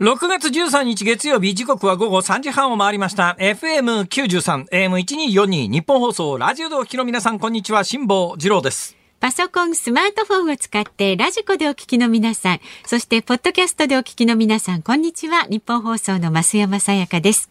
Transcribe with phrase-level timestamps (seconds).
[0.00, 15.42] 6月13日月曜日時刻は午後3時半を回りました FM93 AM1242 ニッポン放送ラジオでお聞きの皆さんこんにちは辛坊治郎ですパソコン、スマートフォンを使って radiko でお聞きの皆さん、そしてポッドキャストでお聞きの皆さん、こんにちは。
[15.50, 17.50] ニッポン放送の増山さやかです。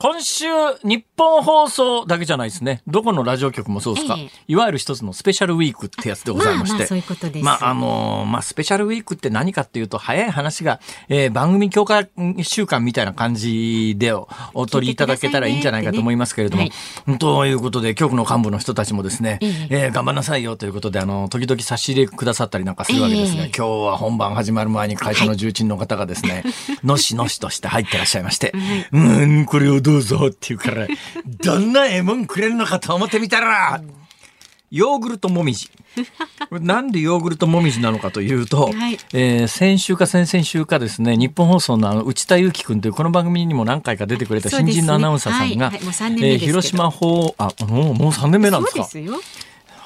[0.00, 0.44] 今週、
[0.84, 2.82] 日本放送だけじゃないですね。
[2.86, 4.14] どこのラジオ局もそうですか。
[4.16, 6.72] ええ、いわゆる一つのスペシャルウィークってやつでございまして。
[6.72, 7.44] まあ、まあそういうことです。
[7.44, 12.06] まあ、あのー、まあ、スペシャルウィークって何かっていうと、早い話が、えー、番組強化
[12.42, 14.28] 週間みたいな感じでお
[14.66, 16.62] 取りいただけたらいいんじゃないかと思いますけれども。
[16.62, 16.70] ね
[17.04, 28.52] はい、ということで、局の幹部の人たちもですね、えええー、頑張んなさいよということで、あの、時々差し入れくださったりなんかするわけですが、今日は本番始まる前に会社の重鎮の方がですね、はい、のしのしとして入ってらっしゃいまして、
[28.92, 30.86] うん、これをどうぞっていうか、から
[31.24, 33.80] どんなええもんくれるのかと思ってみたら、
[34.70, 35.70] ヨーグルトもみじ。
[36.50, 45.72] なんでヨーグルトもみじなのかというと、はい、えー、先週か先々週かですね、日本放送のあの内田祐樹君というこの番組にも何回か出てくれた新人のアナウンサーさんが、
[46.22, 48.84] え広島放、あ、もう、もう3年目なんですか？
[48.84, 49.20] そうですよ。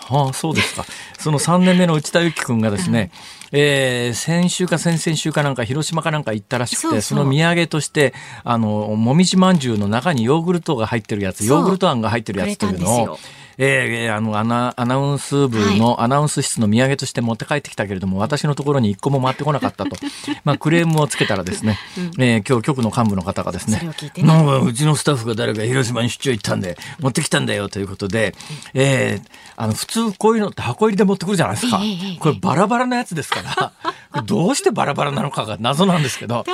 [0.08, 0.84] ああ、そうですか。
[1.19, 3.11] その3年目の内田由紀君がですね、
[3.53, 8.14] えー、先週か先々週かなんか広島かなんか行ったらしくてその土産として
[8.45, 13.19] あのもみじまんじゅうの中にヨーグルトが入ってるやつヨーグルトあんが入ってるやつというのを。
[13.58, 19.97] えー、あのアナアナウンス部のアナウンス室の土産として持って帰ってきたけれども、はい、私のところに一個も回ってこなかったと、
[20.45, 28.34] まあ、クレームをつけたらですね、うん、えー、今日局の幹部の方がですね、ねなんかうちのスタッフが誰か広島に出張行ったんで、持ってきたんだよということで、
[28.75, 31.80] えー、あの普通こういうのって箱入りで持ってくるじゃないですか。
[32.20, 33.73] これバラバラなやつですから。
[34.21, 36.45] どうしてバラバラなのかが謎なんですけど、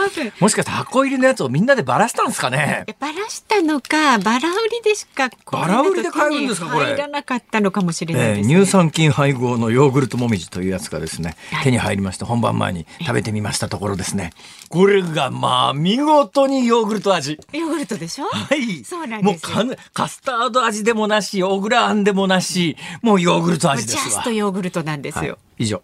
[0.41, 2.85] もしかして箱入りのやつをみんなでばらしたんですかね？
[2.99, 6.87] ばらしたのか、バラ売りでしか、バラ売りで買えるんですか、これ？
[6.87, 14.33] 入らなかったのかもしれない、ねえー、乳酸菌配合のヨーグルトもみじというやつがですね、手に入りまして、本番前に食べてみましたところですね。
[14.69, 17.39] これがまあ、見事にヨーグルト味。
[17.53, 18.27] ヨーグルトでしょ？
[18.27, 18.85] はい。
[18.85, 24.03] そうなんですもうカスタード味でもなし、小倉あんでもなし、もうヨーグルト味ですわ。
[24.05, 25.33] ジャストヨーグルトなんですよ。
[25.33, 25.83] はい以上。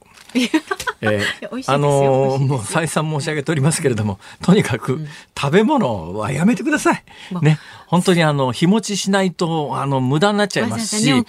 [1.01, 5.07] えー、あのー、もう再三申し上げておりますけれどもとにかく
[5.39, 7.05] 食べ物はやめてください。
[7.43, 11.25] ね本当にあの日持ちしないとあの無駄になっちゃいますし、ね、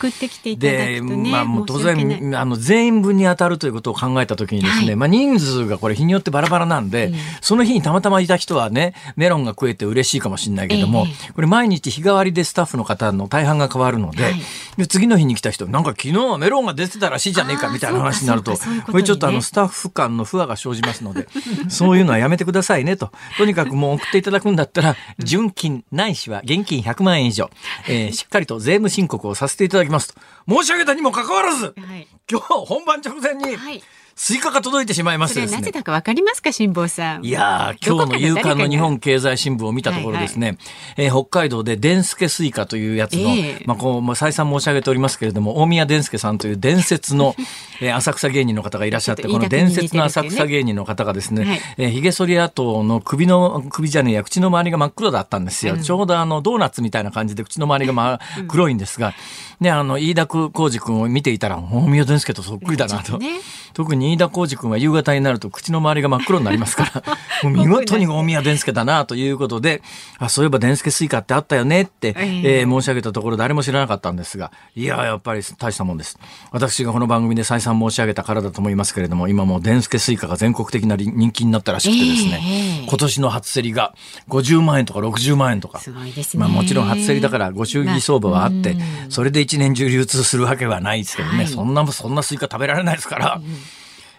[0.58, 14.34] でまあもう当然あの全員分に当たるということを考えたときにですね、はい、まあ人数がこれ日によってバラバラなんで、うん、その日にたまたまいた人はねメロンが食えて嬉しいかもしれないけども、えー、これ毎日日替わりでスタッフの方の大半が変わるのではい、
[14.78, 18.56] で次の日に来た人なんか昨日はメロンが出てたらしいじゃねえかみたいな話になると
[18.92, 21.28] これちょっとあのスタッフ間の不和が生じますので
[21.70, 23.12] そういうのはやめてくださいねと。
[23.38, 27.50] とにかくもう送っていただくんだったら純金ないしは現金100万円以上、
[27.90, 30.22] えー、しっかりと税務申告をさせていただきますと。
[30.48, 33.82] 申し上げたにもかかわらず、はい、今日本番直前に、はい
[34.18, 35.58] スイカが届いてしまいましてですね。
[35.58, 37.26] なぜだかわかりますか、辛坊さん。
[37.26, 47.36] いや今日の夕刊の日本経済新聞を見たところですね、はいはい、えー、北海道ででんすけスイカというやつの、えー、まあこう、まあ、再三申し上げておりますけれども、大宮デン助さんという伝説の、
[47.82, 55.74] えー、浅草芸人の方がいらっしゃって、この伝説の浅草芸人の方がですね、はい、えー、髭剃り跡の首の、首じゃねえや、口の周りが真っ黒だったんですよ。
[55.74, 59.14] うん、ちょうどあの、ドーナツみたいな感じで口の周りが真黒いんですが、
[59.60, 63.18] ね、あの、飯田浩司君を見ていたら、大宮デン助とそっくりだなと。
[63.18, 63.42] ね、
[63.74, 67.04] 特に飯田浩司君は夕方になると口の周りが真っ黒になりますか
[67.44, 69.82] ら、 見事に大宮デン助だなということで、
[70.20, 76.20] あ、そういえばでんすけスイカってあったよねって、えー、申し上げたところ誰も知らなかったんですが、いや、やっぱり大したもんです。
[76.52, 83.94] 私がこの番組で再三申し上げたからだと思いますけれども、今もうでんすけスイカが全国的な人気になったらしくてですね、えー、今年の初競りが
[84.30, 88.78] 50万円とか60万円とか、すごいですね、まあもちろん初競りだからご祝儀相場はあって、
[89.10, 93.44] それで一年中流通するわけはないですけどね、はい、そんな、そんなスイカ食べられないですから、うん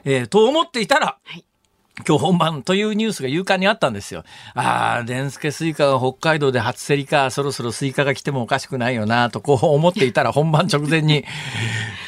[0.06, 1.44] えー、と思っていたら、はい。
[2.06, 4.22] 今日本番というニュースが夕刊にあったんですよ。
[4.54, 11.24] ああ、でんすけスイカが北海道で初競りか、そろそろスイカが来てもおかしくないよな、とこう思っていたら 本番直前に、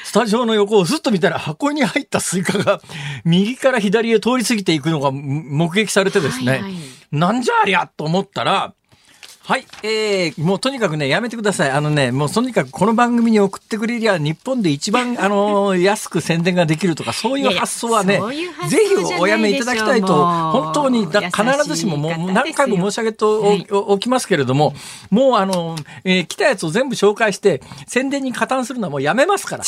[0.04, 2.80] スタジオの横をすっと見たら箱に入ったスイカが
[3.24, 6.72] 右から左へ通り過ぎていくのが目撃されてですね、はいはい、
[7.10, 8.74] なんじゃありゃと思ったら、
[9.48, 11.70] はい、えー、もうとにかくね、やめてください。
[11.70, 18.20] あのね、もうとにかくこの番組に送ってくれりゃ、日本で一番、 あの、安く宣伝ができるとか、そういう発想はね、
[18.68, 24.74] ぜひおやめいただきたいと、本当にだ、必ずしももう何回も申し上げてお,、きますけれども、
[25.10, 29.64] もうあの、えー、来たやつを全部紹介して、宣伝に加担するのはもうやめますから。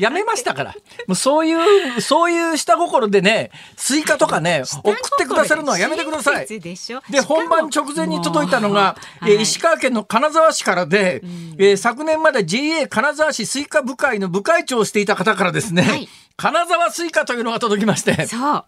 [0.00, 0.74] やめましたから。
[1.06, 6.48] もうそういう、そういう下心でね、スイカとかね、送ってくださるのはやめてください。
[6.48, 18.26] で、本番直前に届いたのが、えー、石川県の金沢市からで、うん、えー、昨年まで JA 金沢市スイカ部会の部会長をしていた方からですね、はい、金沢スイカというのが届きまして。
[18.26, 18.64] そう。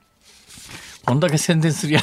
[1.04, 2.00] こんだけ宣伝するや。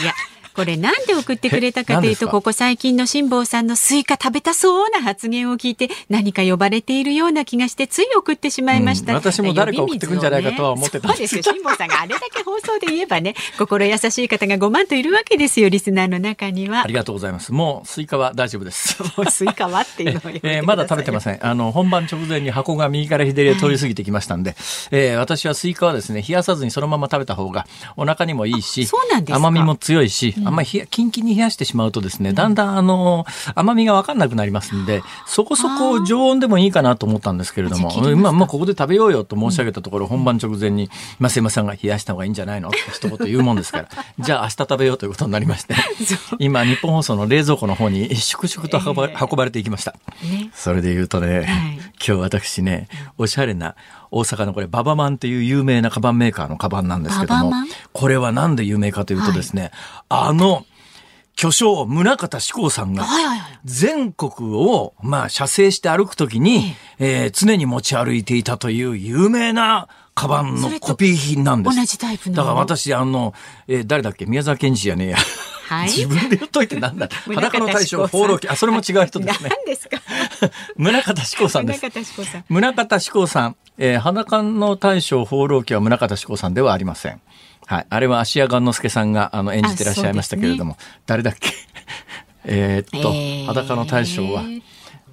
[0.00, 0.14] いや。
[0.54, 11.42] これなんで送ってくれたかというとここ最近の辛坊さんのスイカ食べたそうな発言を聞いて何か呼ばれているような気がしてつい送ってしまいました、うん、私も誰か送ってくんじゃないかとは思ってたんですよ。
[11.42, 16.82] 辛坊さんがあれだけ放送で言えばね心優しい方が5万といるわけですよリスナーの中には。
[16.82, 17.52] ありがとうございます。
[17.52, 18.98] もうスイカは大丈夫です。
[19.30, 21.38] スイカはっていうのをえー、まだ食べてません。
[21.44, 24.58] あの本番直前に箱が右から左へ通り過ぎてきましたんで、はい、
[24.92, 27.66] えー、私はスイカはですね冷やさずにそのまま食べた方が
[27.96, 28.88] お腹にもいいし
[29.30, 33.24] 甘みも強いし、うん、あんまりキンキンに冷やしてしまうとですね、だんだんあの、
[33.54, 40.90] 甘みがわかんなくなりますんで、そこそこ常温でもいいかなと思ったんですけれども、まあ、まあ、ここで食べようよと申し上げたところ、本番直前に、
[41.20, 45.74] 増山さんが冷やした方がいいんじゃないのって一言言うもんですから、 じゃあ明日食べようということになりまして、
[46.38, 49.94] 今、日本放送の冷蔵庫の方に粛々と運ば,、運ばれていきました。
[50.54, 51.46] それで言うとね、
[52.06, 53.74] 今日私ね、おしゃれな、
[54.12, 57.52] 大阪のこれババマンっていう有名なカバンメーカーのカバンなんですけども
[57.92, 59.70] これはなんで有名かというとですね、はい、
[60.28, 60.64] あの
[61.34, 63.06] 巨匠、宗像志功さんが、
[63.64, 71.76] 全国を、まあ、射精して歩くときに、えー、常に持ち歩いていたという有名な、カバンのコピー品なんです。
[71.76, 72.36] 同じタイプの。
[72.36, 73.34] だから私、あの、
[73.66, 74.26] えー、誰だっけ？
[74.26, 75.16] 宮沢賢治じゃねえや。
[75.68, 77.08] はい、 自分で言っといてなんだ。
[77.34, 78.48] 裸の大将、放浪記。
[78.48, 79.48] あ、それも違う人ですね。
[79.50, 79.98] 何ですか？
[80.76, 81.80] 宗像志功さんです。
[81.80, 82.44] 宗像志功さん。
[82.48, 83.56] 宗像志功さん。
[83.78, 87.20] えー、裸の大将、放浪記は宗像志功さんではありません。
[87.66, 87.86] はい。
[87.88, 90.76] あれは芦屋雁之助さんがあの演じてらっしゃいましたけれども、ね、
[91.06, 91.50] 誰だっけ？
[92.44, 94.42] えっと、えー、裸の大将は、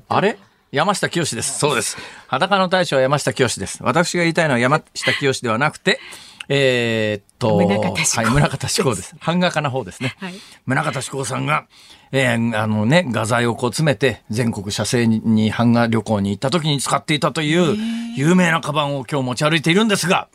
[0.09, 0.37] あれ？
[0.71, 1.57] 山下清です。
[1.57, 1.97] そうです。
[2.27, 3.79] 裸の大将は山下清です。
[3.81, 5.99] 私が言いたいのは山下清ではなくて、
[6.47, 9.15] えー、っと、はい、宗像志功です。
[9.19, 10.15] 版画家の方ですね。
[10.19, 10.33] はい、
[10.67, 11.65] 宗像志功さんが、
[12.11, 17.75] えー、あのね、画材をこう詰めて、全国写生に版画旅行に行った時に使っていたという、
[18.15, 20.27] 有名なカバンを今日持ち歩いているんですが、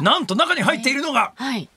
[0.00, 1.68] なんと中に入っているのが、はい、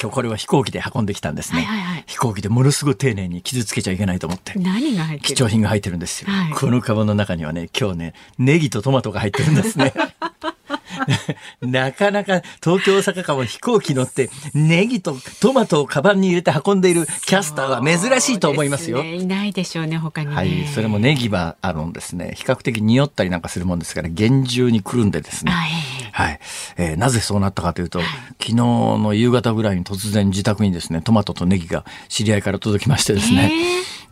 [0.00, 4.58] 今日これは飛行機で運んできたんですね、はいはいはい、飛行機でものすごい丁寧に傷つけちゃいけないと思って。
[4.58, 5.34] 何が入ってる？
[5.34, 9.92] 貴重品が入ってるんですよ、はい、このカバンの中にはね今日ねネギとトマトが入ってるんですね
[11.62, 18.98] なかなか東京大阪間を飛行機乗ってネギとトマトをカバンに入れて運んでいるキャスターは珍しいと思いますよ。
[18.98, 22.32] すね、いないでしょうね他に、ね、はい、それもネギはあのですね。
[22.36, 25.52] 比較的匂ったりなんかするもんですから厳重にくるんでですね。
[25.52, 25.70] はい、
[26.12, 26.40] はい、
[26.76, 28.08] えー、なぜそうなったかというと、はい、
[28.40, 33.52] 昨日の夕方ぐらいに突然自宅にですねトマトとネギが知り合いから届きましてですね。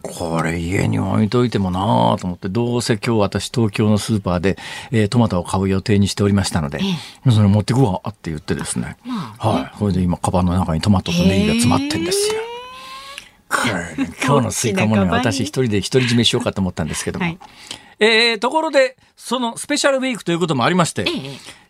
[0.06, 4.56] これ家に置いといてもなあと思って、どうせ今日私東京のスーパーで、
[4.92, 8.96] えー、トマトを買う予定にしておりましたので、えー、それ持ってくわって言ってですね。
[9.04, 9.72] まあ、はい。
[9.78, 12.40] それで今、カバンの中にトマトとネギが詰まってんですよ。
[13.68, 17.24] えー、今日のスイカもね、私一人で独り占めしようかと思ったんですけども。
[17.24, 17.38] はい
[17.98, 21.10] えー、ところで、そのスペシャルウィークということもありまして、え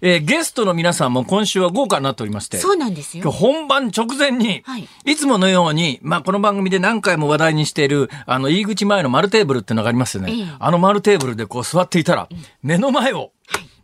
[0.00, 3.30] ええー、ゲストの皆さんも今週は豪華になっておりまして、そうなんですよ。
[3.30, 10.32] 本番直前に、はい、いつものように、まあこの番組で何回も話題にしている、あの入り口前の丸テーブルっていうのがありますよね。
[10.32, 12.28] え、あの丸テーブルでこう座っていたら、
[12.62, 13.32] 目の前を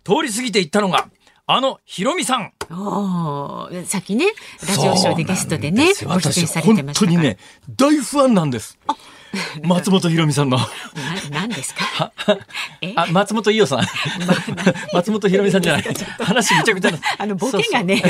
[0.04, 1.08] 通り過ぎていったのが、
[1.46, 2.52] あのひろみさん。
[2.70, 4.26] おさっきね、
[4.66, 7.36] ラジオショーでゲストでね、ご出演されてました本当にね、
[7.76, 8.78] 大ファンなんです。
[8.86, 8.96] あ
[9.64, 10.58] 松本ひろみさんの。
[11.30, 12.12] 何ですか？
[12.96, 13.80] あ、松本伊代さん。
[14.92, 15.84] 松本ひろみさんじゃない。
[16.20, 16.90] 話めちゃくちゃ。
[17.18, 18.02] あのボケがね。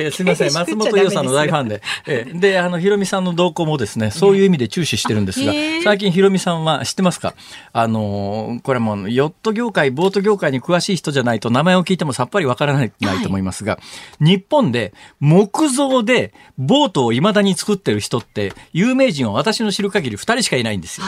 [0.00, 1.82] えすみません、松本伊代さんの大ファンで。
[2.06, 5.52] えで、あのひろみさんの動向もですね、そういう意味で注視してるんですが、
[5.84, 7.34] 最近ひろみさんは知ってますか？
[7.72, 12.90] あのこれもヨット業界、ボート業界に詳しい人じゃないと名前を聞いてもさっぱりわからない
[13.22, 13.78] と思いますが、
[14.20, 21.06] 日本で木造でボートをいまだに作ってる人って有名人は私の知る限り二人しかいないんですよ。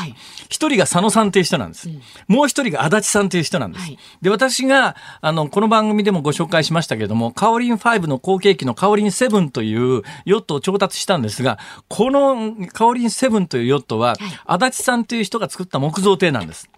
[0.48, 1.88] 一、人が佐野さんという人なんです。
[1.88, 3.84] うん、もう一人が足立さんという人なんです。
[3.84, 16.68] はい、で、私が、あの、この番組でもご紹介しましたけれども、カオリン5の後継機のカオリン7というヨットを調達したんですが、このカオリン7というヨットは、足立さんという人が作った木造艇なんです。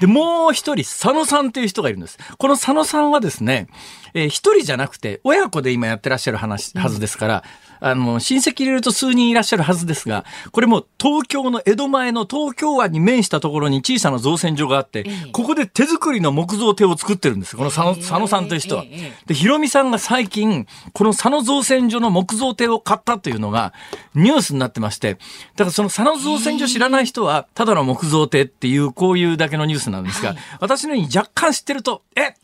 [0.00, 2.18] で、もう一人、佐野さんという人がいるんです。
[2.38, 3.68] この佐野さんはですね、
[4.14, 7.44] えー、一人じゃなくて、親子で今やってらっしゃる話、はずですから、
[7.80, 17.56] あの、親戚入れると数人いらっしゃるはずですが、これも東京の江戸前の東京湾に面したところに小さな造船所があって、ここで手作りの木造艇を作ってるんです。
[17.56, 18.84] この佐野佐野さんという人は。
[19.26, 23.72] で、ヒロミさんが最近、この佐野造船所の木造艇を買ったというのが
[24.14, 25.14] ニュースになってまして、
[25.56, 32.34] だからその佐野造船所知らない人は、ただの木造艇っていう、こういうだけのニュースなんですが、私のように若干知ってると、え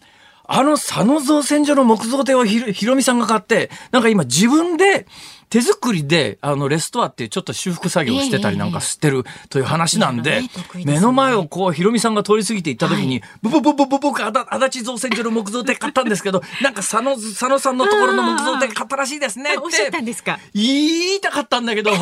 [0.48, 5.06] あの佐野造船所の木造艇をひろみさんが買って、なんか今自分で
[5.48, 10.42] 手作りで、あの、レストアってちょっと修復作業してたりなんかしてるという話なんで、
[10.84, 19.58] 目の前をこう、ひろみさんが通り過ぎていった時に、ブブブブブブブ足立造船所の木造艇買ったんですけど、なんか佐野、佐野さんのところの木造艇買ったらしいですねって。
[19.58, 21.92] おっしゃったんですか言いたかったんだけど、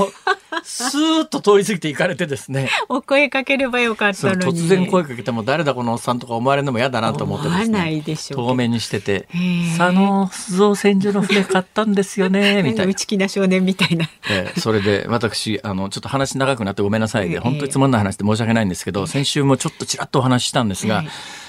[0.63, 2.71] スーッと通り過ぎて行かれてですね。
[2.89, 4.41] お声かければよかったのに。
[4.41, 8.03] 突然声かけても誰だこのおっさんとか思われるのも嫌だなと思ってですね。
[8.33, 9.29] 透明にしてて、
[9.77, 12.93] 佐野造船所の船買ったんですよね、みたいな。
[12.93, 14.09] 内気な少年みたいな。
[14.31, 21.05] えー、それで私あのちょっと話長くなってごめんなさいで、本当につまんない話で申し訳ないんですけど、先週もちょっとちらっとお話ししたんですが、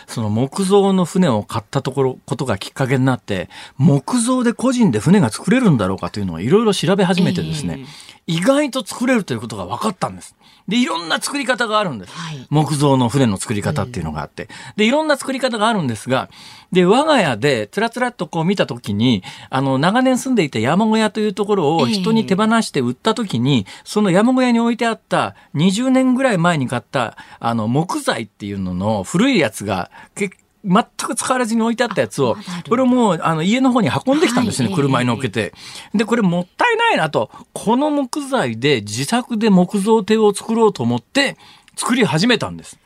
[0.08, 7.86] その木造の船を買ったところことがきっかけになって木造で個人で船が作れるんだろうかというのをいろいろ調べ始めてですね、
[8.28, 10.36] 意外と作れるということが分かったんです。
[10.68, 12.12] で、いろんな作り方があるんです。
[12.14, 14.50] はい、木造の船の作り方っていうのがあって。
[14.76, 16.30] で、いろんな作り方があるんですが、
[16.72, 32.36] で、我が家でつらつらっとこう見たときに、あの、長年住んでいた山小屋というところを人に手放して売ったときに、その山小屋に置いてあった20年ぐらい前に買った、あの、木材っていうのの古いやつが結全く使われずに置いてあったやつを、
[32.68, 35.54] これをもうあの家の方に運んできたんですね、はい、車に乗っけて。
[35.94, 41.38] で、これもったいないなと、この木材で自作で木造艇を作ろうと思って
[41.76, 42.80] 作り始めたんです。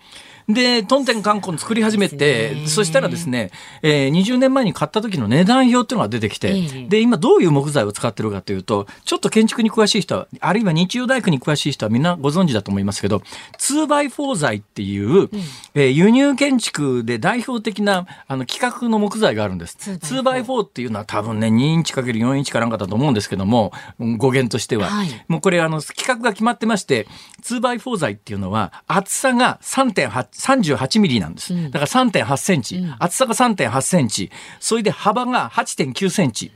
[0.49, 3.51] で、トンテンカンコン作り始めて、そしたらですね、
[3.83, 13.21] えー、20年前に買った時の値段表っていうのが出てきて、で、今どういう木材を使ってるかというと、ちょっと建築に詳しい人は、あるいは日曜大工に詳しい人はみんなご存知だと思いますけど、
[13.59, 15.29] 2x4 材っていう、うん、
[15.75, 19.77] えー、輸入建築で代表的なあの規格の木材があるんです。
[19.79, 24.87] 2x4 っていうのは多分ね、2インチ ×4 インチかなんかだと思うんですけども、語源としては。
[24.87, 27.07] はい、もうこれあの、規格が決まってまして、
[27.43, 31.53] 2x4 材っていうのは厚さが3.8 38ミリなんです。
[31.69, 36.51] だから3.8センチ、うん、厚さが3.8センチ、それで幅が8.9センチ。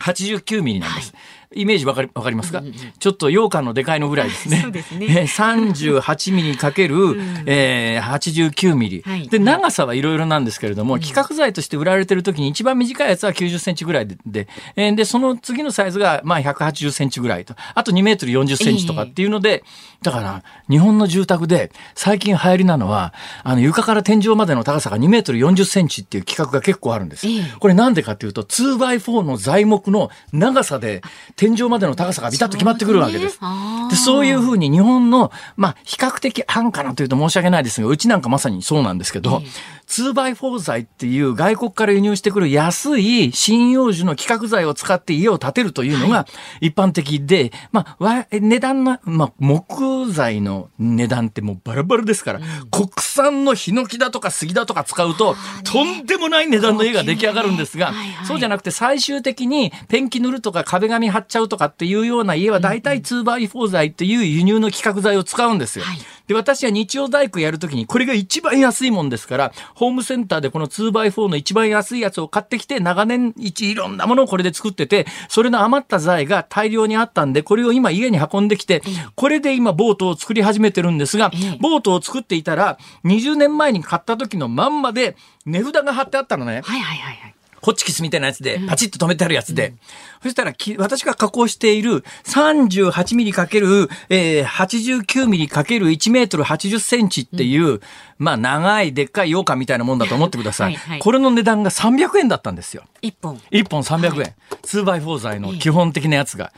[0.00, 1.12] 89ミリなんです。
[1.12, 1.20] はい
[1.54, 4.60] イメージわかりわかりますか、うんうん、ちょっと羊羹のでかいのぐらいですね。
[4.62, 5.06] そうですね。
[5.06, 9.02] 38ミリかける、 うん、えー、89ミリ。
[9.04, 17.54] はい、で、長さはいろいろなんですけれども、規格材として売られてる時に一番短いやつは90センチぐらいで、で、えー、で、その次のサイズが、まあ180センチぐらいと。
[17.74, 27.26] あと2メートル40センチとかっていうので、えー、だから、日本の住宅で最近流行りなのは、あの、床から天井までの高さが2メートル40センチっていう規格が結構あるんです。
[27.26, 31.02] えー、これなんでかっていうと、2x4 の材木の長さで、
[31.36, 33.38] 天井までの高さがビタッと決まってくるわけです。
[33.38, 39.42] そうでそういうふうに日本の、まあ、比較的安価なというと申し訳ないですが、うちなんかまさにそうなんですけど、
[39.86, 46.26] 2x4 材っていう外国から輸入してくる安い針葉樹の規格材を使って家を建てるというのが
[46.60, 65.84] 一般的で、まあ、値段の、まあ、木材の値段ってもうバラバラですから、うん、国産のヒノキだとか杉だとか使うと、とんでもない値段の家が出来上がるんですが、はいはい、そうじゃなくて最終的にペンキ塗るとか壁紙貼っちゃうとかっていうような家は大体 2x4 材っていう輸入の規格材を使うんですよ。
[65.84, 78.82] はいで、私は日曜大工やるときに、これが一番安いもんですから、ホームセンターでこの 2x4 の一番安いやつを買ってきて、長年一いろんなものをこれで作ってて、それの余った材が大量にあったんで、これを今家に運んできて、
[79.14, 81.30] これで今ボートを作り始めてるんですが、
[81.60, 86.62] ボートを作っていたら、20年前に買った時のまんまで、値札が貼ってあったのね。
[86.64, 87.35] はいはいはいはい。
[87.66, 89.70] ホッチキスみたいなやつで、パチッと止めてあるやつで。
[89.70, 89.78] うん、
[90.22, 97.80] そしたら私が加工している38ミリかける、えー、89ミリかける1メートル80センチっていう、うん、
[98.20, 100.76] まあ長いでっかい羊羹みたいなもんだと思ってください。
[100.76, 102.84] はいはい、これの値段が300円だったんですよ。
[103.02, 103.38] 1本。
[103.50, 104.20] 1本300円。
[104.20, 106.52] はい、2x4 材の基本的なやつが。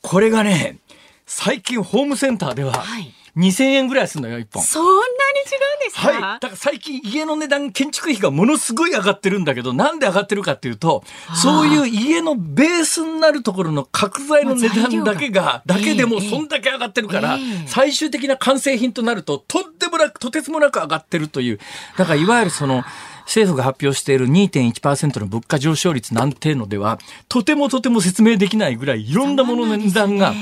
[0.00, 0.78] これがね、
[1.26, 4.62] 最近ホームセンターでは、はい2000円ぐらいするのよ、1本。
[4.62, 6.08] そんなに違うんですか？
[6.08, 6.40] はい。
[6.40, 11.02] だから最近家の値段、建築費がものすごい上がってるんだけど、なんで上がってるかっていうと、
[11.34, 21.58] そういう家のベースになるところの角材の値段だけが、だけでもそんだけ上がってるから、最終的な完成品となると、とんでもなく、とてつもなく上がってるという。
[21.96, 22.84] だからいわゆるその、
[23.24, 26.98] 政府が発表している2.1%の物価上昇率なんていうのでは、
[27.28, 30.34] とてもとても説明できないぐらいいろんなものの値段が、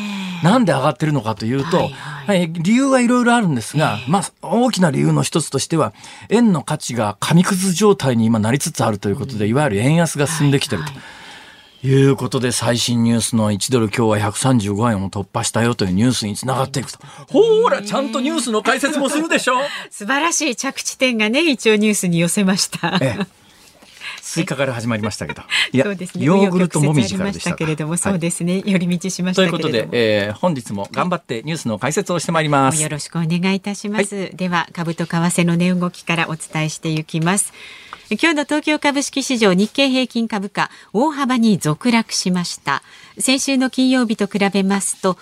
[0.43, 1.91] なんで上がってるのかというと、はい
[2.27, 5.93] はい、理由はいろいろあるんですが、えー、まあ、大きな理由の一つとしては、
[6.29, 10.91] 円の価値が紙くず状態に今なりつつあるということで、いわゆる円安が進んできてると。
[10.91, 11.05] はいはい。
[11.83, 16.99] いうことで最新ニュースの1ドル今日は135円を突破したよというニュースにつながっていくと。
[17.29, 19.55] ほら、ちゃんとニュースの解説もするでしょ。
[19.91, 22.99] 素晴らしい着地点がね、一応ニュースに寄せました。
[23.01, 23.40] ええ
[24.31, 25.43] スイカから始まりましたけど。
[25.73, 32.81] いや、そうですね、ヨーグルトもみじからでしたけれども、そうですね、寄り道しましたということで、えー、本日も頑張ってニュースの解説をしてまいります。
[32.81, 34.15] よろしくお願いいたします。
[34.15, 37.53] はい、では、株と為替の値動きからお伝えしていきます。
[38.11, 42.83] 今日の東京株式市場日経平均株価大幅に続落しました。
[43.19, 45.17] 先週の金曜日と比べますと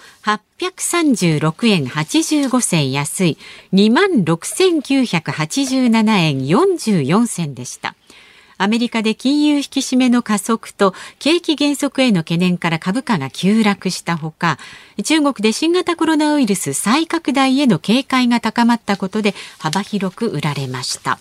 [0.59, 3.39] 836円85銭安い。
[3.73, 7.95] 2万6987円44銭でした
[8.59, 14.59] アメリカで金融引き締めの加速と景気減速への懸念から株価が急落したほか
[15.05, 21.19] 中国で新型コロナウイルス再拡大への警戒が高まったことで幅広く売られました。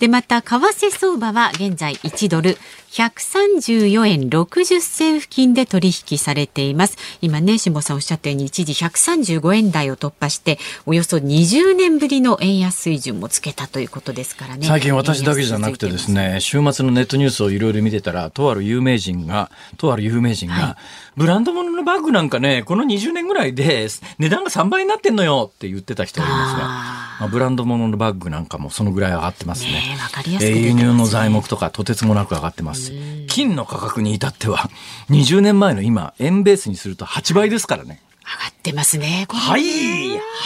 [0.00, 2.58] でまた為替相場は現在1ドル
[2.90, 6.96] 134円60銭付近で取引されています。
[7.20, 14.66] 今ね辛坊さんおっしゃったように一時135円台を突破しておよそ20年ぶりの円安水準もつけたということですからね。
[14.66, 20.74] 最近私だけじゃなくてですね週末のネットニュースをいろいろ見てたらとある有名人がとある有名人が、はい、
[21.16, 23.88] ブランド物のバッグなんかねこの20年ぐらいで
[24.18, 29.72] 値段が3倍になってんのよって言ってた人がいるんですがまあ、ブランド物のバッグなんかもそのぐらい上がってますね。
[29.72, 32.92] ねかりやすく、ね、輸入の材木とかとてつもなく上がってます。
[33.28, 34.70] 金の価格に至っては、
[35.10, 38.00] 20年前の今、円ベースにすると8倍ですからね。
[38.24, 39.26] 上がってますね。
[39.28, 39.62] はい。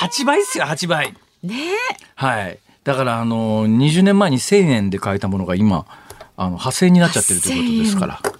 [0.00, 1.14] 8倍ですよ、8倍。
[1.42, 1.54] ね
[2.16, 2.58] はい。
[2.84, 5.86] だから、あの、20年前に1000円で買えたものが今、
[6.36, 8.39] あの、8000円になっちゃってるということですから。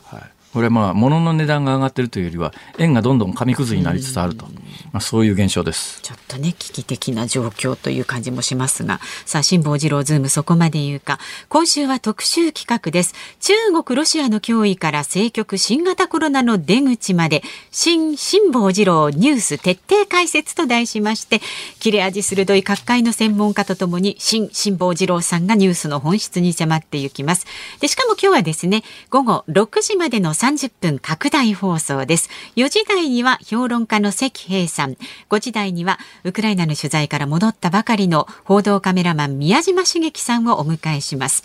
[0.53, 0.55] はい。
[0.55, 4.47] これはまあ、物の値段が上がってるというよりは、円がどんどん紙くずになりつつあると。
[4.93, 6.01] まあ、そういう現象です。
[6.03, 11.19] ちょっとね、危機的な状況という感じもしますが、さあ、辛坊治郎ズームそこまで言うか。
[11.49, 13.15] 今週は特集企画です。
[13.41, 13.53] 中
[13.85, 21.41] 国、ロシアの脅威から政局、新型コロナの出口まで、新辛坊治郎ニュース徹底解説と題しまして、
[21.79, 27.47] 切れ味鋭い各界の専門家とともに、新辛坊治郎さんがニュースの本質に迫っていきます。
[27.81, 32.31] で、しかも今日はですね、午後6時までの30分拡大放送です。
[32.57, 34.97] 4時台には評論家の石平さん
[35.29, 41.45] 5時台にはウクライナの取材から戻ったばかりの報道カメラマン宮嶋茂樹さんをお迎えします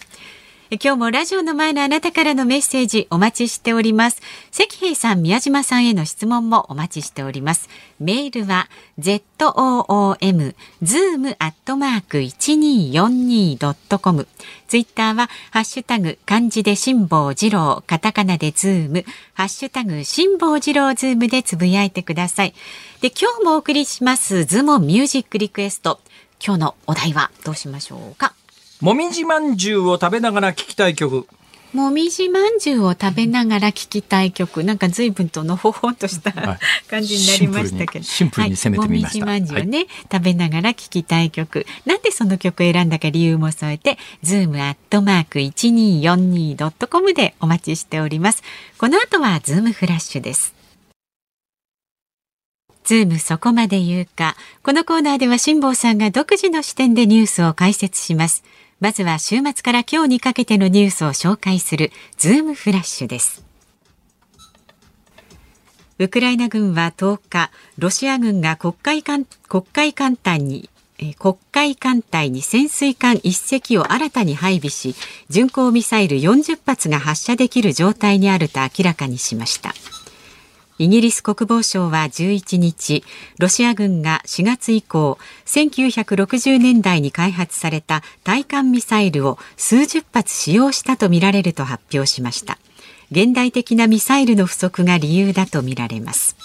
[0.72, 4.20] 今日もラジオの前のあなたからのメッセージお待ちしております。
[4.52, 7.70] 石平さん、宮嶋さんへの質問もお待ちしております。
[8.00, 8.68] メールは
[9.00, 14.28] zoom zoom アットマーク 1242.com
[14.68, 22.56] ツイッターはハッシュタグ漢字で辛坊治郎カタカナでズームハッシュタグ辛坊治郎ズームでつぶやいてください。
[23.02, 26.00] で、今日もお送りしますズームオンミュージックリクエスト。
[26.44, 28.34] 今日のお題はどうしましょうか？
[28.86, 31.26] もみじまんじゅうを食べながら聞きたい曲。
[31.74, 38.06] もみじまんじゅうを食べながら聞きたい曲、なんか随分とのほほんとした、はい、感じになりましたけど。
[38.06, 39.26] シンプルに攻めてみました。
[39.26, 41.66] はい、もみじまんじゅうをね、はい、食べながら聞きたい曲。
[41.88, 48.44] なんでその曲を選んだか理由も添えて、ズームアットマーク 1242.com でお待ちしております。
[48.78, 50.54] この後はズームフラッシュです。
[52.84, 54.36] ズームそこまで言うか。
[54.62, 58.44] このコーナーでは辛坊さんが独自の視点でニュースを解説します。
[58.80, 63.46] まずは週末から今日にかけてのニュースを紹介するズームフラッシュです。
[65.98, 70.70] ウクライナ軍は10日、ロシア軍が黒海艦黒海艦隊に
[71.18, 74.96] 黒海艦隊に潜水艦1隻を新たに配備し
[75.30, 79.74] 巡航ミサイル40発が発射できる状態にあると明らかにしました
[80.78, 83.04] イギリス国防省は11日、
[83.40, 92.58] ロシア軍が4月以降、1960年代に開発された対艦ミサイルを数十発使用したとみられると発表しました。
[93.10, 96.36] 現代的なミサイルの不足が理由だとみられます。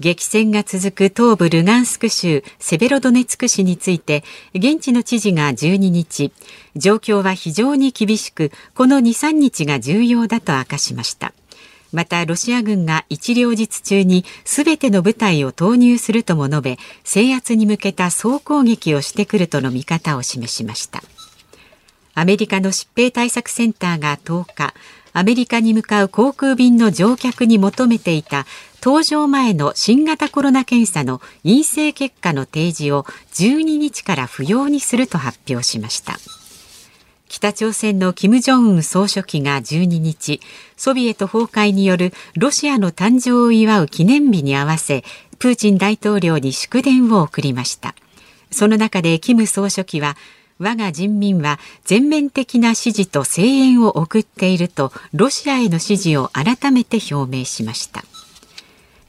[0.00, 4.22] 激戦が続く東部ルガンスク州セベロドネツク市について
[4.54, 6.32] 現地の知事が12日
[6.76, 11.34] 状況は非常に厳しくこの23日が重要だと明かしました
[11.92, 21.02] またロシア軍が一両日中にすべての部隊を投入するとも述べ制圧に向けた総攻撃をしてくるとの見方を示しました。
[22.14, 24.74] アメリカの疾病対策センターが10日
[25.12, 28.44] アメリカに向かう航空便の乗客に求めていた
[28.80, 36.18] 搭乗前の新型コロナ検査の陰性結果の提示を12日から不要にすると発表しました。
[37.28, 40.40] 北朝鮮の金正恩総書記が12日
[40.76, 45.04] ソビエト崩壊によるロシアの誕生を祝う記念日に合わせ
[45.38, 47.94] プーチン大統領に祝電を送りました。
[48.50, 50.16] その中で金総書記は
[50.58, 58.04] 我が人民は全面的な支持と声援を送っているとロシアへの支持を改めて表明しました。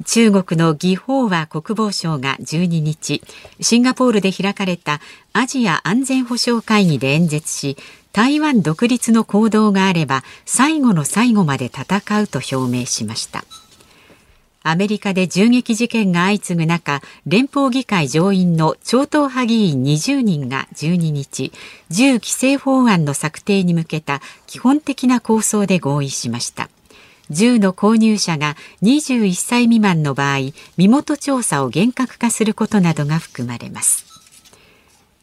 [0.06, 3.22] 中国の義法和国防相が12日
[3.60, 5.02] シンガポールで開かれた
[5.34, 7.78] アジア安全保障会議で演説し
[8.12, 13.46] 台湾独立の行動があれば最後の最後まで戦うと表明しました。
[14.62, 21.54] アメリカで銃撃事件が相次ぐ中連邦議会上院の超党派議員20人が12日
[21.90, 26.70] 銃規制法案の策定に向けた基本的な構想で合意しました。
[27.30, 34.09] 銃の購入者が21歳未満の場合身元調査を厳格化することなどが含まれます。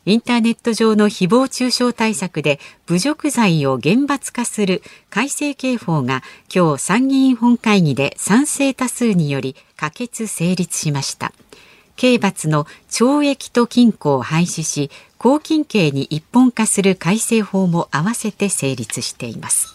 [0.07, 6.23] インターネット上の誹謗中傷対策で侮辱罪を厳罰化する改正刑法が
[6.55, 11.33] 今日参議院本会議で賛成多数により可決成立しました。
[11.97, 19.75] 刑罰の懲役と禁錮を廃止し、公金刑に一本化する改正法も合わせて成立しています。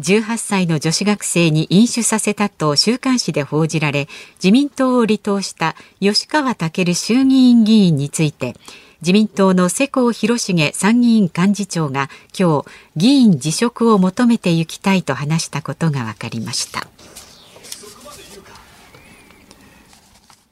[0.00, 4.08] 18歳の女子学生に飲酒させたと週刊誌で報じられ
[4.42, 8.56] 自民党を離党した吉川赳衆議院議員について
[9.02, 16.86] 自民党の世耕弘成参議院幹事長が今日議員辞職を求めていきたいと話したことが分かりました。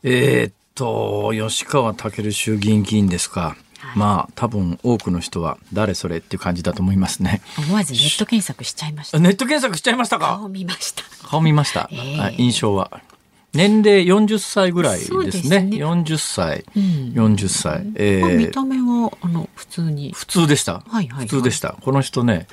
[0.02, 3.56] えー、っと吉川赳衆議院議員ですか。
[3.96, 7.42] まあ多分多くの人は誰それっていう感じだと思いますね。
[7.58, 9.18] 思わずネット検索しちゃいました。
[9.18, 10.38] ネット検索しちゃいましたか？
[10.38, 11.02] 顔見ました。
[11.28, 13.00] 顔見ました、えー、印象は
[13.52, 15.24] 年齢40歳ぐらいですね。
[15.24, 16.82] ですね40歳、うん、
[17.14, 17.86] 40歳。
[17.96, 20.12] えー、見た目はあの普通に。
[20.12, 20.74] 普通でした。
[20.74, 21.76] はいはい、はい、普通でした。
[21.80, 22.46] この人ね、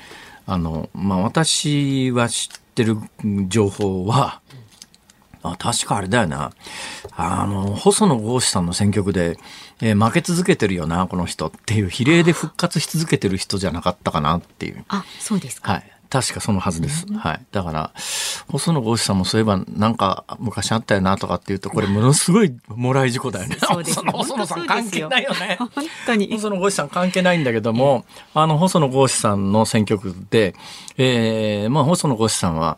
[0.47, 2.97] あの、まあ、私は知ってる
[3.47, 4.41] 情報は、
[5.43, 6.51] あ確かあれだよな。
[7.15, 9.37] あの、細野豪志さんの選曲で、
[9.81, 14.83] えー、負け続けてるよな、この人っていう、比例で復活し続けてる人じゃなかったかなっていう。
[14.87, 15.73] あ、そうですか。
[15.73, 15.91] はい。
[16.09, 17.05] 確かそのはずです。
[17.13, 17.41] はい。
[17.51, 17.91] だから、
[18.49, 23.57] 細野豪志さんもそういえば、なんか昔あったよなとかっていうと、これものすごいもらい事故だよね。
[23.59, 25.57] そうです 細野さん関係ないよね。
[25.59, 25.69] 本
[26.05, 26.29] 当に。
[26.31, 30.55] 細野豪志さん関係ないんだけども、あの、細野豪志さんの選挙区で、
[30.97, 32.77] えー、まあ、細野豪志さんは、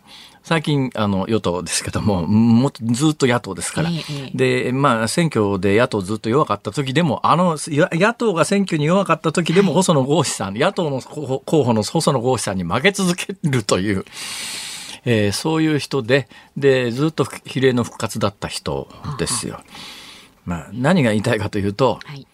[0.49, 3.91] 最近、あの、与党ですけども、もずっと野党ですから。
[4.33, 14.05] で、まあ、選挙で野党ずっと弱かった時でも、あの、野党が選挙に弱かった時でも、細野豪志さん、野党の候補の細野豪志さんに負け続けるという、
[15.05, 18.88] えー、そういう人で、で、ずっと比例の復活だった人
[19.19, 19.62] ですよ。
[20.45, 22.25] まあ、何が言いたいかというと、はい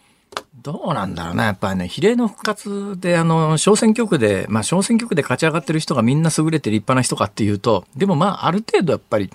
[0.66, 9.30] どうなんだろうな、やっぱりね、比例の復活で、あの、小選挙区で、まあ、小選挙区で勝ち上がってる人がみんな優れて立派な人かっていうと、でもまあ、ある程度やっぱり、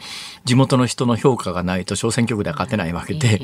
[0.45, 3.41] 地元の人の評価がないと小選挙区では勝てないわけで、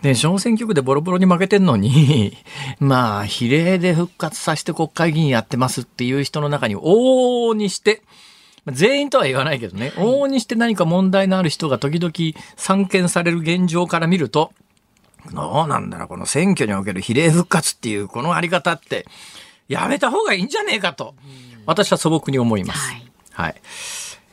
[0.00, 2.38] で、小選挙区でボロボロに負けてんのに、
[2.80, 8.02] まあ、比例で復活させて国会議員やってますっていう人の中に、往々にして、
[8.66, 12.12] 全員とは言わないけどね、往々にして何か問題のある人が時々
[12.56, 14.52] 散見される現状から見ると、
[15.32, 19.06] どうなんだろう、この選挙における比例復活っていうこのあり方って、
[19.68, 21.14] やめた方がいいんじゃねえかと、
[21.66, 22.90] 私は素朴に思います。
[22.90, 23.10] はい。
[23.32, 23.60] はい、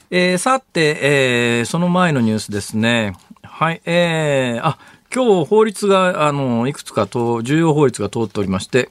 [0.10, 3.16] えー、さて、えー、その前のニュースですね。
[3.44, 4.78] はい、えー、あ、
[5.14, 8.90] 今日法律が、あの、いくつかと、重要法律が通っておりまして、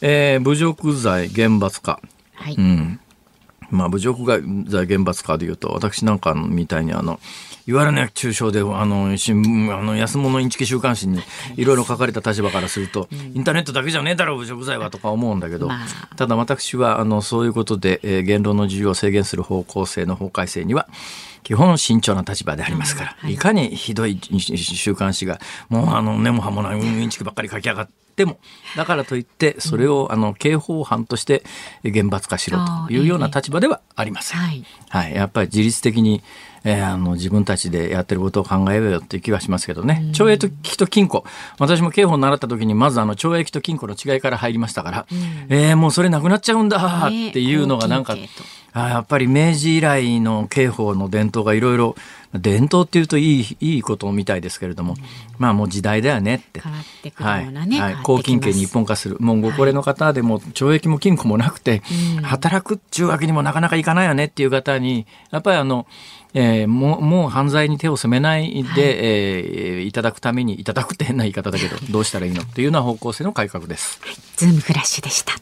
[0.00, 2.00] えー、侮辱罪厳罰化。
[2.34, 2.54] はい。
[2.56, 3.00] うん。
[3.70, 4.24] まあ、侮辱
[4.68, 7.20] 罪厳罰化でいうと、私なんかみたいにあの、
[7.66, 11.20] いわゆるね、中傷で、あの、新聞、あの、安物インチキ週刊誌に
[11.56, 11.64] い。
[11.64, 15.68] ろいろ書かれた立場からすると、インターネットだけじゃねえだろう、侮辱罪はとか思うんだけど、
[16.16, 20.88] ただ私は、あの、そういうことで、えー、言論の自由を制限する方向性の法改正には、
[21.44, 28.38] 基本慎重な立場でありますから、い、かにひどい週刊誌が、もうあの、根も葉もないインチキばっかり書き上がって、でも、
[28.76, 31.42] だからといって、それを、あの、刑法犯として
[31.82, 34.38] 厳罰化しろというような立場ではありません。
[34.38, 35.14] はい、はい。
[35.14, 36.22] やっぱり自律的に、
[36.64, 41.24] えー、あの自分たちでやってることを考えようよっていう気はしますけどね、懲役と禁錮
[41.58, 48.16] 私も刑法を習った時にまずあの懲役と禁錮の違いから入りましたから、うん、えー、もうそれなくなっちゃうんだっていうのがなんか、
[48.74, 51.94] あやっぱり明治以来の刑法の伝統がいろいろ
[52.32, 54.98] 伝統っていうといいいいことみたいですけれども、うん、
[55.38, 56.60] まあもう時代だよねって。
[56.60, 56.62] っ
[57.02, 57.10] て
[57.66, 59.18] ね、はい、はい、公金刑に一本化する。
[59.20, 65.86] もうご高齢の方でも懲役も禁錮もなくて、はい、働くっちゅうわけにもなかなかいかないよねっていう方に、やっぱりあの、
[66.34, 72.42] えー、もうもう犯罪に手を染めないで、はい、えー、いただくためにいただくって変な言い方だけど どうしたらいいの？
[72.42, 74.00] っていうような方向性の改革です。
[74.36, 75.34] ズームフラッシュでした。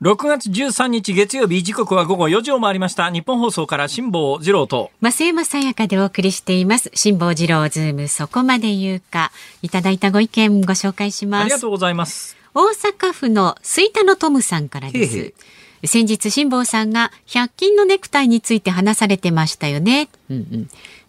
[0.00, 3.10] 6月13日月曜日時刻は午後4時を回りました。
[3.10, 4.92] 日本放送から辛坊治郎と。
[5.02, 6.92] 増山さやかでお送りしています。
[6.94, 9.32] 辛坊治郎ズームそこまで言うか。
[9.60, 11.42] いただいたご意見ご紹介します。
[11.42, 12.36] ありがとうございます。
[12.54, 15.18] 大阪府の吹田のトムさんからです。
[15.18, 15.34] へへ
[15.84, 20.68] 先日辛坊さんが100均のネクタイについて話されてましたよね、うんうん、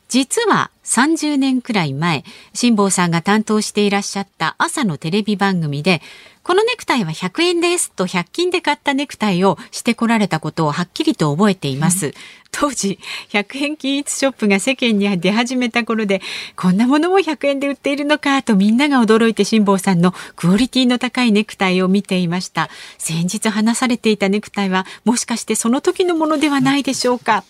[0.10, 6.02] 実は30年くらい前辛坊さんが担当していらっしゃった朝のテレビ番組で
[6.42, 12.14] このネクタイは100円ですと100均で買ったネクタイをしてこられたことをはっきりと覚えています。
[12.52, 13.00] 当時、
[13.32, 16.22] 100円均一ショップが世間に出始めた頃で、
[16.56, 22.70] こんなものも100円で売っているのかとみんなが驚いて辛坊さんのクオリティの高いネクタイを見ていました。
[22.98, 27.44] 先日話されていたネクタイはもしかしてその時のものではないでしょうか。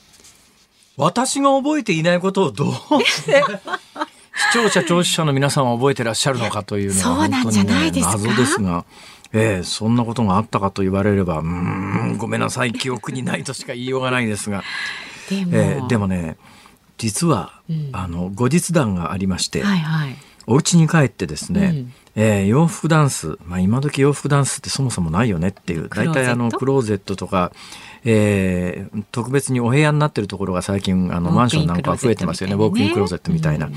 [0.98, 3.42] 私が覚えていないことをどうして
[4.52, 8.18] 視聴者聴取者の皆さんは覚えてらっしゃるのかというのはそう本当になんじゃないねですか？
[8.18, 8.86] 謎ですが。
[9.34, 14.64] ええそんなことがあったかと言われれば、うーん、ごめんなさい、記憶にないとしか言いようがないですが、
[15.30, 16.38] でも、ええでもね、
[16.98, 17.90] 実は、うん。
[17.94, 20.16] あの、後日談がありまして、はいはい。
[20.48, 21.94] お家に帰ってですね、うん。
[22.16, 27.52] えー洋服ダンス、まあ、今時洋服ダンスってそもそもないよねっていう大体あのクローゼットとか、
[28.06, 32.56] えー特別にお部屋になってるところが最近あのマンションなんかは増えてますよね。
[32.56, 33.68] ウォークインクローゼットみたいな。
[33.68, 33.74] うん。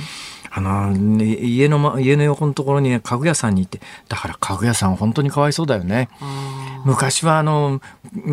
[0.55, 3.81] あのね家のま家の横のところにね家具屋さんに行って。
[4.09, 6.09] だから家具屋さん本当にかわいそうだよね。
[6.21, 7.81] あ昔はあの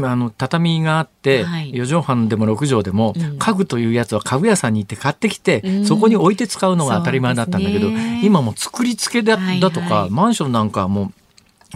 [0.03, 1.71] あの畳があって、はい。
[1.71, 3.37] 4畳半でも6畳でも、うん。
[3.37, 5.85] 家具というやつは家具屋さんに行って買ってきて、うん。
[5.85, 8.21] そこに置いて使うのが当たり前だったんだけど、ね。
[8.23, 9.59] 今もう作り付けだ,、はいはい。
[9.59, 11.13] だとかマンションなんかはもう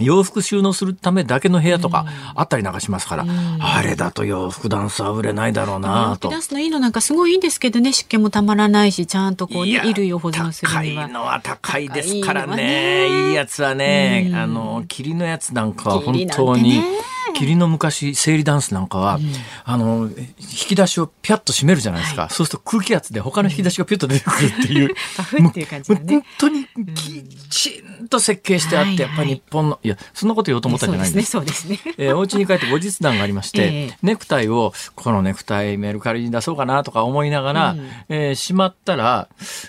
[0.00, 3.58] 洋服収納するためだけの部屋とかあったりなんかしますから、うん。
[3.60, 6.30] あれだと洋服ダンスは売れないだろうなと。
[6.30, 6.40] 出。
[6.40, 11.04] すのいいのなんかすごいいいんですけどね湿気もたまらないしちゃんとこうね衣類を保存する高には。
[11.04, 12.64] いのは高いですから高いのはね。
[12.64, 14.36] ねいいやつはね、うん。
[14.36, 16.84] あの霧のやつなんかは本当にね
[17.32, 19.18] 霧の昔生理ダンスなんかは、
[19.64, 20.26] あの引
[20.68, 26.14] き出しをピャッと閉めるじゃないですか、そうすると空気圧で他の引き出しがピュッと出てくるっていう、 パフっていう感じだね。
[26.14, 31.30] 本当にきちんと設計してあって、はいはいやっぱり日本のいやそんなこと言おうと思ったんじゃないんです。
[31.30, 31.94] そうですねそうですね。
[32.06, 33.98] えーお家に帰って後日談がありまして、ええ。
[34.02, 37.90] ネクタイをこのネクタイメルカリに出そうかなとか思いながら、うん。
[38.08, 39.28] えーしまったら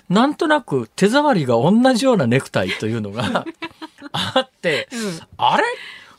[0.10, 3.46] なんとなく手触りが同じようなネクタイというのが
[4.12, 5.20] あって、うん。
[5.38, 5.63] あれ？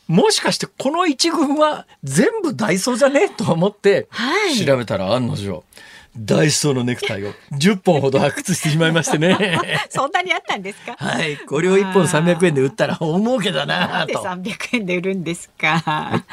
[0.06, 3.28] もしかしてこの一群は全部ダイソーじゃね？
[3.28, 5.64] と思ってはい調べたら案の定。
[6.18, 9.58] ダイソーのネクタイを10本ほど発掘してしまいましてね。
[9.90, 10.96] そんなにあったんですか？
[10.98, 11.36] はい。
[11.38, 14.22] これを1本300円で売ったら大儲けだななんでと。
[14.22, 16.24] 三百円で売るんですか？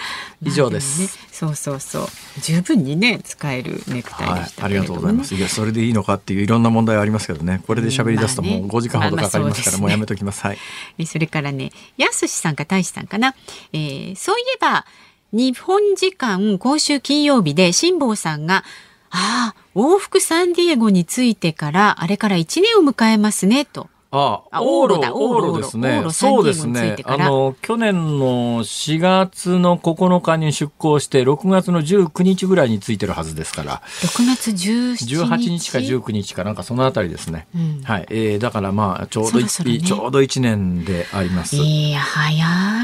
[0.42, 2.08] 以上ですねそうそうそう。
[2.42, 4.94] 十分にね使えるネクタイはいでし、たありがけれどもね。
[4.94, 5.36] とうございます。
[5.36, 7.62] いや、それでいいのかっていういろんな問題はありますけどね。
[7.68, 10.42] これで喋り出すともう5時間ほどかかりますから、もうやめときます。
[10.42, 10.58] はい。
[10.98, 13.36] えそれからね、やすしさんか大志さんかな。
[13.74, 14.86] えーそういえば、
[15.32, 18.64] 日本時間今週金曜日で辛坊さんが、
[19.10, 23.90] ああ、往復サンディエゴに着いてから、あれから1年を迎えますね、と。
[24.16, 37.48] ああオーロだオーロですねそうですねあの、去年の4月の9日に出港して、6月の19日ぐらいについてるはずですから、6月17日？18日か19日かなんかそのあたりですね。
[37.56, 38.06] うんはい。
[38.12, 41.56] えー、だからまあ、ちょうどそろそろねちょうど1年であります。
[41.56, 42.36] いや、早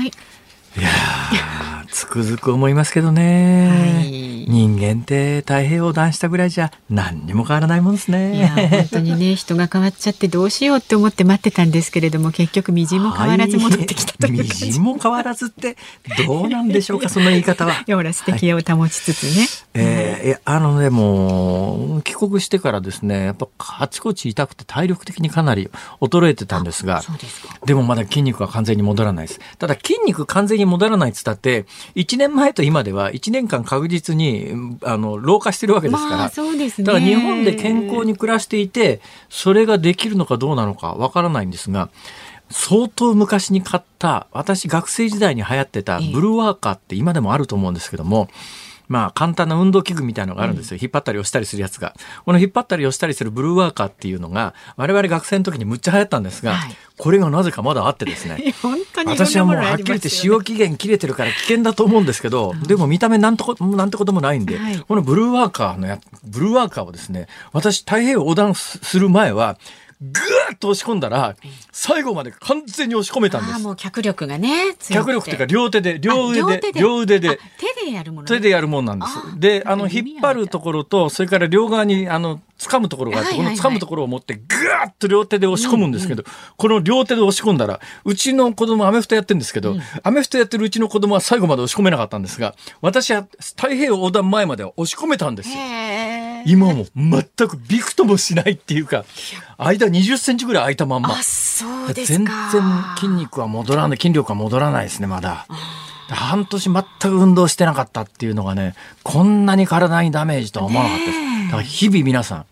[0.01, 0.11] い。
[0.77, 3.99] いやー、つくづく思いますけどね。
[4.01, 8.87] はい人間って太平洋横断したぐらいじゃ何にも変わらないもんですいや、本ね。
[8.91, 14.65] 当にね、 人が変わっちゃってどうしようって思って待ってたんですけれども、結局みじんも変わらず戻ってきたという感じ。
[14.65, 15.77] みじんも変わらずって
[16.25, 17.83] どうなんでしょうか、 その言い方は。
[17.87, 19.47] ほら素敵を保ちつつね。
[19.75, 25.69] えーいやあのね、もう、帰国してからですね、やっぱあちこち痛くて体力的にかなり
[26.01, 27.57] 衰えてたんですが、そうですか。
[27.65, 29.39] でもまだ筋肉は完全に戻らないです。
[29.57, 36.17] ただ筋肉完全に戻らないって言ったって、1年前と今では1年間確実に、うんあの、老化してるわけですから。
[36.17, 36.85] まあそうですね。
[36.85, 41.89] だから日本で健康に暮らしていて、それができるのかどうなのかわからないんですが、
[42.49, 48.29] 相当昔に買った、私学生時代に流行ってたええブルーワーカーって今でもあると思うんですけども、
[48.89, 50.79] まあ簡単な運動器具みたいなのがあるんですよ。
[50.81, 51.95] 引っ張ったり押したりするやつが。
[52.25, 58.53] この引っ張ったり押したりするブルーワーカーっていうのが、我々学生の時にむっちゃ流行ったんですが、はいこれがなぜかまだあってですね。
[59.07, 69.57] 私はもうはっきり言って使用期限切れてるから危険だと思うんですけど、でも見た目なんとこなんてこともないんで、はいこのブルーワーカーのやブルーワーカーをですね私太平洋横断する前は
[70.01, 71.35] ぐーっと押し込んだら、
[71.73, 73.59] 最後まで完全に押し込めたんです。
[73.61, 77.37] もう脚力がね、脚力っていうか両手で、両腕で、両腕で。
[77.77, 79.39] 手でやるもの、手でやるもんなんです。
[79.39, 86.23] で、あの、引っ張るところと、それから両側に、あの、掴むところがあって、この掴むところを持って、ぐーっと両手で押し込むんですけど、
[86.55, 95.55] この両手で押し込んだら、うちの子供アメフトやってるんですけど、アメフトやってるうちの子供は最後まで押し込めなかったんですが、私は太平洋横断前までは押し込めたんですよ。
[96.45, 99.05] 今も全くびくともしないっていうか、
[99.57, 101.09] 間20センチぐらい空いたまんま。
[101.93, 102.33] 全然
[102.97, 105.45] 筋肉は戻らない、筋力は戻らないですね、まだ。
[106.09, 108.73] 半年全く運動してなかったっていうのがね、
[109.03, 111.17] こんなに体にダメージとは思わなかったです。
[111.45, 112.45] だから日々皆さん、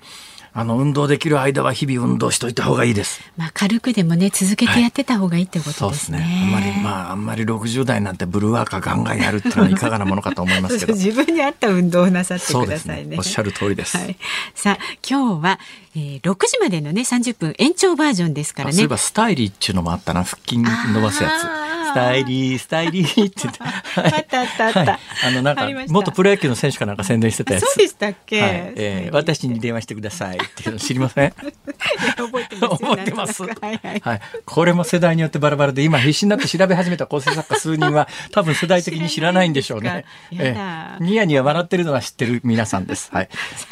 [0.59, 3.21] あの運動できる間は日々運動しといた方がいいです。
[3.37, 6.17] まあ軽くでもね続けてやってた方がいいってことですね。
[6.17, 10.93] はい、すねあんまりまああんまり60代なんてブルーワーカーガンガンやるっていうのはいかがなものかと思いますけど。
[10.97, 13.11] 自分に合った運動をなさってくださいね。
[13.11, 13.97] ねおっしゃる通りです。
[13.97, 14.17] はい、
[14.55, 15.59] さあ今日は、
[15.95, 18.73] えー、6時までのね30分延長バージョンですからね。
[18.73, 21.86] そういえばスタイリーっていうのもあったな腹筋伸ばすやつ。
[21.91, 23.59] スタイリー、スタイリーって言って。
[24.17, 24.99] あったあったあった。
[25.25, 27.65] あの、なんか、元プロ野球の選手かなんか宣伝してたやつ。
[27.65, 31.33] そうでしたっけ、はい、えー、私に電話してくださいっていうの知りません？
[32.17, 32.83] 覚えてます。
[32.83, 33.43] 覚えてます。
[33.43, 34.21] はい、はい、はい。
[34.45, 40.05] これも世代によってバラバラで、今必死になって調べ始めた構成作家数人は、多分世代的に知らないんでしょうね。
[40.31, 43.09] えー、ニヤニヤ笑ってるのは知ってる皆さんです。
[43.11, 43.29] はい。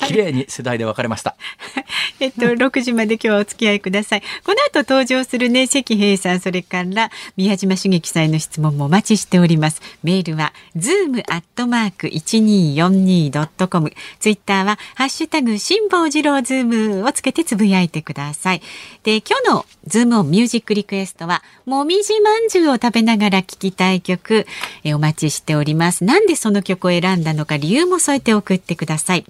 [0.07, 1.35] 綺麗に世代で分かれました。
[2.19, 4.21] えっと、6時まで今日はお付き合いください。
[4.43, 9.81] この後登場するね、石平さん、それから宮嶋茂樹さんへの質問もお待ちしております。
[10.03, 13.93] メールは、zoom アットマーク 1242.com。
[14.19, 18.61] ツイッターは、ハッシュタグ、辛坊治郎ズームをつけてつぶやいてください。
[19.03, 24.45] で、今日のズームオンミュージックリクエストは、もみじまんじゅうを食べながら聴きたい曲、
[24.83, 26.03] えお待ちしております。
[26.03, 29.25] なんでその曲を選んだのか理由も添えて送ってください。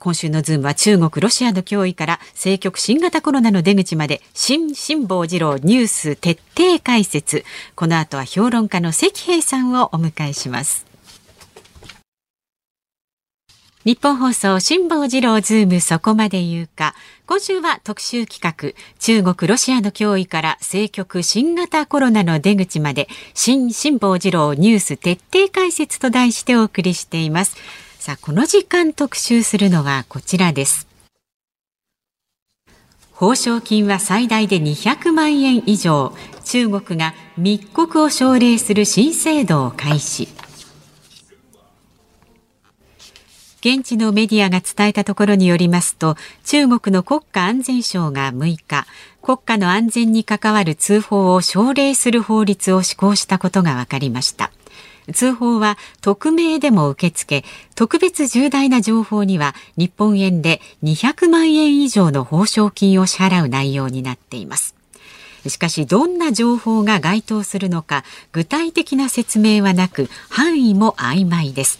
[0.00, 7.44] 今週のズームは中国、ロシアの脅威から政局新型コロナの出口まで新辛坊治郎ニュース徹底解説。
[7.74, 10.86] この後は評論家の石平さんをお迎えします。
[13.84, 16.94] ニッポン放送辛坊治郎ズームそこまで言うか。
[17.26, 27.56] 今週は特集企画、中国ロシアの脅威から政局新型コロナの出口まで、新辛坊治郎ニュース徹底解説と題してお送りしています。
[28.00, 30.88] さあ、この時間特集するのはこちらです。
[33.12, 36.14] 報奨金は最大で200万円以上。
[36.42, 40.28] 中国が密告を奨励する新制度を開始。
[43.60, 48.86] 現地のメディアが伝えたところによりますと中国の国家安全省が6日
[49.20, 54.50] 国家の安全に関わる通報を奨励する法律を施行したことが分かりました
[55.12, 64.74] 通報は匿名でも受け付け特別重大な情報には日本円で200万円以上の報奨金を支払う内容になっています。
[65.48, 71.78] しかしどんな情報が該当するのか具体的な説明はなく範囲も曖昧です。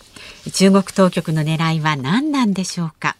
[0.53, 3.17] 中国当局の狙いは何なんでしょうか。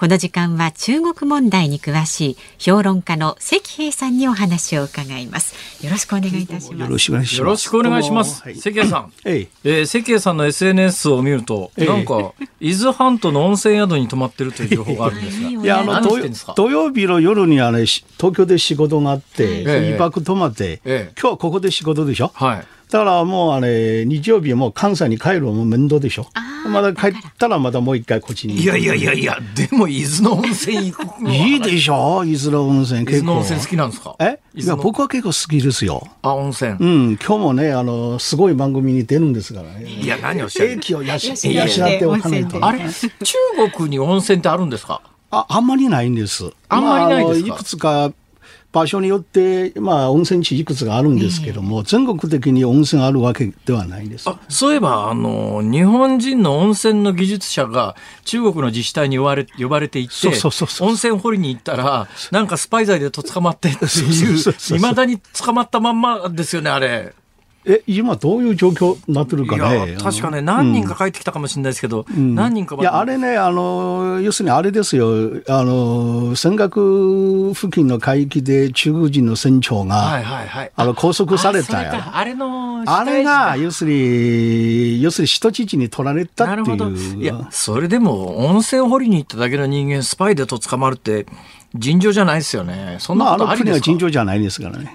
[0.00, 5.84] この時間は中国問題に詳しい評論家の関平さんにお話を伺います。
[5.84, 6.80] よろしくお願いいたします。
[6.80, 7.38] よろしくお願いします。
[7.38, 8.42] よろしくお願いします。
[8.42, 9.12] 関平さん。
[9.26, 15.50] ええー、関平さんの SNS を見ると、なんか、伊豆半島の温泉宿に泊まってるという情報があるんですが。
[15.50, 16.08] いや、あの、
[16.54, 22.30] 土曜日の夜にあれ、東京で仕事があって、一泊泊まって、今日はここで仕事でしょ？
[22.32, 22.64] はい。
[22.90, 26.26] だからもうあれ、日曜日はもう関西に帰るのも面倒でしょ。
[26.68, 28.56] まだ帰ったらまたもう一回こっちに。
[28.56, 32.24] いやいやいやいや、でも伊豆の温泉行くいいでしょ？
[32.24, 33.16] 伊豆の温泉結構。
[33.18, 34.16] 伊豆の温泉好きなんですか？
[34.18, 34.40] え？
[34.54, 36.06] いや、僕は結構好きですよ。
[36.22, 36.72] あ、温泉。
[36.72, 39.84] うん、今日もね、あの、すごい番組に出るんですからね。
[39.84, 40.72] いや、何をしゃる？
[40.72, 42.64] 英気を養っておかないと。
[42.64, 42.80] あれ？
[42.80, 45.00] 中国に温泉ってあるんですか？
[45.30, 46.50] あ、あんまりないんです。
[46.68, 48.12] あんまりないですか、いくつか
[48.72, 54.28] 場所によって、まあ、温泉地いくつかあるんですけども、えー、全国的に温泉あるわけではないです。
[54.48, 60.28] そういえば、あの、日本人の温泉の技術者が中国の自治体に呼ばれ呼ばれていって、
[60.80, 67.14] 温泉掘りに行ったら、なんかスパイ罪でと捕まってっていう、いまだに捕まったまんまですよね、あれ。
[67.66, 69.96] え、今どういう状況になってるかね。
[70.02, 75.10] 確かね、何人か帰ってきたかもしれないですけど、うん、何人かいや、あれね、あの、要するにあれですよ、
[75.46, 82.02] あの、尖閣付近の海域で中国人の船長が、はいはいはい、あの、拘束されたよ。
[82.12, 87.22] あれの、あれが、要するに、要するに人質に取られたっていう。
[87.22, 91.26] いや、それでも、温泉掘りに行っただけの人間、スパイでと捕まるって、
[91.74, 92.96] 尋常じゃないですよね。
[92.98, 94.92] そんなことありですか、まあ、あの国は尋常じゃないですからね。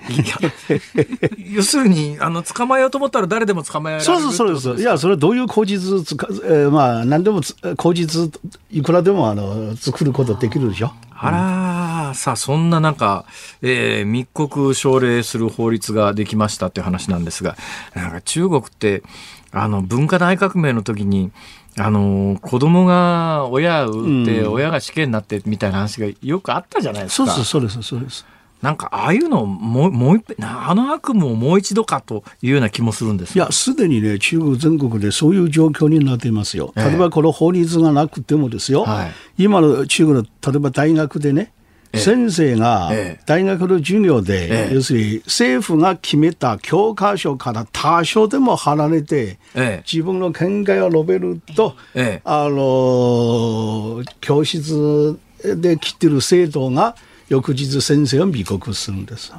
[1.53, 4.83] 要するに、あの、捕まえようと思ったら誰でも捕まえられるそうそうそうです。
[4.83, 7.41] いや、それどういう口実つか、えー、まあ、何でも
[7.77, 10.91] 口実、いくらでも、あの、作ることできるでしょ。
[11.17, 13.23] あら、さ、そんな中、
[13.61, 17.55] えー、密告奨励する法律ができましたっていう話なんですが、
[17.95, 19.01] なんか中国って、
[19.53, 21.31] あの、文化大革命の時に、
[21.77, 27.27] あの子供が親を撃って、親が死刑になってみたいな話がよくあったじゃないですか。
[27.27, 28.25] そうそうそうですそうです。
[28.61, 36.73] なんかああいうのをもうもう一あの悪夢をもう一度かというような気もするんですいやすでにね中国全国でそういう状況になっていますよ。
[36.75, 41.51] 例えばこの法律がなくてもですよ、はい、今の中国の例えば大学でね
[41.97, 42.91] 先生が
[43.25, 49.37] 大学の授業で、要するに政府が決めた教科書から多少でも離れて、
[49.91, 51.75] 自分の見解を述べると、
[52.23, 56.95] あの教室で来てる生徒が
[57.29, 59.33] 翌日先生を密告するんです。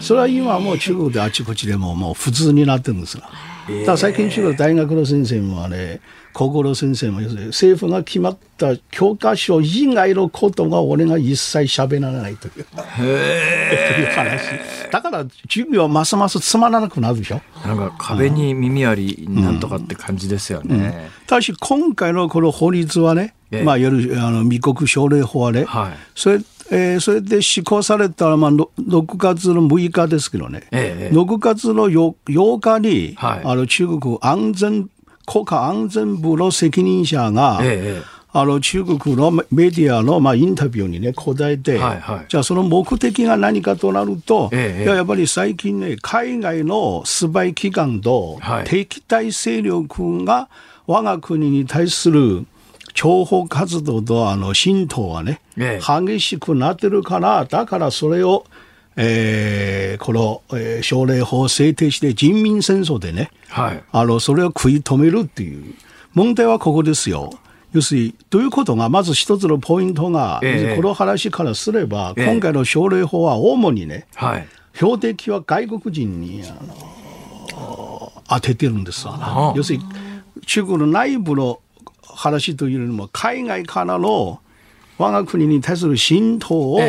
[0.00, 3.30] それは今もう中国であちこちでももう普通になってるんですが。
[3.68, 6.00] だから最近中国大学の先生もね、
[6.32, 12.66] 高校の先生も政府が決まった教科書以外のことが俺が一切喋らないという。
[12.98, 14.90] へいう話。
[14.90, 17.40] だから授業はますますつまらなくなるでしょ。
[17.64, 20.74] なんか壁に耳ありなんとかって感じですよね。
[20.74, 20.92] うんうん、
[21.26, 26.40] ただし今回のこの法律はね、まあ、いわゆるあの密告奨励法はね、はい、それ
[26.74, 34.88] えー、それで施行されたら、まあ、6月の6日ですけどね、ええ、6月の 8, 8日に、はい、あの中国安全
[35.26, 38.02] 国家安全部の責任者が、ええ、
[38.32, 50.48] あの中国のメディアのまあインタビューにね答えて、はいはい、じゃあその目的が何かとなると、ええ、やっぱり最近ね海外のスパイ機関と敵対勢力が
[50.86, 52.46] 我が国に対する
[52.94, 58.44] 諜報活動とあの浸透はね、ええ、激しくなってるから、だからそれを、
[58.96, 65.74] えー、この、えー、奨励法を制定して人民戦争でね、はい、あのそれを食い止めるっていう
[66.14, 67.30] 問題はここですよ。
[67.72, 79.06] 要するに、ということが、まず一つのポイントが、えこの話からすれば、今回の奨励法は主にね、はい、標的は外国人にあの当ててるんです。
[79.06, 79.54] わ。
[79.56, 79.84] 要するに、
[80.46, 81.60] 中国の内部の
[82.14, 84.40] 話というよりも海外からの
[85.02, 86.80] 我が国に対する浸透を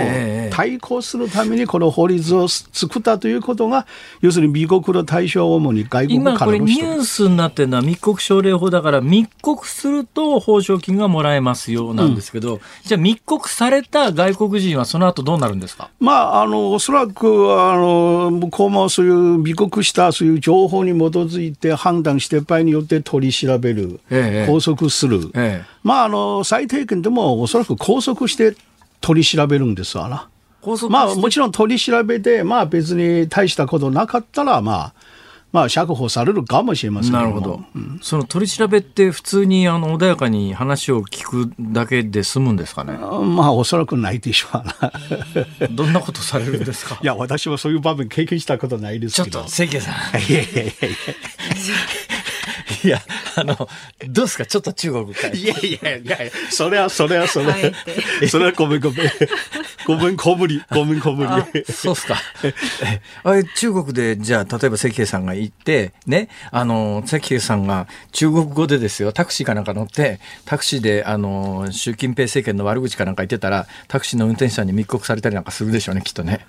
[0.51, 3.88] 対抗するためにこの法律を作ったということが、
[4.22, 15.89] 要するに密告の対象は主に外国からの今これニュースになってるのは密告奨励法だから密告すると報奨金がもらえますよなんですけど、うん、じゃあ密告された外国人はその後どうなるんですか？
[15.99, 25.32] まあ、あの、おそらく、あの、向こうもそういう密告したそういう情報に基づいて判断して場合によって取り調べる、ええ、拘束する。
[25.34, 28.55] ええまあ、あの、最低限でもおそらく拘束して
[29.01, 30.29] 取り調べるんですわな。
[30.89, 34.93] まあ、もちろん取り調べで、まあ別に大したことなかったら、まあ、
[35.51, 42.93] まあ、釈放されるかもしれませんなるほど、うん、その取り調べって普通にあの穏やかに話を聞くだけで済むんですかね？
[42.93, 44.91] まあおそらくないでしょうな。
[45.69, 46.97] どんなことされるんですか？
[47.03, 49.41] いや私もそういう場面経験したことないですけど。
[49.41, 49.93] ちょっと関谷さん。
[50.27, 50.71] いやいやいやいや
[52.84, 53.02] いや、
[53.36, 53.56] あの、
[54.08, 54.46] どうですか？
[54.46, 56.18] ちょっと中国かいやいやいや
[56.50, 57.56] それは、それは、それは、
[58.30, 59.12] それはごめんごめん。
[59.86, 61.66] ごめんこぶり、ごめんこぶり。
[61.72, 62.18] そうっすか。
[63.24, 76.46] あれ、中国で、じゃあ、例えば関平さんが行って、ね、あの、関平さんが中国語でですよ、タクシーかなんか乗って、タクシーで、あの、習近平政権の悪口かなんか言ってたら、タクシーの運転手さんに密告されたりなんかするでしょうね、きっとね。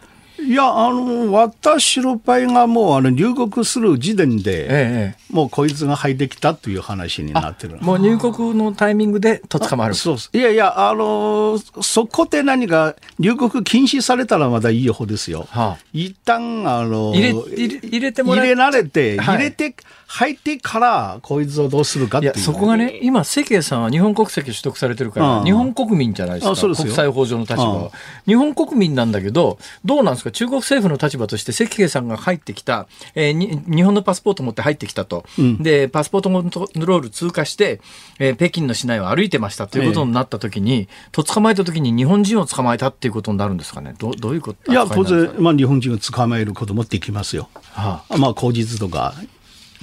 [0.47, 7.79] いや、あの、私の場合がもう、あの、入国する時点で、ええ、もうこいつが入ってきたという話になってる。
[7.81, 9.95] もう入国のタイミングでと捕まる。
[9.95, 15.47] そういやいや、あの、そこで何か入国禁止されたらまだいい方ですよ。
[15.51, 19.75] はあ、一旦、あの、入れ、入れ入れてもら入れられて、はい、入れて、
[20.15, 22.39] 入ってからこいつをどうするかっていう。
[22.39, 26.55] そこがね、今、世間さんは日本国籍取得されてるから、日本国民じゃないですか。
[26.55, 27.91] す国際法上の立場は。
[28.25, 30.31] 日本国民なんだけど、どうなんですか？
[30.31, 32.87] 中国政府の立場として関平さんが入ってきた、
[33.17, 37.81] えー、日本のパスポートを持って入ってきたと、うん、でパスポートコントロール通過して、
[38.19, 43.95] えー、北京の市内を歩いてましたということになったときに、えー、と捕まえたときに日本人を捕まえたっていうことになるんですかね？
[43.99, 47.49] どどういうこといや当然、まあ、日本人を捕まえることもできますよ。
[47.73, 49.15] はあ、まあ口実とか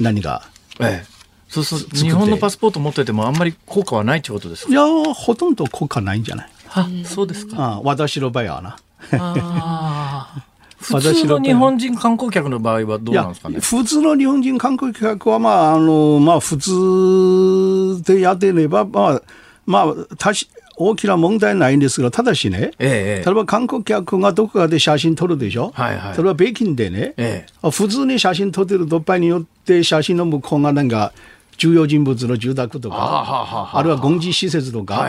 [0.01, 0.43] 何が？
[0.79, 1.05] ええ。
[1.49, 1.79] そうそう。
[1.93, 4.71] 日本のパスポート持っててもあんまり効果はないってことですか？
[4.71, 4.81] いや
[5.13, 6.49] ほとんど効果ないんじゃない？
[6.73, 7.57] あそうですか。
[7.75, 8.77] あ私の場合はな。
[9.19, 10.43] あ
[10.81, 13.59] 普通の日本人観光客の場合はどうなんですかね？
[13.59, 19.21] 普通の日本人観光客は、まあ、あの、まあ、普通でやってれば、まあ、
[19.67, 20.49] まあ、たし、
[20.81, 31.13] 大きな問題ないんですが、ただしね、ええ、例えば観光客がどこかで写真撮るでしょ、はいはい、それは北京でね、ええ、普通に写真撮ってる突破によって写真の向こうがなんか、
[31.57, 35.07] 重要人物の住宅とか、あるいは軍事施設とか、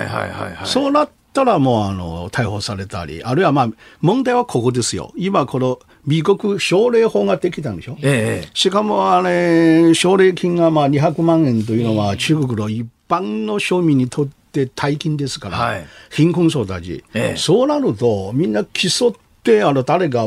[0.64, 3.68] そうなったらもうあの逮捕されたり、あるいはまあ
[4.02, 5.12] 問題はここですよ。
[5.16, 7.96] 今この美国奨励法ができたんでしょ？
[8.02, 14.32] ええ、しかもあれ、奨励金がまあ200万円というのは中国の一般の庶民にとって
[14.74, 20.26] 大金ですから、はい、貧困層たち、ええ、そうなるとみんな競ってあの誰が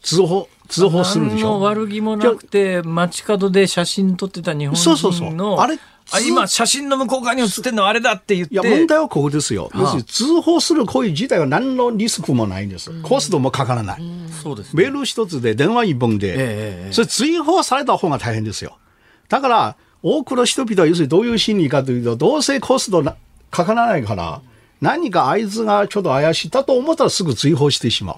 [0.00, 1.60] 通報通報するでしょ？
[1.60, 5.78] 悪気もなくて街角で写真撮ってた日本人のそうそうそうあれ
[6.14, 8.54] あ今、写真の向こう側に写ってるのはあれだって言って。
[8.54, 9.70] いや、問題はここですよ。
[9.72, 12.90] 要するに通報する行為自体は何のリスクもないんです。
[13.02, 14.02] コストもかからない。
[14.42, 18.76] そうです、メール一つで、電話一本で、えー、それ追放された方が大変ですよ。
[19.28, 23.02] だから、多くの人々は要するにどういう心理かというと、どうせコスト
[23.52, 24.42] かからないから、
[24.80, 28.16] 何か合図がちょっと怪しいだと思ったらすぐ追放してしまう。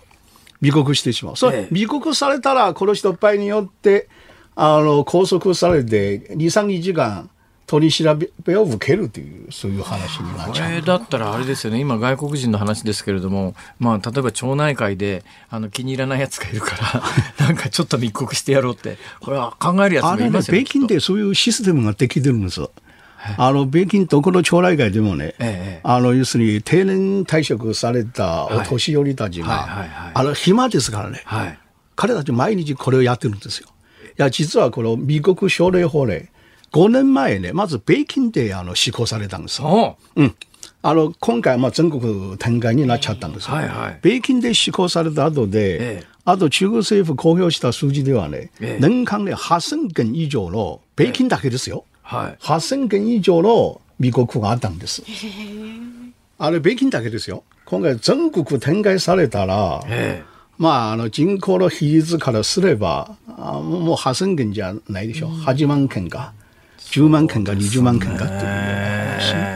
[0.62, 1.37] 美国してしまう。
[1.37, 4.09] それ、美国されたら、この人っぱいによって、
[4.57, 7.28] あの、拘束されて、2、3時間、
[7.66, 8.14] 取り調
[8.45, 17.03] べを受けるというそういう話になっちゃうこれだったらあれですよね今外国人の話ですけれども、まあ、例えば町内会であの気に入らないやつがいるから
[17.47, 20.64] なんかちょっと密告してやろうってこれは考えるやつもいますよね。
[20.64, 22.61] 北京でそういうシステムができてるんです
[23.39, 31.59] あの、北京どこの町内会でもね、ええ、あの、要するに定年退職されたお年寄りたちが、あの、暇ですからね、はい、
[31.97, 33.68] 彼たち毎日これをやってるんですよ。
[34.18, 36.29] いや、実はこの美国奨励法令、
[36.72, 39.97] 5年前ね、まず北京であの施行されたんですよ。
[40.16, 40.35] うん。
[40.83, 43.55] あの、今回はまあ全国展開になっちゃったんですよ。
[43.55, 51.85] はいはい、北京で施行された後で、ええ、あと中国政府公表した数字ではね、ええ、年間で8000件以上の、北京だけですよ。
[52.05, 55.03] はい、8000件以上の美国があったんです。
[56.39, 57.43] あれ、北京だけですよ。
[57.65, 59.83] 今回全国展開されたら、
[60.59, 65.31] まあ、あの人口の比率からすれば、あもう8000件じゃないでしょう。
[65.31, 66.35] 8万件か。
[66.79, 69.54] 10万件か20万件かっていう話。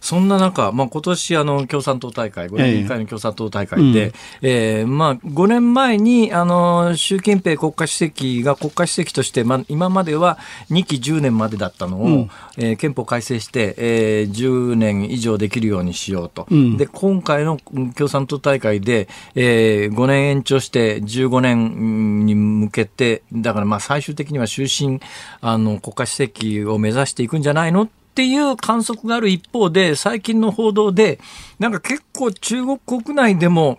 [0.00, 4.12] そんな中、まあ、今年あの共産党大会、5年に1回の共産党大会で、
[4.42, 10.38] えええー、まあ、5年前にあの習近平国家主席が国家主席として、まあ、今までは
[10.70, 16.46] 2期10年までだったのを、うん、えー、憲法改正して、えー、10年以上できるようにしようと。
[16.50, 17.58] うん、で今回の
[17.96, 25.00] 共産党大会で、えー、5年延長して15年に向けて、だからまあ最終的には終身
[25.40, 31.20] あの国家主席を目指していくんじゃないのっていう観測がある一方で、最近の報道で、
[31.58, 33.78] なんか結構中国国内でも、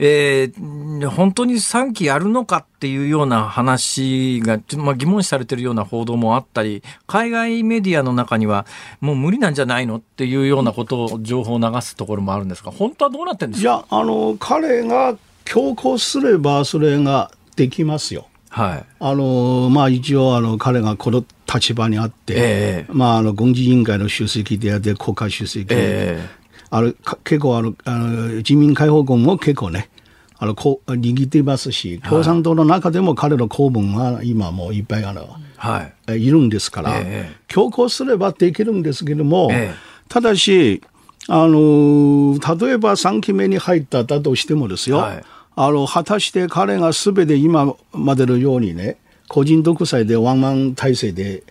[0.00, 8.64] えー、本当に3期やるのかっていうような話が、まあ、疑問視されてるような報道もあったり、海外メディアの中には、
[9.00, 13.68] もう無理なんじゃないのっていうようなことを、情報を流すところもあるんですが、本当はどうなってんですか？
[13.70, 18.26] いや、あの、彼が強行すれば、それができますよ。
[18.50, 18.84] はい。
[18.98, 26.94] あの、まあ、一応、あの、彼がこの立場にあって、えー、まあ、あの、軍事委員会の主席であって、国家主席、えー、あれ、
[27.24, 29.90] 結構、あの、あの人民解放軍も結構ね、
[30.38, 39.74] あの、こう、握っていますし、共産党の中でも彼の公文は今もういっぱいあの、はい、いるんですから、えー、強行すればできるんですけども、えー、
[40.08, 40.82] ただし、
[41.28, 45.24] あの、例えば3期目に入っただとしてもですよ、はい
[45.60, 48.96] あの、果たして彼がすべて今までのようにね、
[49.26, 51.42] 個人独裁でワンマン体制で、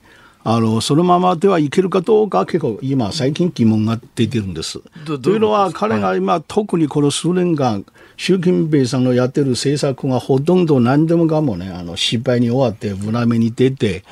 [0.46, 4.80] あの、そのままではいけるかどうか結構今最近疑問が出てるんです。
[5.06, 7.86] というのは彼が今、はい、特にこの数年間、
[8.16, 14.06] 習近平さんのやってる政策がほとんど何でもかもね、あの、失敗に終わって裏目に出て、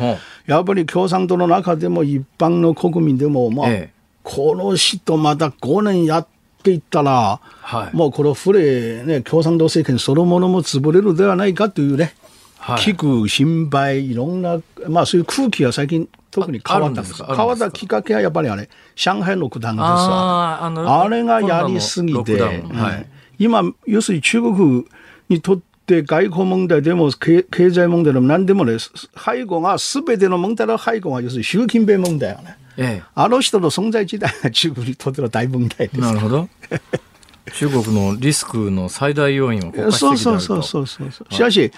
[0.45, 3.93] やっぱり共産党の中でも一般の国民でも、まあ、ええ、
[4.23, 6.27] この人また5年やっ
[6.65, 12.15] ていったら、はい、もうこの古い、ね、共産党政権そのものも潰れるではないかというね、
[12.57, 14.59] はい、危惧、心配、いろんな、
[14.89, 17.23] まあそういう空気が最近特に変わったんです。
[17.23, 18.01] 変わったきっか？
[18.01, 20.65] けはやっぱりあれ、上海の九段ですわ。
[20.65, 23.05] ああれがやりすぎて、はい、
[23.37, 24.85] 今、要するに中国
[25.29, 32.57] にとって外交問題でも経済問題でも何でもね、背後が、すべての問題の背後が要するに習近平問題よね。
[32.77, 35.99] ええ、あの人の存在自体が中国にとっての大問題です。
[35.99, 36.49] なるほど。
[37.53, 41.33] 中国のリスクの最大要因は国家主席であるとそうそうそうそうそう。
[41.33, 41.71] しかし、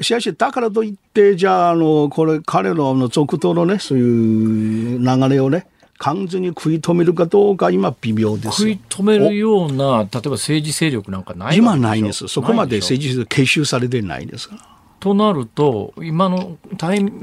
[0.00, 5.66] しかし、だからといって、じゃあ、あの、これ、彼のあの続投のね、そういう流れをね、
[5.98, 12.28] 完全に食い止めるかどうか、今、微妙です食い止めるような、例えば政治勢力なんかない今ないんです。
[12.28, 14.75] そこまで政治勢力結集されてないんですから。
[15.06, 16.58] となると、今の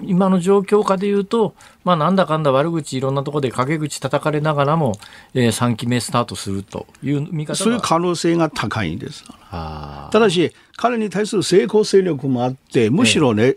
[0.03, 1.53] 今の状況下でいうと、
[1.83, 4.93] まあ、なんだかんだ悪口、いろんなところで陰口叩かれながらも、
[5.33, 9.25] えー、3期目スタートするという見方そういう可能性が高いんです。
[9.51, 13.55] ただし、彼に対する成功勢力もあって、むしろね、ええ、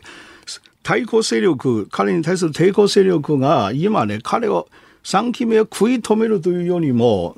[0.83, 4.67] 対抗勢力、彼に対する抵抗勢力が今ね、彼を
[5.05, 7.37] 3期目を食い止めるというよりも、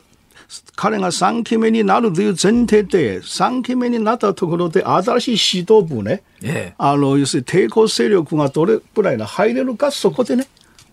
[0.76, 10.46] 彼が3期目になるという前提で、3期目になったところで新しい指導部ね、ええ、あの、要するに抵抗勢力がどれくらい入れるか、そこでね、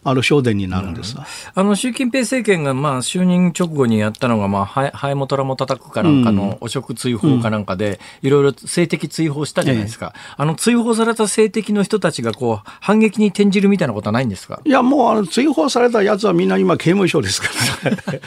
[0.07, 14.61] あの焦点になるんです、あの習近平政権がまあ就任直後にやったのが、まあ、ハエもトラも叩くかなんかの汚職追放かなんかで、いろいろ性的追放したじゃないですか、ええ、あの追放された性的の人たちがこう反撃に転じるみたいなことはないんですか？
[14.63, 17.47] いや、もうあの追放されたやつはみんな今、刑務所ですか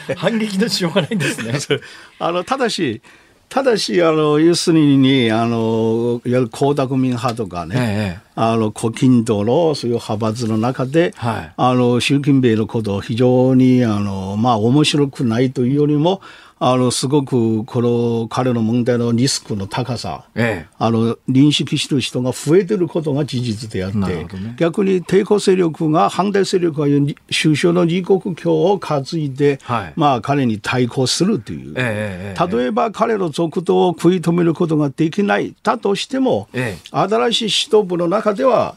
[0.08, 0.16] ら。
[0.18, 1.80] 反撃のしようがないんですね。
[2.18, 3.00] あのただし
[3.48, 16.20] ただし、あの、要するに、あの、いわゆる江沢民派とかね、ええ、あの、古近道のそういう派閥の中で、はい、あの、習近平のことを非常に、あの、まあ、面白くないというよりも、
[16.60, 26.86] あの、すごく、この、彼の問題のリスクの高さ、ええ、あの、認識してる人が増えてることが事実であって、ね、逆に抵抗勢力が、反対勢力が
[27.30, 36.48] 首相の二国境を担いで、はい、まあ、彼に対抗するという、え、例えば彼の続投を食い止めることができないだとしても、
[36.90, 38.76] 新しい指導部の中では、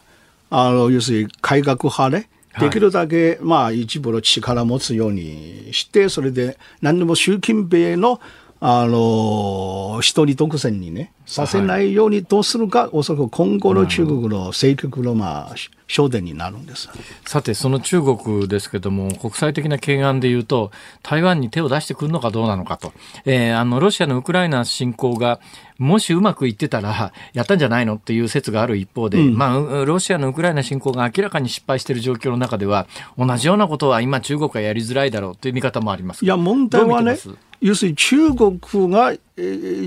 [0.52, 2.30] あの、要するに改革派ね、
[2.60, 8.20] できるだけ、まあ、一部の力を持つようにして、それで何でも習近平の、
[8.60, 15.56] あの、一人独占にね、させないようにどうするか、はい、おそらく今後の中国の政局の、まあ、
[15.92, 16.90] 焦点になるんです。
[17.26, 20.72] さて、その中国ですけども、国際的な懸案でいうと、
[21.04, 22.94] 台湾に手を出してくるのかどうなのかと、
[23.26, 25.42] えー、あのロシアのウクライナ侵攻が
[25.78, 32.88] もしうまくいってたら、やったんじゃないのっていう説がある一方で、うん、まあ、ロシアのウクライナ侵攻が明らかに失敗している状況の中では、
[33.18, 37.18] 同じようなことは今、中国がやりづらいだろうという見方もありますいや、問題はね、
[37.62, 39.14] 要するに中国が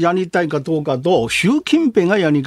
[0.01, 2.43] やりたいかどうかと、習近平がやり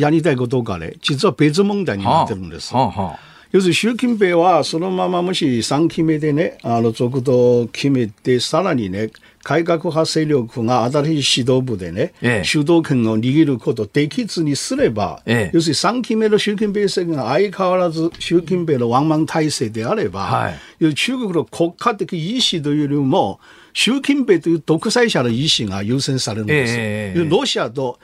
[0.00, 2.74] やりたいかどうかね、実は別問題になってるんです。
[2.74, 3.30] はあはあ。
[3.52, 9.10] 要するに習近平はそのままもし3期目でね、あの続投を決めて、さらにね、
[9.42, 23.40] 改革派勢力が新しい指導部でね、ええ、主導権を握ることできずにすれば、ええ、要するに3期目の習近平政権が相変わらず習近平のワンマン体制であれば、はい、中国の国家的意思というよりも、
[23.72, 26.74] 習近平という独裁者の意思が優先されるんです。
[26.76, 27.98] えー、ロシアと、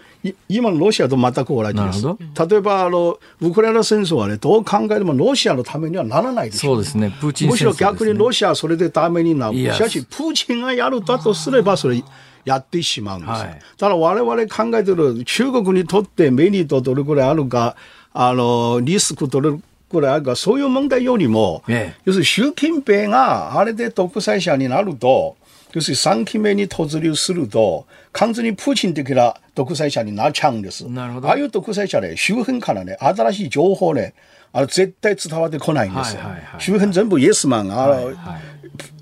[0.49, 2.07] 今のロシアと全く同じです。
[2.49, 9.59] 例えばあの、ウクライナ戦争はね、どう考えてもロシアのためにはならないでそうですね、プーチン、ね、むしろ逆にロシアはそれでためになる。
[9.73, 12.03] しかし、プーチンがやるだとすれば、それ、
[12.47, 13.31] やってしまうんです。
[13.31, 17.77] はい、ただ我々考えてる中国にとってメリットどれくらいあるか、
[18.15, 19.51] あの、リスクどれ
[19.91, 25.37] くらいあるか、そういう問題よりも、ええ、要するに習近平があれで独裁者になると、
[25.75, 27.87] 要するに3期目に突入すると、
[28.17, 30.89] 完全にプーチン的な独裁者になっちゃうんです。
[30.89, 31.29] なるほど。
[31.29, 34.15] ああいう独裁者ね、周辺からね、新しい情報ね、
[34.55, 36.23] あの絶対伝わってこないんですよ。
[36.23, 38.17] はいはいはいはい、周辺全部イエスマン、あの、はいはい、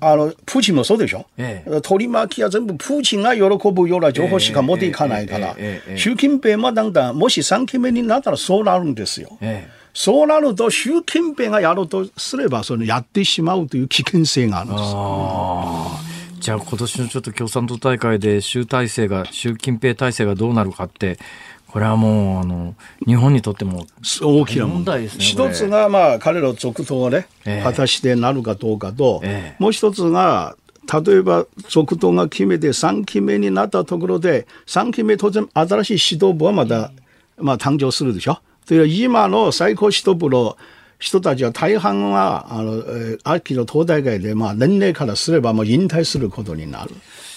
[0.01, 3.41] あのプーチンもそうでしょ、ええ、取り巻きは全部プーチンが喜
[3.71, 5.55] ぶような情報しか持っていかないから、
[5.95, 9.37] 習近平もだんだん、もし3期目になったらそうなるんですよ。
[9.39, 16.14] ええそうなると、習近平がやろうとすれば、そのやってしまうという危険性があるんです。
[16.45, 21.17] じゃあ今年のちょっと共産党大会で習体制が、習近平体制がどうなるかって、
[21.65, 23.87] これはもう、あの、日本にとっても
[24.21, 25.23] 大きな問題ですね。
[25.23, 30.55] 一つが、まあ、彼の続投がね、えー、果たしてなるかどうかと、えー、もう一つが、
[31.03, 36.91] 例えば続投が決めて3期目になったところで、3期目当然新しい指導部はまだ、
[37.37, 38.37] まあ、誕生するでしょ。
[38.67, 40.57] で今の最高指導部の
[40.97, 46.91] 人たちは大半は、あの、え秋の党大会で、まあ、年齢からすればもう引退することになる。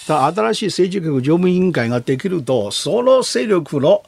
[0.07, 4.03] だ新しい政治局常務委員会ができると、その勢力の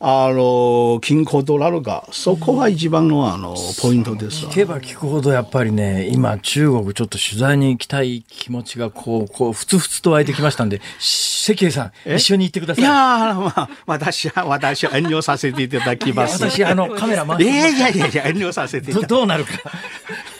[0.00, 12.84] あの均衡となるか、そこが一番のあのポイントです聞けば聞くほど、やっぱりね、今、中国、ちょっと取材に行きたい気持ちがこう、こうふつふつと湧いてきましたんで、 関平さん、一緒に行ってください。
[12.84, 16.40] いやまあ、私は、私は遠慮させていただきます。
[16.44, 18.92] 私、あの、カメラ回いやいやいやいや、遠慮させて。
[18.92, 19.50] どうなるか。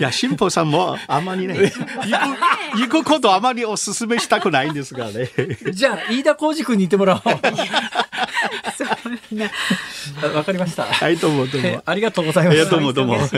[0.00, 5.28] いや、辛坊さんも、あまりね、 行く、行くことあまりお勧めしたくないんですがね。
[5.72, 7.32] じゃあ、飯田浩二君に行ってもらおう。
[10.34, 10.84] わかりました。
[10.84, 11.82] はい、どうもどうも。
[11.84, 12.70] ありがとうございます。
[12.70, 13.14] どうもどうも。
[13.14, 13.28] 音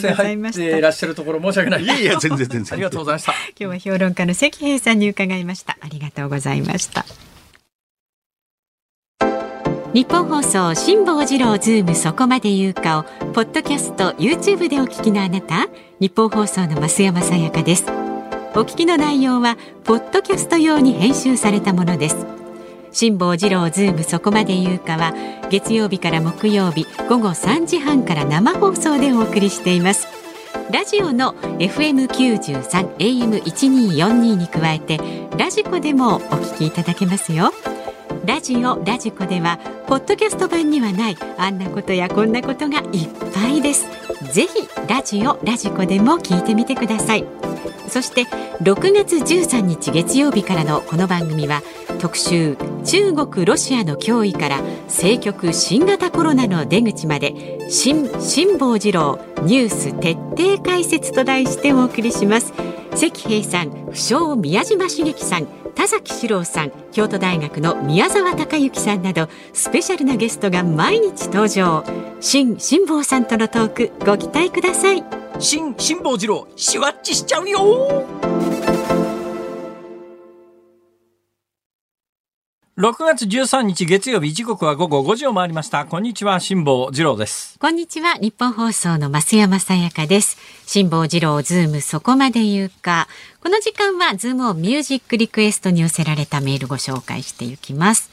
[0.00, 1.84] 声入っていらっしゃるところ申し訳ない。
[1.84, 2.72] いやいや、全然全然。
[2.72, 3.32] ありがとうございました。
[3.58, 5.76] 今日は評論家の関平さんに伺いました。
[5.80, 7.04] ありがとうございました。
[9.94, 15.68] 日本放送辛坊治郎ズームそこまで言うかをポッドキャスト YouTube でお聞きのあなた
[16.00, 17.84] 日本放送の増山さやかです。
[18.56, 22.26] お聞きの内容はポッドキャスト用に編集されたものです。
[22.90, 25.14] 辛坊治郎ズームそこまで言うかは
[25.48, 30.08] 月曜日から木曜日午後3時半から生放送でお送りしています。
[30.72, 34.98] ラジオの FM93 AM1242 に加えて
[35.38, 37.52] ラジコでもお聞きいただけますよ。
[38.26, 43.86] ラジオラジコではポッドキャスト版にはないあんなことやこんなことがいっぱいです。
[44.32, 47.26] ぜひラジオラジコでも聞いてみてください。
[47.88, 48.24] そして
[48.62, 51.62] 6月13日月曜日からのこの番組は
[52.00, 62.54] 特集中国ロシアの脅威から政局新型コロナの出口まで新辛坊治郎ニュース徹底解説と題してお送りします。
[62.94, 71.84] 関平さん不詳宮島茂樹さん田崎史郎さん京都大学の宮沢隆之さんなどスペシャルなゲストが毎日登場。
[72.20, 75.04] 新辛坊さんとのトークご期待ください。
[75.38, 78.06] 新辛坊治郎シュワッチしちゃうよ
[82.76, 85.84] 6月13日月曜日時刻は午後5時を回りました。
[85.84, 87.56] こんにちは辛坊治郎です。
[87.60, 90.36] こんにちはニッポン放送の増山さやかです。
[90.66, 93.06] 辛坊治郎ズームそこまで言うか。
[93.40, 98.10] この時間はズームオンミュージックリクエストに寄せられたメールご紹介していきます。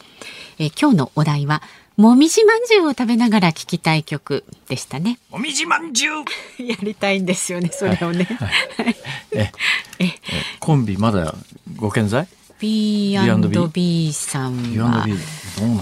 [0.60, 1.64] え今日のお題は
[1.98, 5.18] もみじまんじゅうを食べながら聴きたい曲でしたね。
[5.32, 6.24] もみじまんじゅう。
[6.64, 8.26] やりたいんですよね、それをね。
[8.26, 8.86] はい。
[8.86, 8.96] はい、
[9.32, 9.52] え。
[9.98, 10.14] え
[10.60, 11.34] コンビまだ
[11.78, 12.28] ご健在？
[12.62, 15.04] B&B さんは。
[15.06, 15.18] B&B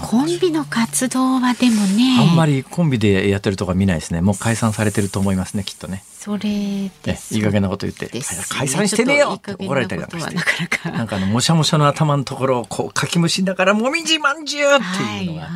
[0.02, 2.16] コンビの活動はでもね。
[2.20, 4.20] あんまりコンビでやってるとか見ないですね。
[4.20, 6.04] もう解散されてると思いますねきっとね。
[6.20, 6.50] それで
[7.30, 10.34] いい加減なこと言って、ね、解散してねよって怒られたりなんかして。
[10.90, 14.78] なんかあのもしゃもしゃの頭のところをこうかきむしながらもみじまんじゅうっ
[15.18, 15.48] ていうのが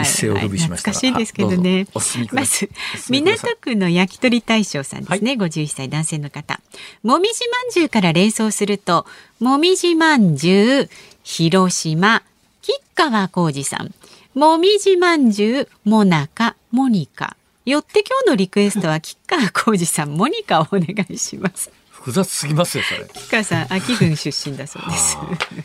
[0.00, 1.86] 一世を風靡しました、はいはいはい、しいですけどね
[2.32, 2.70] まず
[3.10, 6.60] 港区の焼き鳥大将さんですね、はい、51歳男性の方。
[7.02, 9.04] もみじまんじゅうから連想すると
[9.40, 10.90] もみじまんじゅう
[11.22, 12.22] 広島
[12.68, 13.94] 吉川浩司さん。
[14.34, 20.10] もみじまんじゅうもなかモニカよって今日のリクエストは吉川浩司さん。
[20.10, 21.70] モニカをお願いします。
[21.88, 23.08] 複雑すぎますよそれ。
[23.08, 25.16] 吉川さん秋郡出身だそうです。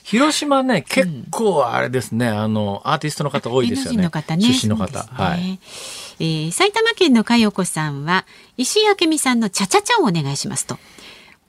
[0.04, 3.97] 広島ね結構あれですね、あのアーティストの方多いですよね。
[4.38, 4.54] ね。
[4.54, 5.60] 出身の方、ね、はい、
[6.20, 8.26] えー、埼玉県の佳代子さんは
[8.56, 10.80] 石井明美さんのチャチャチャをお願いしますと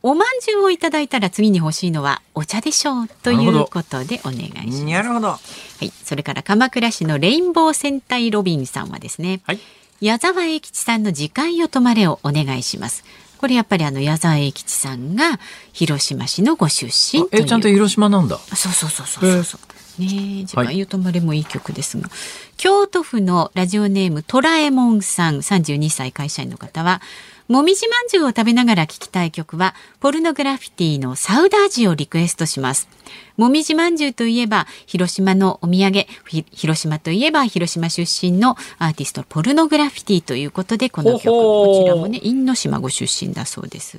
[0.07, 4.85] おまんじゅうをいただいたら次に欲しいのはお茶でしょうということでお願いします。
[4.85, 5.29] なるほど。
[5.29, 5.39] は
[5.81, 9.61] い、それから鎌倉市のレインボー戦隊ロビンさんはですね、はい、
[10.03, 13.03] 矢沢永吉さんの時間よ止まれをお願いします。
[13.39, 15.41] これやっぱりあの矢沢永吉さんが
[15.73, 18.37] 広島市のご出身えちゃんと広島なんだ。
[18.37, 20.03] そうそうそうそうそう。
[20.03, 22.11] ね時間よ止まれもいい曲ですが、はい、
[22.59, 27.01] 京都府のラジオネームトラえもんさん32歳会社員の方は
[27.47, 32.89] もみじまんじゅうを食べながら聴きたい曲は、ポルノグラフィティのサウダージをリクエストします。
[33.37, 36.07] もみじまんじゅうといえば、広島のお土産、
[36.53, 43.99] 広島といえば、広島出身のアーティスト、ポルノグラフィティということで、この曲、こちらもね、因島ご出身だそうです。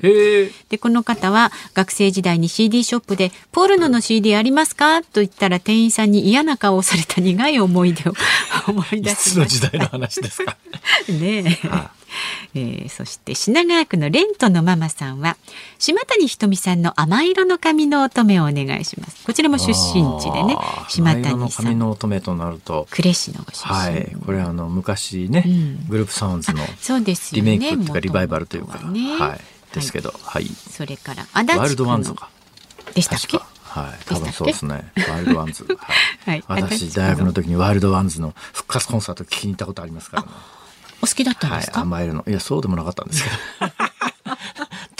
[0.69, 5.01] で、この方は、学生時代に CD ショップで、ポルノの CD ありますか？
[5.01, 8.13] と言ったら、店員さんに嫌な顔をされた苦い思い出を
[8.67, 9.39] 思い出しました。
[9.39, 10.55] の時代の話ですか？
[11.09, 11.67] ねえ。
[11.67, 11.91] はあ
[12.53, 15.35] えー、そして品川区のレントのママさんは
[15.79, 18.94] 島谷ひとみさんの甘色の髪の乙女をお願いします
[19.25, 19.73] こちらも出身
[20.21, 20.57] 地でね
[20.89, 21.65] 島谷さん。
[21.65, 22.87] 髪の乙女となると。
[22.91, 23.73] 呉市のご出身。
[23.73, 24.15] はい。
[24.25, 26.63] これあの昔ね、うん、グループサウンズの
[27.33, 29.41] リメイクっていうかリバイバルというか、ね、はい。
[29.73, 32.29] ですけど、はい、それから足立ワイルドワンズか。
[32.93, 33.37] でしたっけ？
[33.63, 34.89] はい、多分そうですね。
[35.09, 35.65] ワイルドワンズ。
[35.65, 40.29] はい、 はい、私大学の時にワイルドワンズの復活コンサート聞きに行ったことありますからね。
[41.01, 42.23] お好きだったんですか、はい、甘えるの。
[42.25, 43.35] いやそうでもなかったんですけど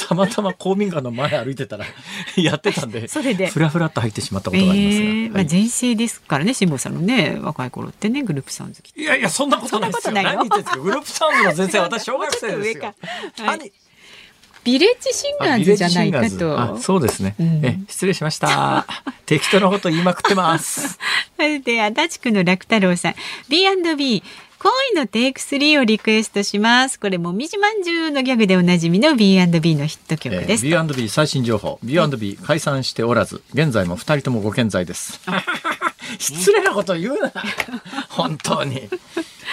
[0.08, 1.86] たまたま公民館の前歩いてたら
[2.38, 3.48] やってたんでそれで。
[3.48, 10.14] ふらふらっと入ってしまったことがありますが、えー、まあ、全盛ですからね辛坊さんのね若い頃ってねグループサウンズいやいやそんなことないですよ。
[10.14, 10.78] 何言ってんですか？
[10.78, 12.94] グループサウンズの全盛私小学生ですよ、
[13.46, 13.72] はい、
[14.66, 16.78] ビレッジシンガーズじゃないかと。
[16.80, 17.80] そうですね、うん、え。
[17.88, 18.88] 失礼しました。
[19.28, 20.98] 適当なこと言いまくってます。
[21.38, 23.16] で、足立区の楽太郎さん。
[23.48, 24.24] B&B
[24.66, 27.00] 恋のテイク3をリクエストします。
[27.00, 30.66] これもみじまんじゅうのギャグでおなじみの B&B のヒット曲です。
[30.66, 31.78] えー、B&B 最新情報。
[31.84, 35.22] B&B 解散しておらず、現在も二人ともご健在です。
[36.18, 37.32] 失礼なこと言うな。
[38.10, 38.90] 本当に。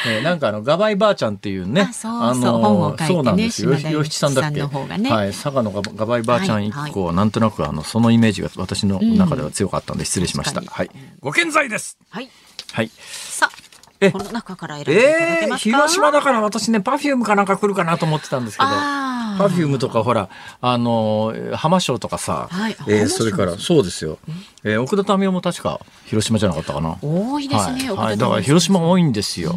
[0.06, 3.76] えー、なんかあのガバイばあちゃんっていうね、あのそうなんですよ。
[3.76, 10.60] 吉吉さんだっけ、ね、はい、佐賀のガバイばあちゃん一個はなんとなくあのそのイメージが私の中では強かったんで失礼しました。
[10.62, 10.90] うん、はい、
[11.20, 11.98] ご健在です。
[12.08, 12.30] はい。
[12.72, 12.90] はい。
[12.96, 13.61] さあ。
[14.11, 20.28] この中から選んでいただけますか、えー、広島だから私ね、パフュームかなんか来るかなと思ってたんですけど、パフュームとかほら、
[20.61, 24.18] あの、浜省とかさ、はい、えー、それから、そうですよ、
[24.64, 24.78] え？
[24.78, 26.96] ー、奥田民生も確か広島じゃなかったかな？
[27.00, 29.57] 多いですね、はい、はい、だから広島多いんですよ。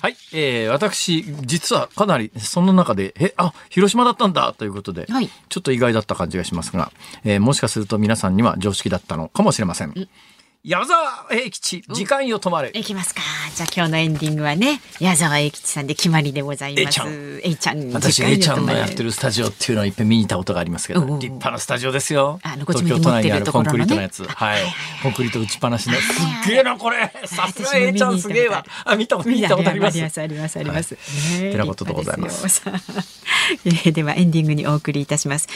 [0.00, 6.92] はい、えー、私、実はかなり、その中で、え、あ、広島だったんだということで、はい、ちょっと意外だった感じがしますが、
[7.24, 9.94] えー、もしかすると皆さんには常識だったのかもしれません。
[10.66, 12.70] 矢沢永吉、時間よ止まれ。
[12.72, 13.20] いきますか。
[13.54, 17.40] じゃあ今日のエンディングはね、矢沢永吉さんで決まりでございます。
[17.44, 17.92] A ちゃん。
[17.92, 22.40] 私、A ちゃんのやってるスタジオっていうのをいっぺん見に行ったことがありますけど、立派なスタジオですよ。
[22.42, 24.24] あの、東京都内にあるコンクリートのやつ。
[24.24, 24.62] はい。
[25.02, 25.96] コンクリート打ちっぱなしの。
[25.96, 27.12] すっげえな、これ。
[27.26, 28.64] さすが A ちゃんすげえわ。
[28.86, 29.98] あ、見たこと、見たことあります。
[29.98, 30.96] あります、あります、あります。
[31.40, 32.62] てなことでございます。
[33.92, 35.46] では、エンディングにお送りいたします。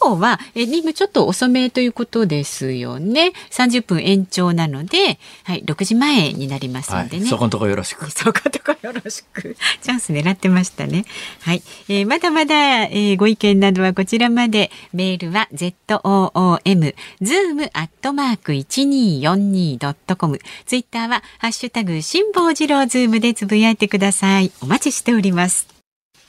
[0.00, 3.32] 今日は、え、今ちょっと遅めということですよね。
[3.50, 8.10] 30分延長なので、はい、6時前になりますのでね、はい、そこのとこよろしく。
[8.12, 9.56] そこのとこよろしく。
[9.82, 11.04] チャンス狙ってましたね。
[11.40, 14.70] はい、えー、まだまだ、えー、ご意見などはこちらまで。
[14.92, 24.52] メールは zoom zoom アットマーク 1242.com ツイッターはハッシュタグ辛坊治郎ズームでつぶやいてください。
[24.60, 25.68] お待ちしております。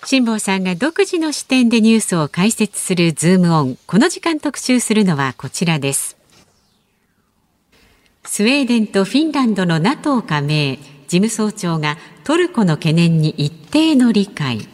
[0.05, 3.78] 辛坊さんが独自の視点でニュースを解説するズームオン。
[3.88, 6.17] この時間特集するのはこちらです
[8.36, 10.78] スウェーデンとフィンランドの NATO 加盟
[11.08, 14.68] 事務総長がトルコの懸念に一定の理解。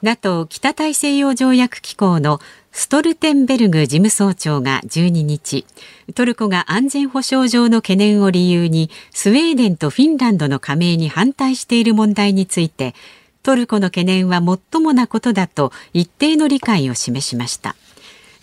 [0.00, 2.40] NATO 北大西洋条約機構の
[2.72, 5.66] ストルテンベルグ事務総長が12日
[6.14, 12.94] トルコが安全保障上の懸念を理由にスウェーデンとフィンランドの加盟に反対している問題について
[13.42, 14.40] トルコの懸念は
[14.72, 17.76] 最もなことだと一定の理解を示しました。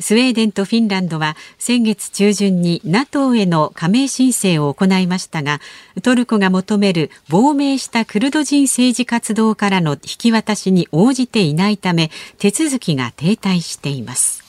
[0.01, 5.61] スウェーデンとフィンランドは先月中旬に NATO への加盟申請を行いましたが
[6.03, 14.41] トルコが求める亡命したクルド人政治活動からの引き渡しに応じていないため手続きが停滞しています。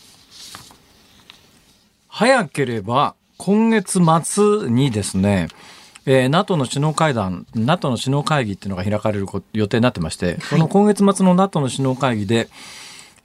[2.09, 5.49] 早ければ今月末にですね
[6.05, 12.49] えー、NATO の首脳会談、NATO の首脳会議っていうのが開かれる予定になってまして、この今月末の NATO の首脳会議で、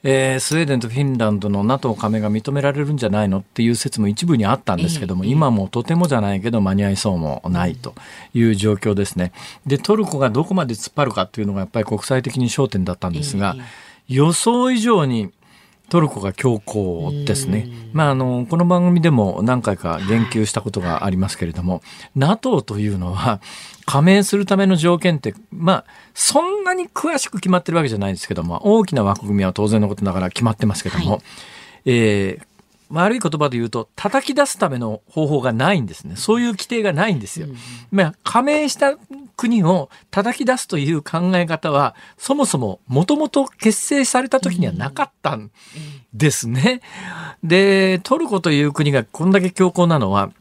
[0.03, 7.95] えー、スウェーデンとフィンランドの NATO 加盟が認められるんじゃないのっていう説も一部にあったんですけども、えー、今もとてもじゃないけど間に合いそうもないと
[8.33, 9.31] いう状況ですね。
[9.65, 13.63] でトルコがどこまで突っ張るかっていうのがやっぱり国際的に焦点だったんですが、えー、
[14.07, 15.31] 予想以上に
[15.89, 17.67] トルコが強硬ですね。
[17.93, 21.81] まあ、あの、この番組でも何回か言及したことがありますけれども、
[22.13, 23.39] NATO というのは
[23.87, 31.21] 加盟するための条件って、まあ、そんなに詳しく決まってるわけじゃないですけども、大きな枠組みは当然のことながら決まってますけども、はい、
[31.85, 32.45] えー、
[32.89, 37.47] 悪い言葉で言うと叩き出すための方法がないんですねそういう規定がないんですよ。
[37.91, 38.97] まあ、加盟した
[39.35, 45.51] 国を叩き出すという考え方はそもそももともと結成された時にはなかったん
[46.13, 46.81] ですね。
[47.43, 50.31] でトルコという国がこんだけ強硬なのは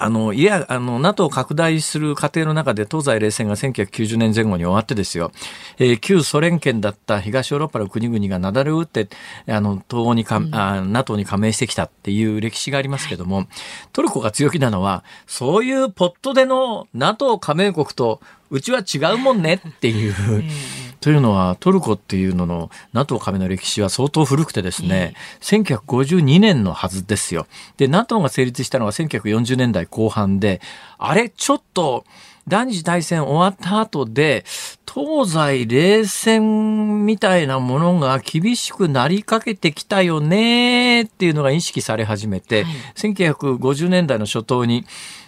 [0.00, 5.32] あの、いや、あの、NATO を拡大する過程の中で東西冷戦が1990年前後に終わってですよ、
[5.78, 9.08] えー、旧ソ連圏だった東ヨーロッパの国々がなだれを打って、
[9.48, 13.48] あの、東欧にか、うん、あ NATO に加盟してきたっていう歴史がありますけども、
[13.92, 18.20] トルコが強気なのは、そういうポットでの NATO 加盟国と
[18.50, 20.14] うちは違うもんねっていう。
[21.00, 27.46] というのはトルコっていうのの NATO 加盟の歴史は相当古くてですね、1952年のはずですよ。
[27.76, 30.60] で、NATO が成立したのは1940年代後半で、
[30.98, 32.04] あれ、ちょっと、
[32.48, 34.44] 第二次大戦終わった後で、
[34.92, 44.86] 東西冷戦みたいなものが厳しくなりかけてきたよねっていうのが意識され始めて、はい、1950年代の初頭に、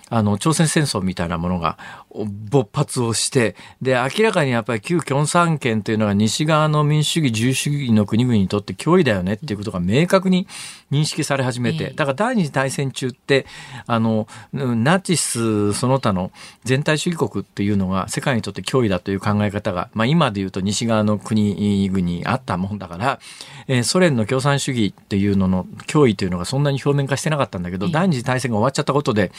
[0.08, 1.78] あの、朝鮮戦争みたいなものが
[2.12, 10.46] 勃発をして、で、明らかにやっぱり旧共産圏というのが西側の民主主義、自由主義の国々にとって脅威だよねっていうことが明確に
[10.90, 13.46] 認識され始めて、だから第二次大戦中って、
[13.86, 16.32] あの、ナチスその他の
[16.64, 23.20] 全体主義国っていうのが世界にとって脅威だという考え方が、まあ今で言うと西側の国々にあったもんだから、
[23.68, 29.30] えー、ソ連の共産主義っていうのの脅威というのがそんなに表面化してなかったんだけど、第二次大戦が終わっちゃったことで、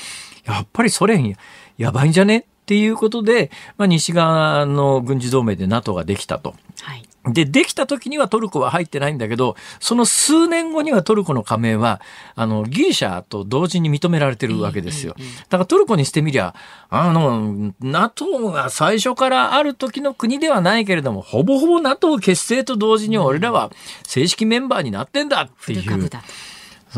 [0.45, 1.35] やっぱりソ連
[1.77, 2.45] やばいんじゃね？
[2.71, 6.55] っていうことで、まあ、西側の軍事同盟で NATO ができたと。
[6.81, 12.01] はいで、できた時にはトルコは入ってないんだけど、その数年後にはトルコの加盟は、
[12.33, 15.15] あの、ギリシャと同時に認められてるわけですよ。
[15.49, 16.55] だからトルコにしてみりゃ、
[16.89, 23.71] あの、NATO が最初からある時の国ではないけれども、ほぼほぼ NATO 結成と同時に俺らは
[24.07, 26.09] 正式メンバーになってんだっていう。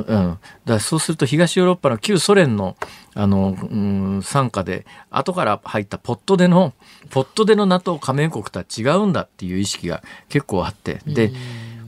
[0.08, 2.76] うん、だそうすると東ヨーロッパの旧ソ連の
[3.16, 6.74] あの、うん、傘下で後から入ったポットでの
[7.10, 11.32] ポットでの NATO 加盟国とは違うんだっていう意識が結構あってで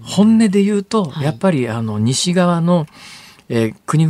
[0.03, 2.85] 本音で言うと、やっぱりあの西側の
[3.47, 4.07] えー、国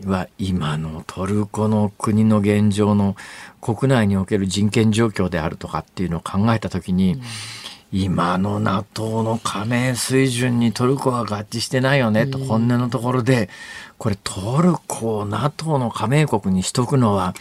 [0.00, 3.16] 々は今のトルコの国の現状の
[3.60, 7.22] 国内における人権状況であるとかっていうのを考えた時に、うん、
[7.92, 13.50] 今の NATO の加盟水準にトルコは合致してないよねと本音のところで、
[13.98, 17.34] これトルコを NATO の加盟国にしとくのは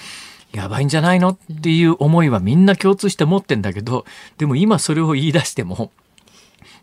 [0.52, 4.06] やばいんじゃないのっていう思いはみんな共通して持ってんだけど、
[4.38, 5.92] でも今それを言い出しても、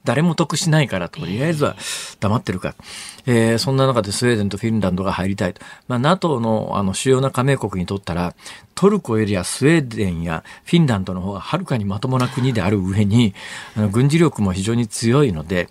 [0.05, 1.77] 誰も得しないから、とりあえずは
[2.21, 2.75] 黙ってるか。
[3.27, 5.63] えー、そんな中でスウェーデンとフィンランドが入りたいと。
[5.89, 8.35] まあ、NATO のあの主要な加盟国にとったら、
[8.75, 13.35] トルコよりはスウェーデンやフィンランドの方がはるかにまともな国である上に、
[13.77, 15.71] あの軍事力も非常に強いので、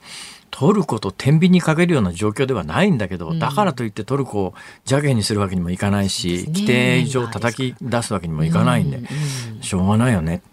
[0.55, 4.53] トルコと天秤にかけるような状況ではないんだけど、だからといってトルコを
[4.85, 8.99] 邪険にするわけにもいかないし、規定以上叩き出すわけにもいかないんで、
[9.61, 10.43] しょうがないよね。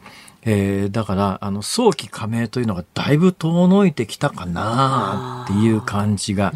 [0.43, 6.55] えー、だからあの早期加盟というのがだいぶ遠のいてきたかなっていう感じが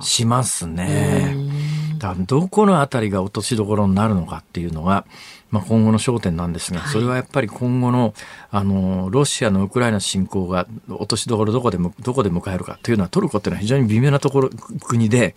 [0.00, 1.34] しますね。
[1.34, 5.04] だどこの辺りが落としどころになるのかっていうのが、
[5.50, 8.14] まあ、今後の焦点なんですが、それはやっぱり今後の
[8.50, 15.34] あのロシアのウクライナ侵攻が落としどころどこでどこで迎えるかというのはトルコっていうのは非常に微妙なところ国で。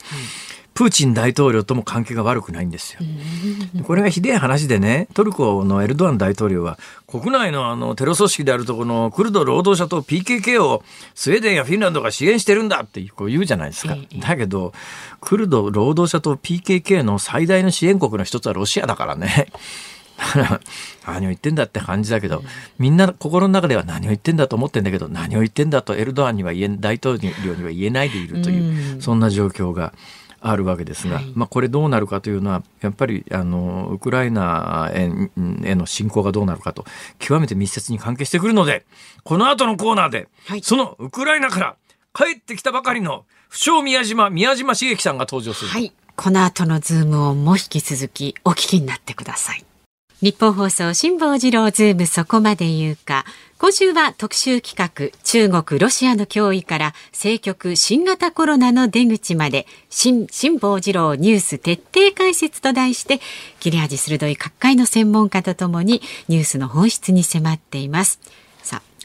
[0.74, 3.00] プーチン大統領とも関係が悪くないんですよ。
[3.84, 13.98] これがひでえ話でね、トルコのエルドアン大統領は、国内のあのテロ組織であるところのクルド労働者と PKK をスウェーデンやフィンランドが支援してるんだってこう言うじゃないですか。
[14.20, 14.74] だけど、
[15.20, 19.48] クルド労働者と PKK の最大の支援国の一つはロシアだからね。
[21.06, 22.44] 何を言ってんだって感じだけど、
[22.78, 29.94] みんな心の中では何を言ってんだと思ってんだけど、何を言ってんだとエルドアンには言え、大統領には言えないでいるという、そんな状況が
[30.42, 36.84] あるわけですが、はい、まあ、これどうなるかというのはやっぱりあのウクライナへの侵攻がどうなるかと
[37.20, 38.84] 極めて密接に関係してくるので
[39.24, 41.76] この後のコーナーで、はい、そのウクライナから
[42.14, 45.70] 帰ってきたばかりの不詳宮島宮島茂樹さんが登場する。
[45.70, 49.64] はい、この後のズームオンも引き続きお聞きになってください。
[50.22, 53.26] ニッポン放送辛坊治郎ズームそこまで言うか。
[53.62, 60.26] 今週は特集企画、中国、ロシアの脅威から政局、新型コロナの出口まで、辛
[60.60, 63.20] 坊治郎ニュース徹底解説と題して、
[63.60, 68.20] 切れ味鋭い各界の専門家とともにニュースの本質に迫っています。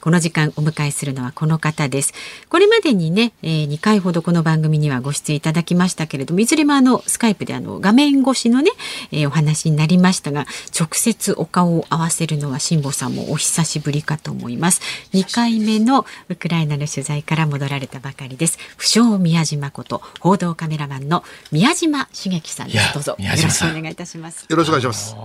[0.06, 2.14] この時間お迎えするのはこの方です。
[2.48, 8.70] これまでにね、えー、2回ほどこの番組にはご出演いただきましたけれども、いずれもあのスカイプであの画面越しのね、
[9.10, 10.46] えー、お話になりましたが、
[10.78, 14.80] 直接お顔を合わせるのは辛坊さんもお久しぶりかと思います。
[15.12, 18.60] 2回目のウクライナの取材から戻られたばかりです。
[18.76, 22.94] 不詳宮島こと報道カメラマンの宮島茂樹さんです。
[22.94, 24.46] どうぞよろしくお願いいたします。
[24.48, 25.16] よろしくお願いします。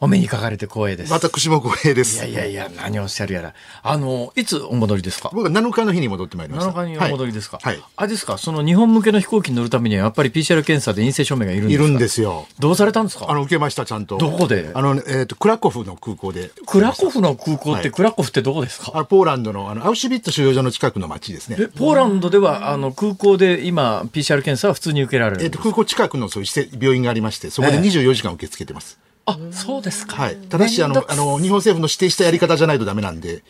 [0.00, 1.12] お目にかかれて光栄です。
[1.14, 2.26] 私も光栄です。
[2.26, 3.54] いやいやいや、何をおっしゃるやら。
[3.82, 4.01] あの、
[4.36, 5.30] いつお戻りですか？
[5.32, 6.72] 僕は7日の日に戻ってまいりました。
[6.72, 7.58] 7日にお戻りですか？
[7.62, 7.82] はい。
[7.96, 8.38] あれですか？
[8.38, 11.84] その日本向けの飛行機に乗るためにはやっぱり PCR 検査で陰性証明がいるんですか？
[11.84, 12.46] いるんですよ。
[12.58, 13.26] どうされたんですか？
[13.30, 14.18] あの、受けました、ちゃんと。
[14.18, 14.70] どこで？
[14.74, 16.50] あの、えっ、ー、と、クラコフの空港で。
[16.66, 18.92] クラコフの空港って、はい、クラコフってどこですか？
[18.94, 21.56] あポーランドの、あの、アウシュビッツ収容所の近くの町ですね。
[21.60, 28.98] え、ポーランドでは、あの、空港で今、PCR 検査は普通に受けられるえっ、ー、と、空港近くのそういう病院がありまして、そこで24時間受け付けてます。
[29.28, 30.16] えー、あ、そうですか。
[30.16, 30.36] はい。
[30.36, 33.42] ただし、あの、あの、日本政府の指定したやり方じゃないとダメなんで、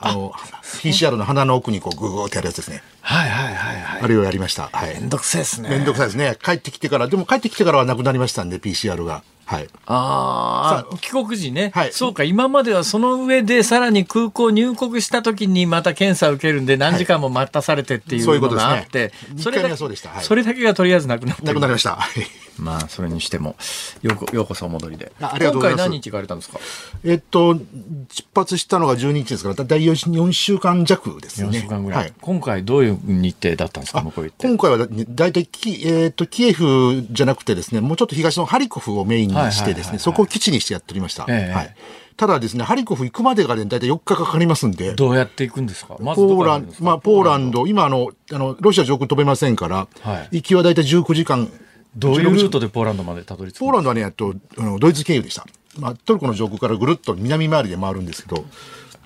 [0.00, 0.32] あの、
[0.62, 2.82] PCR の鼻の奥にこうグーグーってやるやつですね。
[3.02, 4.02] はいはいはいはい。
[4.02, 4.70] あれをやりました。
[4.72, 4.94] はい。
[4.94, 5.68] めんどくさいですね。
[5.68, 6.36] めんどくさいですね。
[6.42, 9.22] 帰ってきてから、でも帰ってきてからはなくなりましたんで、PCR が。
[9.50, 9.68] はい。
[9.86, 11.72] ああ、帰国時ね。
[11.74, 11.92] はい。
[11.92, 21.42] そうか、今まではその上でさらに空港入国した時にまた検査を受けるんで何時間も待たされてっていうのがあって、それだけ、それだけがとりあえずなくなって。
[21.42, 21.98] なくなりました。
[22.58, 23.56] まあ、それにしても、
[24.02, 25.10] ようようこそお戻りで。
[25.20, 25.80] ありがとうございます。
[25.80, 26.60] 今回何日行かれたんですか？
[27.04, 31.48] えっと、出発したのが12日ですから、大体 4, 4週間弱ですね。
[31.48, 31.98] 4週間ぐらい。
[32.02, 34.46] はい、今回どういう日程だったんですか、向こう行って。
[34.46, 41.26] 今回は大体キ、えー、っと、キエフじゃなくてですね、もうちょっと東のハリコフをメインにしてですね、そこを基地にしてやっておりました。
[41.28, 41.74] えー、はい。
[42.16, 44.94] ただですね、ハリコフ行くまでがね、大体4日かかりますんで。
[44.94, 45.96] どうやって行くんですか？
[46.00, 51.50] まずポーランド、まあ、ポーランド、今あの、あの、ロシア上空飛べませんから、はい、行きは大体19時間
[51.96, 55.46] どういうルートでポーランドまでたどり着くポーランドはね、とあのドイツ経由でした。
[55.78, 58.44] まあ、トルコの上空からぐるっと南回りで回るんですけど、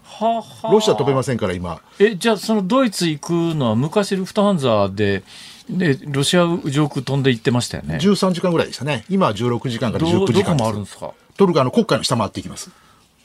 [0.03, 1.81] ははロシア飛べませんから今。
[1.99, 5.23] え、じゃあそのドイツ行くのは昔ルフトハンザで、
[5.69, 7.99] で、ロシア上空飛んで行ってましたよね。
[8.01, 9.05] 13時間ぐらいでしたね。
[9.09, 11.13] 今は16時間から19時間どこもあるんですか？
[11.37, 12.71] トルコの国家の下回っていきます。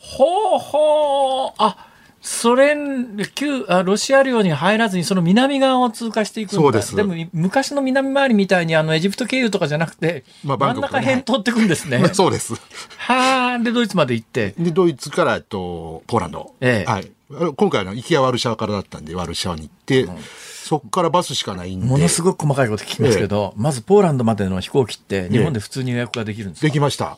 [0.01, 0.25] は
[0.55, 1.67] あはあ。
[1.67, 1.87] あ、
[2.21, 12.03] ソ連、旧あロシア領に入らずに、その南側を通過していくんだそうですでも、昔の南回りみたいに、あの、エジプト経由とかじゃなくて、まあ、真ん中辺通っていくんですね。
[12.13, 12.55] そうです。
[12.97, 14.53] はあ、で、ドイツまで行って。
[14.57, 16.53] で、ドイツから、えっと、ポーランド。
[16.61, 16.91] ええ。
[16.91, 17.11] はい。
[17.55, 20.15] 今回の行きはワルシャワからだったんで、ワルシャワに行って、うん
[20.69, 21.87] そこからバスしかないんで。
[21.87, 27.17] ものすごく細かいこと聞きますけど、ええ、まずポーランドまでの飛行機って日本で普通に予約ができるんですか、できました。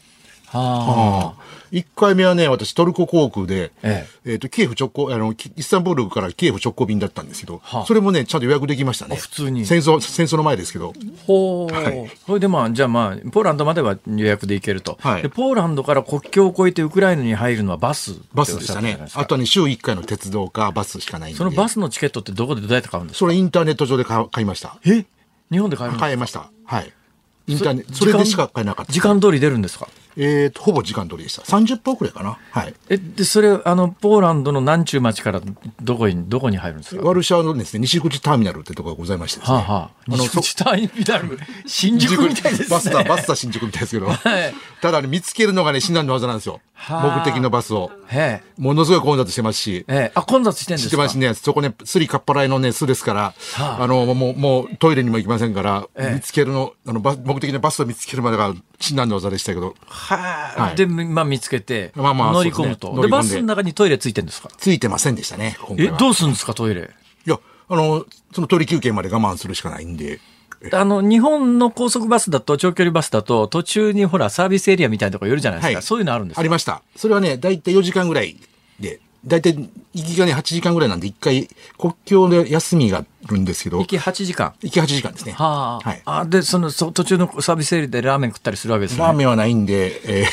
[0.54, 1.42] はあ、
[1.72, 9.16] 1回目はね、私トルコ航空で、えええー、とキエフ直行あの、イスタンブールからキエフ直行便だったんですけど、はあ、それもね、ちゃんと予約できましたね。
[9.16, 9.66] 普通に。
[9.66, 10.94] 戦争、戦争の前ですけど。
[11.26, 11.74] ほう。
[11.74, 14.98] はい、それでまあ、じゃあまあ、ポーランドまでは予約で行けると。
[15.02, 19.00] はい、でポーランドから国境を越えてウクライナに入るのはバスバスでしたね。
[19.14, 21.38] あとはね、週1回の鉄道かバスしかないんで。
[21.38, 23.20] そのバスのチケットってどこでどうやって買うんですか？
[23.20, 24.78] それインターネット上で買いました。
[24.86, 25.06] え？
[25.52, 26.52] 日本で買え買いました。
[26.66, 26.92] はい。
[27.48, 28.94] インターネット、それでしか買えなかった。
[28.94, 29.88] 時間通り出るんですか？
[30.18, 31.42] えーと、ほぼ時間通りでした。
[31.44, 32.38] 30分くらいかな。
[32.52, 32.74] はい。
[32.90, 35.42] え、で、それ、あの、ポーランドの南中町から
[35.82, 37.02] どこに、どこに入るんですか？
[37.04, 39.58] ワルシャワのですね、西口ターミナルってところがございましてですね。
[39.58, 42.68] はあはあ、西口ターミナル、新宿みたいですね。
[42.70, 44.10] バスタ、バスタ新宿みたいですけど。
[44.12, 44.14] は
[44.48, 46.62] い、ただ、ね、見つけるのがね、至難の技なんですよ。
[46.90, 47.92] 目的のバスを。
[48.58, 49.86] ものすごい混雑してますし。
[50.16, 50.90] あ、混雑してんですか？
[50.90, 51.34] してますね。
[51.36, 53.22] そこね、スリカッパライのね、巣ですから、
[53.54, 59.76] はあ、あの、もう、もうトイレにも行きませんから、見つけるの、あの、目的のバスを見つけるまでが至難の技でしたけど。
[60.02, 63.00] はい、で、まあ見つけて、まあまあ、乗り込むと。
[63.02, 64.50] で、バスの中にトイレついてるんですか？
[64.58, 66.90] ついてませんでしたね、え、どうするんですか、トイレ？
[67.26, 67.40] いや、
[67.70, 70.20] あの、そのトイレ休憩まで我慢するしかないんで。
[70.74, 75.76] あの、日本の高速バスだと、長距離バスだと、途中にほら、サービスエリアみたいなとこ寄るじゃないですか。
[75.78, 76.84] はい、そういうのあるんですありました。
[76.96, 78.38] それはね、だいたい4時間ぐらい
[78.80, 81.48] で、だいたい行きがね、8時間ぐらいなんで、一回、
[81.78, 83.78] 国境で休みがあるんですけど。
[83.78, 84.54] 行き8時間？
[84.62, 85.34] 行き8時間ですね。
[85.34, 85.90] はあ。
[85.90, 86.02] はい。
[86.06, 89.04] あ、で、その、そ途中のサービスエリアでラーメン食ったりするわけですね。
[89.04, 90.26] ラーメンはないんで、え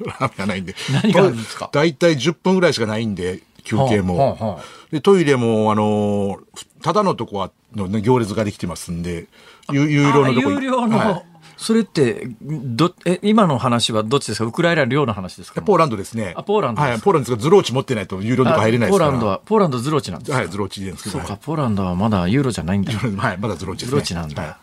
[0.00, 0.74] ー、ラーメンはないんで。
[0.92, 1.70] 何があるんですか？
[1.72, 4.18] だいたい10分ぐらいしかないんで、休憩も。
[4.18, 6.38] はあはあ、で、トイレも、あの
[6.82, 9.26] ただのとこは、の行列ができてますんで、
[9.72, 14.44] 有料のとこ有料の、はいそれってどえ今の話はどっちですか？
[14.44, 15.62] ウクライナ領の話ですか？
[15.62, 16.34] ポーランドですね。
[16.36, 20.38] あポーランドはい、ポーランドですが、ズローチ持ってないとユーロとか入れないですからポーランドは、ポーランドズローチなんですか？
[20.38, 21.18] はい、ズローチですけど。
[21.18, 22.92] そうか、ポーランドはまだユーロじゃないんだ。
[22.94, 24.42] はい、まだズローチです、ね、ズローチなんだ。
[24.42, 24.58] はい、は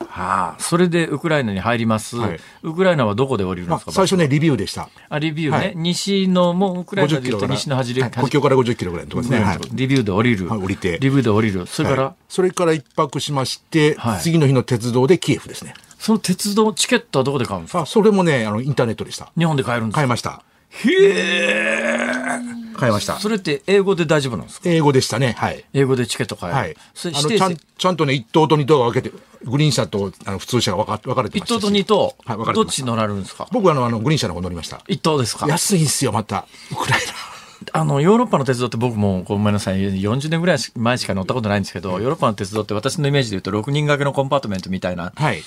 [0.51, 2.17] あ、それでウクライナに入ります。
[2.17, 4.89] はい、ウクライナはどこで降りるんですか、最初ね、リビウでした。
[5.09, 5.57] あ、リビウね。
[5.57, 8.07] はい、西の、もうウクライナで言うと西の端で。
[8.09, 9.43] 国境から50キロぐらいのところですね。
[9.43, 10.47] はい、リビウで降りる。
[10.47, 10.99] 降りて。
[11.01, 11.65] リビウで降りる。
[11.65, 15.73] それから、それから一泊しまして、次の日の鉄道でキエフですね。
[16.03, 17.79] その鉄道チケットはどこで買うんですか？
[17.83, 19.31] あ、それもね、あの、インターネットでした。
[19.37, 20.01] 日本で買えるんですか？
[20.01, 20.43] 買いました。
[20.69, 22.13] へえ。
[22.75, 23.17] 買いました。
[23.19, 24.69] それって英語で大丈夫なんですか？
[24.69, 25.33] 英語でしたね。
[25.37, 25.63] はい。
[25.71, 26.59] 英語でチケット買える。
[26.59, 26.75] はい。
[26.93, 33.47] それあのちゃん、ちゃんとね、一等と二等が分けて、グリーン車とあの普通車が分か分かれてました一等と二等はい、分かれてどっち乗られるんですか？
[33.53, 34.81] 僕はあの、あのグリーン車の方乗りました。
[34.89, 35.47] 一等ですか？
[35.47, 36.47] 安いんすよ、また。
[36.69, 37.32] ウクライナ。
[37.71, 45.41] あの、ヨーロッパの鉄道って僕もごめんなさい、40年ぐらい前しか乗ったことないんですけど、ヨーロッパの鉄道って私のイメージで言うと6人掛けのコンパートメントみたいな、はい、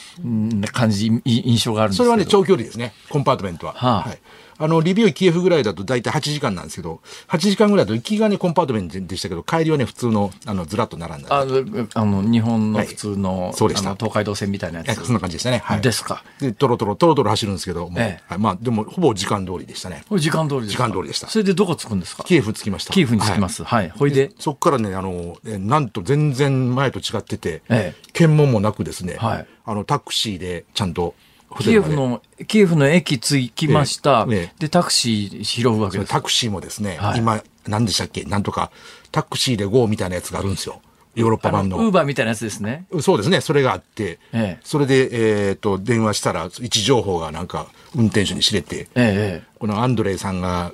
[0.72, 3.74] 感じ、印象があるんですそれはね、長距離ですね、コンパートメントは。
[3.74, 4.18] はあ、はい
[4.58, 11.28] あの、リビウキエフぐらいだと大体8時間なんですけど、8時間ぐらいだと行きがね、コンパートメントでしたけど、帰りはね、普通の、あの、ずらっと並んだ。
[11.34, 13.94] ああの、日本の普通の、はい、そうでした。
[13.94, 15.04] 東海道線みたいなやつ。
[15.04, 15.58] そんな感じでしたね。
[15.64, 15.80] はい。
[15.80, 16.22] ですか。
[16.40, 20.04] で、とろとろ、とろとろ走るんですけど、ええ、はい、まあ、でも、ほぼ時間通りでしたね。
[20.10, 21.28] 時間通り時間通りでした。
[21.28, 22.24] それでどこ着くんですか？
[22.24, 22.92] キエフ着きました。
[22.92, 23.64] キエフに着きます。
[23.64, 23.88] はい。
[23.88, 29.46] はい、ほいでそこからね、あの、えなんと全然前と違ってて、ええ、検問もなくですね、はい。
[29.64, 31.14] あの、タクシーでちゃんと、
[31.58, 34.26] キエフの、キエフの駅着きました。
[34.30, 38.24] ええ、で、タクシー拾うわけですタクシーもですね、はい、今、何でしたっけ？
[38.24, 38.70] なんとか、
[39.12, 40.80] タクシーで GO みたいなやつがあるんですよ。
[41.14, 41.78] ヨーロッパ版の。
[41.78, 42.84] ウーバーみたいなやつですね。
[43.00, 43.40] そうですね。
[43.40, 50.72] それがあって、ええ、それで、えっ、ー、と、電話したら、位置情報がなんか、運転手に知れて、ええ、このアンドレイさんが、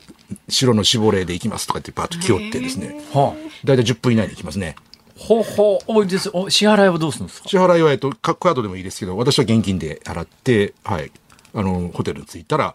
[0.48, 4.74] 白の死亡例で行きますとかってパーッと気負ってですね、はあ、大体10分以内で行きますね。
[5.28, 6.30] ほうほう、多いです。
[6.32, 7.48] お支払いはどうするんですか？
[7.48, 11.10] 支払いは、えっと、カードでもいいですけど、私は現金で払って、はい、
[11.54, 12.74] あの、ホテルに着いたら、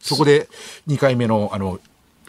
[0.00, 0.48] そこで
[0.88, 1.78] 2回目の、あの、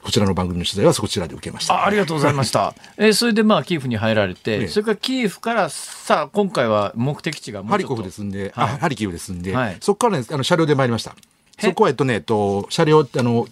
[0.04, 1.74] こちらの番組の取材はそちらで受けました。
[1.74, 2.76] あありがとうございました。
[2.98, 11.16] えー、それでまあキーフに入られて、それからキーフからさあ今回は目的地がハリコフですんで、はい、ハリキウですんで、はい、そこからねあの車両で参りました。
[11.58, 13.48] そこはえっとねえっと車両あの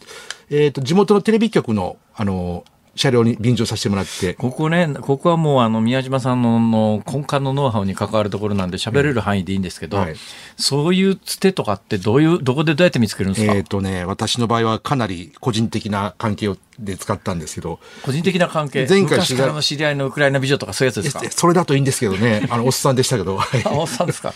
[0.51, 2.66] えっと地元のテレビ局のあの
[2.96, 4.34] 車両に便乗させてもらって。
[4.36, 10.16] ここね、ここはもうあの宮島さんのの根幹のノウハウに関わるところなんで喋れる範囲でいいんですけど、うんはい、
[10.58, 13.54] そういうつてとかってどういう、どこでどうやって見つけるんですか？
[13.54, 17.80] えっ、とね、私の場合はかなり個人的な関係をで使ったんですけど。
[18.04, 18.86] 個人的な関係？
[18.88, 21.32] 前回昔からの知り合いのウクライナ美女とかそういうやつですか？
[21.32, 22.48] それだといいんですけどね。
[22.50, 23.40] あの、おっさんでしたけど。
[23.72, 24.34] おっさんですか？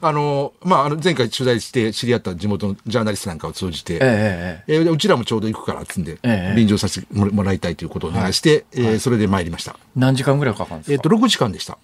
[0.00, 9.76] あの、まあ、あの、前回取材して知り合った地元のジャーナリストなんかを通じて、ええええ、うちらもちょうど行くからっつんで、ええ、臨場させてもらいたいということをお願いして、はい、えー、それで参りました。
[9.94, 10.92] 何時間ぐらいかかるんですか？
[10.92, 11.78] えっ、と、6時間でした。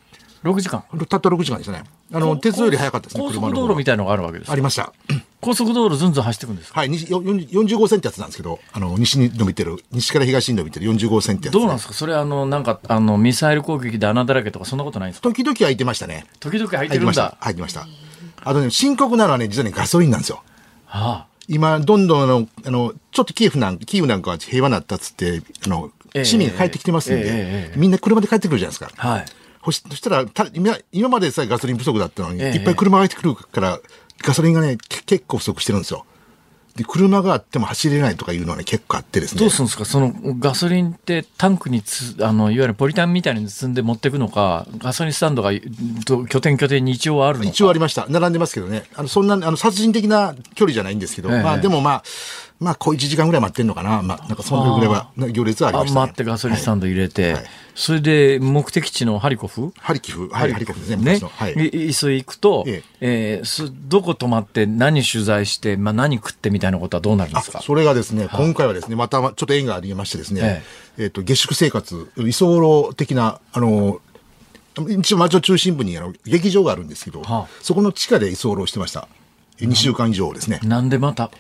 [0.45, 1.85] 6時間たった6時間ですね。
[2.13, 4.93] あの、鉄道より早かったですね、高速道路みたいのがあるわけですありました。
[5.41, 11.95] 高速道路ずんずん走っていくんですはい、45線ってやつなんですけど、あの、西に伸びてる、西から東に伸びてる45線ってやつ、ね、どうなんですか？
[11.95, 15.29] それあの、なんか、あの、ミサイル攻撃で穴だらけとか、そんなことないんですか？
[15.29, 16.27] 時々空いてましたね。
[16.41, 17.37] 時々空いてるんだ。
[17.41, 17.87] 入ってました。
[18.45, 20.43] あとね、深刻なのはね、実はね、ガソリンなんですよ。
[20.87, 25.91] はあ、今、どんどんあの、あの、ちょっとキエフなんキーウなんかは平和になったっつって、あの、
[26.25, 29.09] 市民が帰ってきてますんで、みんな車で帰ってくるじゃないですか。
[29.09, 29.25] はい。
[29.65, 33.79] そしたらた今、今までさえガソリン不足だったのに、いっぱい車が入ってくるから、
[34.25, 34.77] ガソリンがね、
[35.07, 36.05] 結構不足してるんですよ。
[36.77, 39.41] で、車があっても走れないとかいうのはね、結構あってですね。
[39.41, 39.85] どうするんですか？
[39.85, 47.51] そのガソリンってタンクにつ、あの、いわゆるポリタンみたいに積んで持っていくのか、ガソリンスタンドが拠点拠点に一応あるのか？
[47.51, 48.07] 一応ありました。
[48.09, 48.85] 並んでますけどね。
[48.95, 52.03] あの、そんな、あの、殺人的な距離じゃないんですけど、ええ、まあ、でもまあ、
[52.63, 54.01] まあ、こう1時間ぐらい待ってんのかな。
[54.03, 57.33] まあ、なんかそのぐらいは、行列はありました、ね、待ってガソリンスタンド入れて、はい。
[57.35, 57.45] はい、
[57.75, 59.73] それで目的地のハリコフ？
[59.79, 60.97] ハリキフ、はい、ハリコフですね。
[60.97, 63.39] ね、はい、急い行くと、ええ。
[63.39, 67.61] えー、どこ泊まって何取材して、まあ、何食ってみたいなことはどうなるんですか？
[67.63, 70.63] それがですね、今回はですね、またちょっと縁がありましてですね、え
[70.99, 71.05] え。
[71.05, 74.01] えー、と、下宿生活、居候的な、あの、
[74.89, 79.07] 一応町の中心部にあの劇場があるんですけど、はあ、そこの地下で居候してました。
[79.59, 80.61] 2週間以上ですね。
[80.63, 81.31] なんでまた？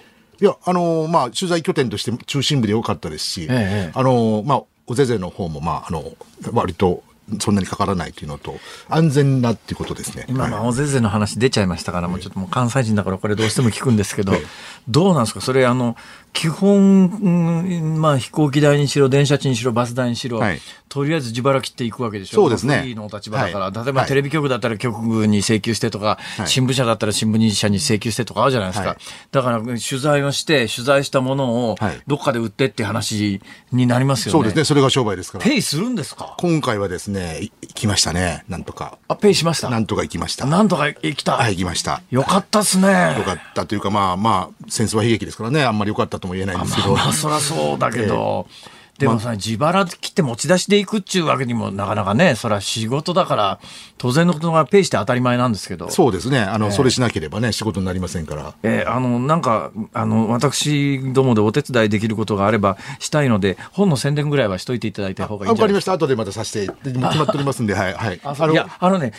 [0.42, 6.02] いや、あのー、まあ、取材拠点として中心部でよかったですし、ええ、あのー、まあ、おぜぜの方も、まあ、あの、
[6.52, 7.04] 割と、
[7.38, 8.56] そんなにかからないというのと、
[8.88, 10.26] 安全なっていうことですね。
[10.28, 14.32] 今、まあ、おぜぜの話出ちゃいましたから、もうちょっともう関西人だからこれどうしても聞くんですけど、
[14.88, 15.40] どうなんですか？
[15.40, 15.96] それ、あの、
[16.32, 22.36] 基本、うん、まあ飛行機代にしろ、電車賃にしろ、バス代にしろ、はい、とりあえず自腹切っていくわけでしょ。
[22.36, 22.80] そうですね。
[22.80, 28.96] フリーの立場だから、はい、例えばテレビ局だったら局に請求してとか、はい、新聞社だったら新聞社に請求してとかあるじゃないですか。
[29.30, 31.76] だから取材をして、取材したものを
[32.06, 33.40] どっかで売ってって話
[33.70, 34.32] になりますよね。
[34.32, 34.64] そうですね。
[34.64, 35.44] それが商売ですから。
[35.44, 36.34] ペイするんですか？
[36.38, 38.44] 今回はですね、行きましたね。
[38.48, 38.98] なんとか。
[39.06, 39.68] あ、ペイしました？
[39.68, 40.46] なんとか行きました。
[40.46, 41.36] なんとか行きた。
[41.36, 42.00] はい、行きました。
[42.10, 43.16] よかったっすね。
[43.18, 46.94] よかったというか、まあまあ、戦争は悲劇ですからね、あんまりよかったとも言えないんですけど。
[46.94, 48.46] まあ、そりゃそうだけど。
[49.02, 53.60] えーでもさ、自腹切って持ち出しでいくっちゅうわけにもなかなかね、それは仕事だから、
[53.98, 55.90] 当然のことがペイして当たり前なんですけど。
[55.90, 56.40] そうですね。
[56.40, 58.54] あの、えー、それしなければね、仕事になりませんから。
[58.62, 65.92] えー、あの、なんか、あの、私どもでお手伝いできることがあればしたいので、本の宣伝ぐらいはしといていただいた方がいいんじゃないですか。
[65.92, 66.06] わかりました。
[66.06, 68.20] 後でまたさせて、決まっておりますんで、はい、はい。
[68.22, 69.12] あのいや、あのね、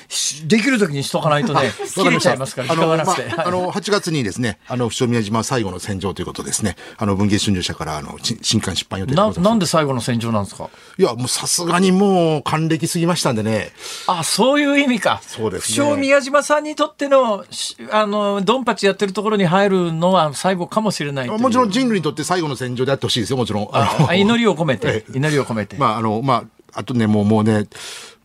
[0.48, 10.70] できるときにしとかないとね、切れちゃいますから、あの、まあ、あの、8月にですね、あの、伏見宮島最後の戦場ということですね、あの、文芸春秋社から、あの、新刊出版予定ななんで最後の戦場なんですか？
[11.00, 13.72] いや、もうさすがにもう還暦すぎましたんでね。
[14.06, 15.20] あ、そういう意味か。
[15.24, 15.90] そうですね。
[15.90, 17.44] 不宮島さんにとっての、
[17.92, 23.70] あの、ドンパチやってるところに入るのは最後かもしれないもちろん人類にとって最後の戦場であってほしいですよ、もちろん。
[23.72, 25.06] あ祈りを込めて。
[25.14, 25.76] 祈りを込めて。
[25.78, 26.44] まあ、あの、ま
[26.74, 27.68] あ、あとね、もう、もうね、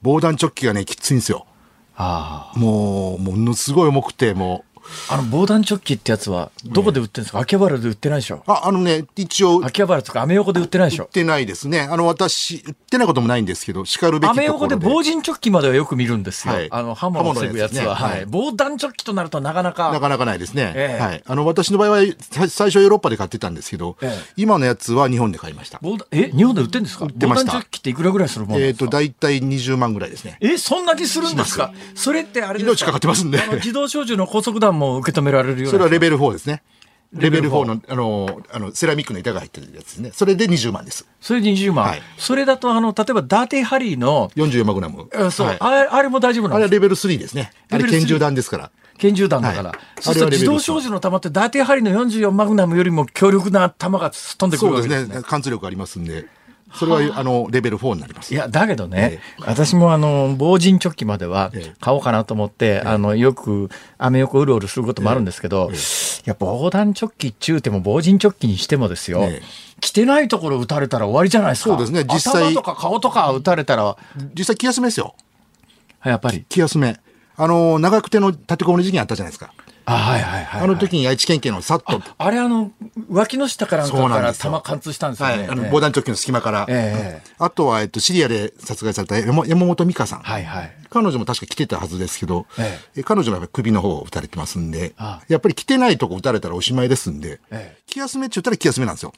[0.03, 1.47] 防弾チョッキがね、きついんですよ。
[1.97, 2.59] ああ。
[2.59, 4.68] もう、ものすごい重くて、もう、
[5.10, 8.43] あの防弾チョッキってやつはどこで売ってるんですか、秋葉原で売ってないでしょ。
[8.47, 11.05] ああのね一応秋葉原とかアメ横で売ってないでしょ。
[11.05, 11.81] 売ってないですね。
[11.81, 19.93] あの私売ってないこともないんですけどしかるべきアメ横で防塵チョッキまではよく見るんですよ、はい、あの刃物を防ぐやつは、ね、はい、防弾チョッキとなるとなかなか。
[19.93, 21.98] なかなかないですね、えー、はい、あの私の場合は
[22.48, 25.81] 最初ヨーロッパで買ってたんですけど、えー、今のやつは日本で買いました。
[26.10, 27.05] え日本で売ってるんですか？
[27.06, 27.47] 売ってました。
[27.47, 28.85] 防弾チョッキっていくらぐらいするものですか？
[28.85, 30.39] えっ、ー、と大体20万ぐらいですね。
[30.40, 31.73] えそんなにするんですか？
[31.94, 33.39] それってあれ命かかってますんで。
[33.55, 35.72] 自動小銃の高速弾も受け止められるるような。
[35.72, 36.62] それはレベル4ですね。
[37.12, 40.10] レベル4の、あの、あの、セラミックの板が入ってるやつですね。
[40.12, 41.06] それで20万です。
[41.20, 41.86] それで20万。
[41.86, 44.30] はい、それだと、あの、例えば、ダーティーハリーの。
[44.36, 45.09] 44マグナム。
[45.30, 46.56] そう、はい、あれ、あれも大丈夫なんですか？
[46.56, 47.50] あれはレベル3ですね。
[47.70, 48.70] あれ拳銃弾ですから。
[48.98, 49.70] 拳銃弾だから。
[49.70, 55.05] はい、そうすると自動小銃の弾って、ダーティーハリーの44マグナムよりも強力な弾が飛んでくるわけですね。
[55.05, 55.22] そうですね。
[55.22, 56.26] 貫通力ありますんで。
[56.74, 58.32] それはあのレベル4になります。
[58.32, 61.51] いやだけどね、えー、私もあの防塵チョッキまでは
[61.81, 69.23] 買おうかなと思って、えー、あのよくアメ横うろうろすることもあるんですけど、えー、やっぱ防弾チョッキっちゅうても防塵チョッキにしてもですよ。
[69.81, 71.70] 着てないところ撃たれたら終わりじゃないですか。
[71.70, 72.05] そうですね。
[72.05, 73.97] 実際頭とか顔とか撃たれたら
[74.36, 75.15] 実際気休めですよ。
[76.05, 76.99] やっぱり気休め。
[77.36, 79.53] あの長久手の立てこもり事件あったじゃないですか。
[79.89, 82.73] あはいはいはい、あの時に愛知県警のさっとあれあの
[83.09, 94.94] 脇の下からから弾貫通したんですよね、はい、あの防弾チョッキの隙間から、えー、あとは、えっと、シリアで殺害された山本美香さん、はいはい、彼女も確か来てたはずですけど、えー、彼女は首の方を撃たれてますんで
[95.28, 99.12] やっぱり来てないとこ撃たれたらおしまいですんで、えー、気休めって言ったら気休めなんですよ。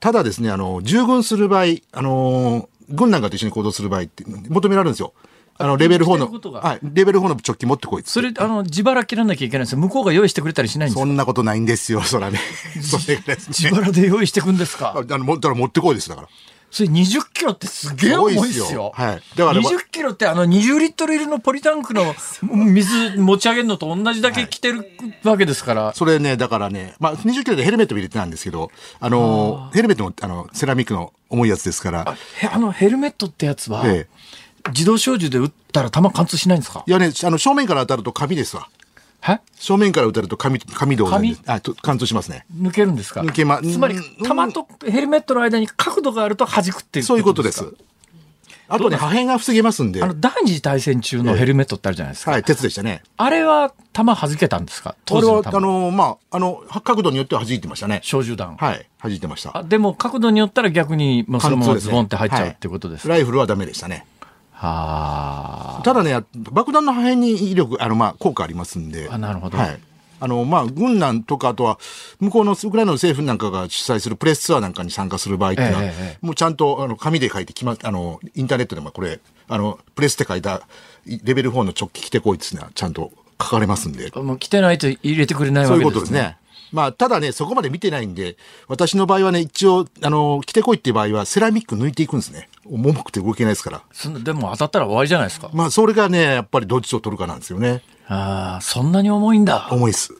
[0.00, 5.14] ただですね、あの、従軍する場合、あの、軍団がと一緒に行動する場合って求められるんですよ。
[5.56, 9.78] あの、レベル4の、はい、レベル4の直帰持ってこいそれ、あの、自腹切らなきゃいけないんですよ。
[9.78, 11.00] 向こうが用意してくれたりしないんですか？
[11.00, 12.40] そんなことないんですよ、そらね。
[12.82, 14.90] それね、自腹で用意してくんですか？
[14.96, 16.28] あの、だから持ってこいです、だから。
[16.70, 18.90] それ20キロってすげえ重いですよ。
[18.96, 19.22] はい。
[19.36, 24.84] だから20キロってあの20リットル入りのポリタンクの水持ち上げるのと同じだけ着てる
[25.22, 25.92] わけですから。
[25.94, 32.08] それね、だからね、まあ20キロでヘルメットも入れてたんですけど、あの、ヘルメットもあのセラミックの重いやつですから。
[32.08, 32.16] あ
[32.52, 34.08] あのヘルメットってやつは、ええ、
[34.68, 36.84] 自動小銃で撃ったら弾貫通しないんですか？
[36.86, 38.68] いやね、あの正面から当たると紙ですわ。
[39.56, 42.44] 正面から撃たれると紙、紙道紙あ、貫通しますね。
[42.54, 43.22] 抜けるんですか？
[43.22, 47.74] 抜けま、つまり、弾とヘルメットの間に角度があると弾くっていうそういうことです。
[48.66, 50.02] あとね、破片が防げますんで。
[50.02, 52.30] あの、第二次大戦中のヘルメットってあるじゃないですか。
[52.30, 53.02] はい、鉄でしたね。
[53.18, 54.94] あれは、弾弾けたんですか？
[55.04, 58.00] 当時は、あの、まあ、あの、角度によっては弾いてましたね。
[58.02, 58.56] 小銃弾。
[58.56, 59.56] はい、弾いてました。
[59.56, 64.06] あでも、角度によったら逆に、もうそのままズボンって入っちゃうってことです、ライフルはダメでしたね。
[64.54, 65.82] はあ。
[65.84, 69.08] ただね、爆弾の破片に威力、あの、まあ、効果ありますんで。
[69.10, 69.58] あ、なるほど。
[69.58, 69.80] はい。
[70.20, 71.78] あの、まあ、軍団とか、あとは、
[72.20, 80.62] 向こうのウクライナの政府なんかが主催するプレスツアーなんかに参加する場合っていうのは、ええ、もうちゃんと、あの、紙で書いて決まあの、インターネットでもこれ、あの、プレスって書いた、
[81.06, 83.12] レベル4の直帰来てこいっていうのは、ちゃんと
[83.42, 84.10] 書かれますんで。
[84.14, 85.84] もう来てないと入れてくれないわけですね。
[85.84, 86.38] そういうことですね。
[86.72, 88.36] まあ、ただね、そこまで見てないんで、
[88.66, 92.48] 私の場合はね、一応、あの、来てこいっていう場合は、セラミック抜いていくんですね。
[92.66, 93.82] 重くて動けないですから。
[93.92, 95.50] そでも当たったら終わりじゃないですか。
[95.52, 97.82] まあ、それがね、やっぱりどっちを取るかなんですよね。
[98.08, 99.68] ああ、そんなに重いんだ。
[99.70, 100.14] 重いです。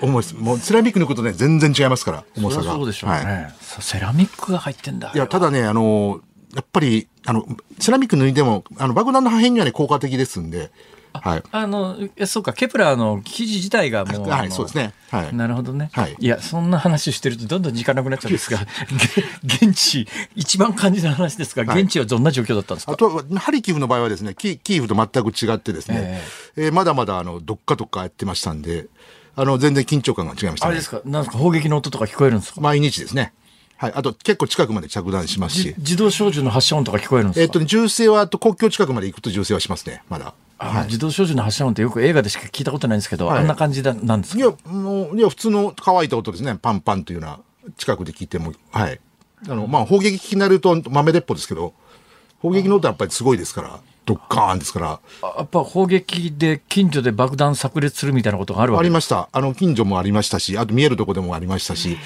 [0.00, 0.34] 重いです。
[0.34, 2.72] もうセラミックのことね、全然違いますから、重さが。
[2.72, 5.12] そうでしょうね、はい、セラミックが入ってんだ。
[5.14, 6.20] いや、ただね、あの、
[6.54, 7.46] やっぱり、あの、
[7.78, 10.70] セラミック抜いても、あの、爆弾の破片にはね、効果的ですんで、
[11.12, 11.96] はい、あの
[12.26, 18.60] そうかケプラーの記事自体がもうはいそうですね、はい、なるほどね、はい、いやそんな話してるとどんどん時間なくなっちゃうんですが
[19.44, 26.22] 現地一番感じた話ですが現地はどんな状況だったんですか、あとハリキウの場合はですねキキーフと全く違ってですね、
[26.56, 28.86] えー、えー、まだまだあのどっかどっかやってましたんで
[29.34, 31.00] あの全然緊張感が違いました、ね、あれですか？
[31.04, 31.32] なんか？
[31.32, 32.60] 砲撃の音とか聞こえるんですか？
[32.60, 33.32] 毎日ですね。
[33.78, 33.92] はい。
[33.94, 35.74] あと、結構近くまで着弾しますし。
[35.76, 37.42] 自動小銃の発射音とか聞こえるんですか？
[37.42, 40.32] えっと、銃声は、と国境近くまで行くと銃声はしますね、まだ。
[40.58, 44.38] はい、自動小銃の発射音ってよく映画でしか聞いたことないんですけど、はい、あんな感じだなんですか？
[44.38, 46.56] いや、もう、いや、普通の乾いた音ですね。
[46.60, 47.30] パンパンというよう
[47.66, 49.00] な、近くで聞いても、はい。
[49.48, 51.74] あの、まあ、砲撃機になると豆鉄砲ですけど、
[52.40, 55.00] 砲撃の音はやっぱりすごいですから、ドッカーンですから。
[55.36, 59.28] やっぱ砲撃で近所で爆弾炸裂するみたいなことがあるわけありました。
[59.32, 61.98] あの、近所もありましたし、あと見えるとこでもありましたし、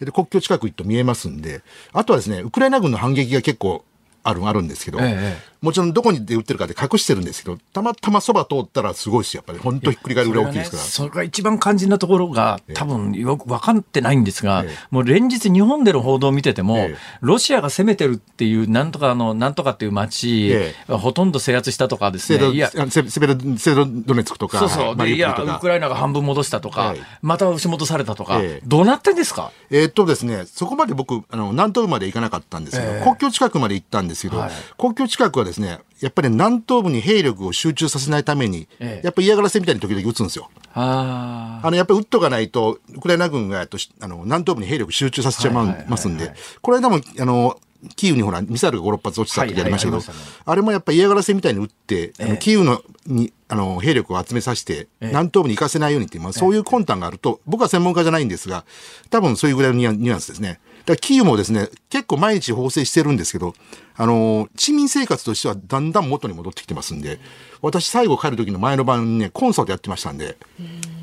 [0.00, 1.62] で国境近く行くと見えますんで、
[1.92, 3.84] あとはですね、ウクライナ軍の反撃が結構
[4.22, 9.44] ある、あるんですけど、ええ、もちろんどこにで売ってるかで隠してるんですけど、たまたまそば通ったらすごいですよ。
[9.46, 10.82] やっぱり本当ひっくり返るぐらい大きいですから。
[10.82, 16.88] それ,、が一番肝心なところが、多分よく分かってないんですが、え、もう連日日本での報道を見てても、
[17.20, 20.54] ロシアが攻めてるっていう、なんとかの、なんとかっていう街、
[20.88, 22.50] ほとんど制圧したとかですね。
[22.50, 24.58] いやセベロ、ドネツクとか。
[24.58, 25.08] そうそう。
[25.08, 29.50] いや、ウクライナが半分戻したとか、また押し戻されたとか、どうなってんですか？
[29.70, 34.44] えー、っとですね、そこまで僕、あの、南東部まで行かなかったんですけど、国境近くまで行ったんですけど、
[34.78, 40.50] 国境近くはですね、やっぱり南東部に兵力を集中させないために、ええ、やっぱり嫌がらせみたいに時々撃つんですよ。
[40.74, 47.58] あの、やっぱり撃っとかないと、ウクライナ軍がとあの南東部に兵力集中させちゃいますんで、これでも、あの、
[47.96, 50.02] キーウにほら、ミサイルが5、6発落ちたってやりましたけど、
[50.44, 58.64] あれもやっぱり嫌がらせみたいに撃って、あのキーウのにあの兵力を集めさせて、南東部に行かせないようにっていう、まあ、そういう魂胆があると、僕は専門家じゃないんですが、
[59.10, 60.60] 多分そういうぐらいのニュアンスですね。
[60.86, 63.54] だキーウもですね、結構毎日縫製してるんですけど、
[63.96, 67.18] あの、市民生活としてはだんだん元に戻ってきてますんで、
[67.60, 70.36] 私最後帰る時の前の晩にね、コンサートやってましたんで。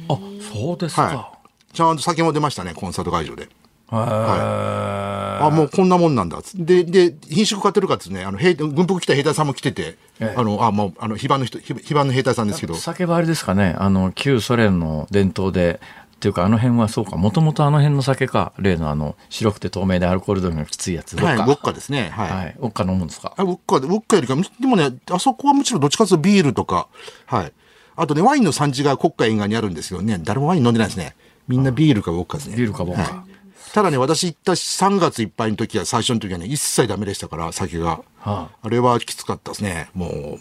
[0.09, 0.17] あ、
[0.53, 1.01] そうですか。
[1.03, 1.31] は
[1.71, 3.49] い、ちゃんと酒も出ましたね、コンサート会場で。
[3.91, 5.45] はい。
[5.45, 6.39] あ、もうこんなもんなんだ。
[6.53, 12.75] で、で、品種買ってるかってね、あの、兵、軍服着た兵隊さんも来てて、あの、あ、もう、あの、非番の人、非番の兵隊さんですけど。
[12.75, 15.79] 酒はあれですかね、あの、旧ソ連の伝統で、
[16.19, 17.15] っていうかあの辺はそうか。
[17.15, 18.51] もともとあの辺の酒か。
[18.59, 21.15] 例のあの白くて透明でアルコール度がきついやつ。
[21.15, 21.71] はいウォッカ。
[21.71, 22.09] ですね。
[22.09, 23.33] はい、はい、ウォッカ飲むんですか？
[23.37, 26.89] あウォッカウォッカよりかでもねあそこはむしろどっちかというとビールとか。
[27.25, 27.53] はい。
[27.95, 30.19] あとねワインの産地が国家沿岸にあるんですけどね。
[30.21, 31.15] 誰もワイン飲んでないですね。
[31.47, 32.57] みんなビールかウォッカですね。
[32.57, 33.29] ビールかウォッカ、はい。
[33.73, 37.85] ただね、私行った3月いっぱいの時は、最初の時はね、一切ダメでしたから、酒が。
[37.87, 40.39] はあ、あれはきつかったですね、もう。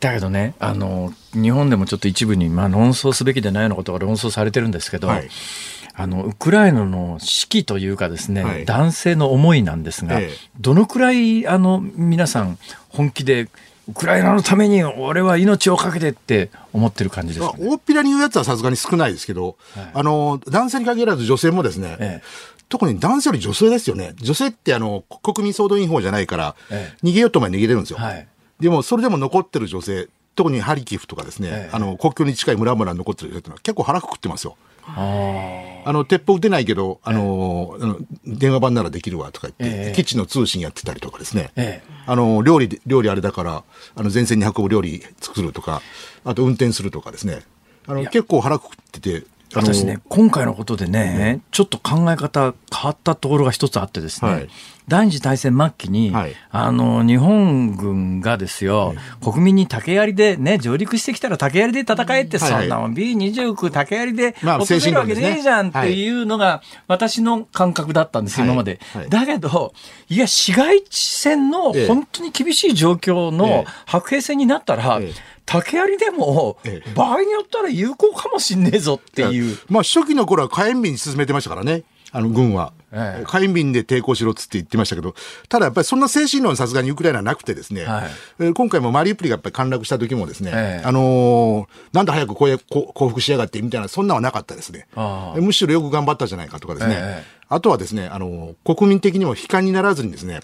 [0.00, 5.28] だけどね、あの、日本でもちょっと一部に、まあ、論争すべきでないようなことが論争されてるんですけど、はい、
[5.94, 10.30] あの、ウクライナの士気というかですね、はい、男性の思いなんですが、ええ、
[10.60, 12.58] どのくらい、あの、皆さん、
[12.90, 13.48] 本気で、
[13.88, 24.12] ウクライナのために俺は命をかけてって思ってる感じです、ね、大っぴらに言うやつはさすがに少ないですけど、はい、あの、男性に限らず女性もですね、ええ、特に男性より女性ですよね。
[24.20, 27.98] 女性ってあの、国民総動員法じゃないから、ええ、逃げようと前逃げれるんですよ。
[27.98, 28.28] はい、
[28.60, 34.56] でも、それでも残ってる女性、特にハリキフとかですね、え、あの、国境に近い村々に残ってる女性ってのは結構腹くくってますよ。
[35.84, 37.76] あの、鉄砲撃てないけど、あの、
[38.24, 43.64] 電話番ならできるわとか言って、基地の通信やってたりとかですね、あの、料理、料理あれだから、
[43.96, 45.82] あの、前線に運ぶ料理作るとか、
[46.24, 47.42] あと運転するとかですね、
[47.86, 49.24] あの、結構腹くくってて、
[49.54, 54.48] 私ね、今回のことでね、ちょっと考え方変わったところが一つあってですね、はい、
[54.88, 68.80] 第二次大戦末期に、はい、あの、日本軍がですよ、国民に竹槍でね、上陸してきたら竹槍で戦えって、そんなもん B29 竹槍で落とせるわけねえじゃんっていうのが私の感覚だったんです、今まで。
[69.10, 69.72] だけど、
[70.08, 75.00] いや、市街地戦の本当に厳しい状況の白兵戦になったら、
[75.48, 76.58] 竹槍でも、
[76.94, 79.58] 場合によったら有効かもしんねえぞっていう。
[79.68, 81.84] まあ、初期の頃は火炎瓶に進めてましたからね。
[82.12, 82.72] あの、軍は。
[82.90, 85.14] ええ、火炎瓶で抵抗しろっつって言ってましたけど、
[85.48, 88.04] ただやっぱりそんな精神論さすがにウクライナはなくてですね、は
[88.40, 92.58] い、今回もマリウポリがやっぱり陥落した時もですね、え、あのー、なんで早くこう
[92.94, 94.86] 降伏しやがってみたいな、そんなはなかったですね。
[95.36, 97.24] むしろよく頑張ったじゃないかとかですね。
[97.50, 100.40] あとはですね、あのー、国民的にも悲観にならずにですね、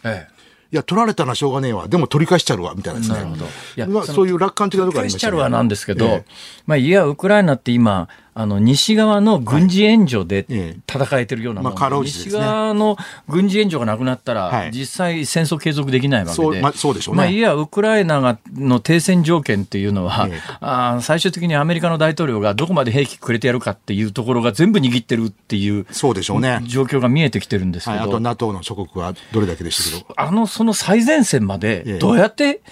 [0.72, 1.88] いや、取られたらしょうがねえわ。
[1.88, 3.18] でも取り返しちゃるわ、みたいなですね。
[3.18, 3.44] なるほど。
[3.44, 5.30] いや、まあ、そういう楽観的なところありましたね。
[5.30, 6.24] 取り返しちゃるわなんですけど、ええ、
[6.66, 10.44] まあ、いや、ウクライナって今、あの西側の軍事援助で
[10.90, 12.96] 戦えてるようなもん、はいまあね、西側の
[13.28, 17.18] 軍事援助がなくなったら、はい、実際戦争継続できないわけで、そう,、まあ、そうでしょうね。
[17.18, 26.60] まあ、いや、ウクライナがの停戦条件っていうのは、えあ最終的にアメリカの大統領がどこまで兵器くれてやるかっていうところが全部握ってるっていうそうでしょうね。
[26.64, 30.14] 状況が見えてきてるんですけど、はい、あと NATO の諸国はどれだけでしたけど。
[30.16, 32.62] あの、その最前線までどうやって、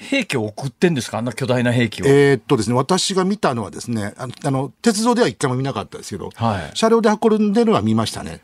[0.00, 1.18] 兵器を送ってんですか？
[1.18, 2.06] あんな巨大な兵器を。
[2.06, 8.40] えー、っとですね、私が見たのはですね、あの、あの鉄道では一回も見なかったですけど、はい、車両で運んでるのは見ましたね。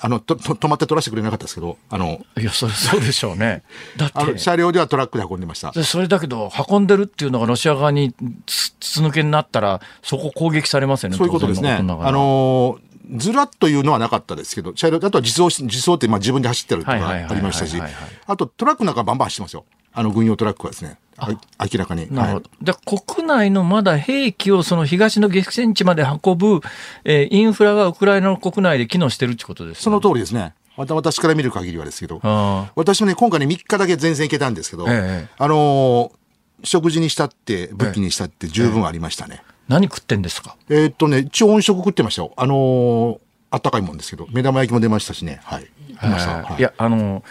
[0.00, 2.22] あの、と、と、止まって取らせてくれなかったですけど、あの。
[2.38, 3.62] いや、それ、そうでしょうね。
[3.98, 4.38] だって。
[4.38, 5.74] 車両ではトラックで運んでました。
[5.84, 8.14] それだけど、運んでるっていうのがロシア側に
[8.46, 11.18] 筒抜けになったら、そこ攻撃されますよね。
[11.18, 11.72] そういうことですね。
[11.72, 12.78] あのー、
[13.16, 17.76] ずらっというのはなかったですけど、車両、あとは自走、自走ってまあ自分で走ってるとかありましたし、
[18.26, 19.64] あとトラックなんかバンバン走ってますよ。
[19.92, 20.98] あの軍用トラックはですね。
[21.20, 22.12] 明らかに。
[22.14, 22.50] なるほど。
[22.64, 26.60] はい、国内のまだ兵器をその東の激戦地まで運ぶ、
[27.04, 30.54] えー、インフラがウクライナの国内で機能してるってことです、ね、その通りですね。
[30.76, 32.20] 私から見る限りはですけど、
[32.76, 39.42] 私もね、今回ね、3日だけ前線行けたんですけど、ええ、あのー、食事にしたって、武器にしたって十分ありましたね。
[39.42, 40.56] え、何食ってんですか？
[40.68, 42.32] えー、っとね、一応音食食ってましたよ。
[42.36, 43.18] あのー、
[43.50, 45.40] あったかいもんですけど、目玉焼きも出ましたしね。
[45.44, 45.62] はい。
[45.62, 46.42] いました。
[46.42, 47.22] はい、いや、あのー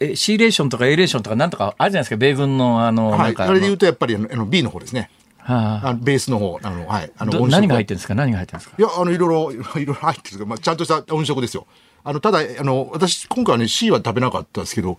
[0.00, 5.10] え C レーションとか A レーションとかなんとかあるじゃないですか、米軍のあの、はい、あれで言うとやっぱりあの B の方ですね。
[5.38, 7.12] はあ、あベースの方、あの、はい。
[7.16, 8.16] あの、何が入ってるんですか？
[8.16, 8.76] 何が入ってるんですか？
[8.76, 11.68] いや、あの、いろいろ、いろいろ入ってるまあ、ちゃんとした音色ですよ。
[12.02, 14.98] あの、ただ、あの、私、今回はね、C は食べなかったですけど、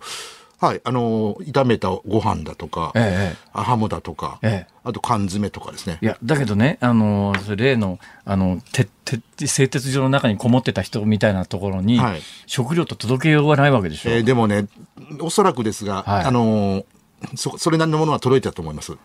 [0.60, 5.98] はい、あの炒めたご飯だとか、ええ、ハムだとか、ええ、あと缶詰とかですね。
[6.02, 14.10] いやだけどね、あの例のあのてて製鉄所の中にこもってた人みたいなところに、はい、食料と届けようがないわけでしょ。
[14.10, 14.66] えー、でもね、
[15.20, 16.84] おそらくですが、はい、あの
[17.36, 18.96] そそれなりのものは届いたと思います。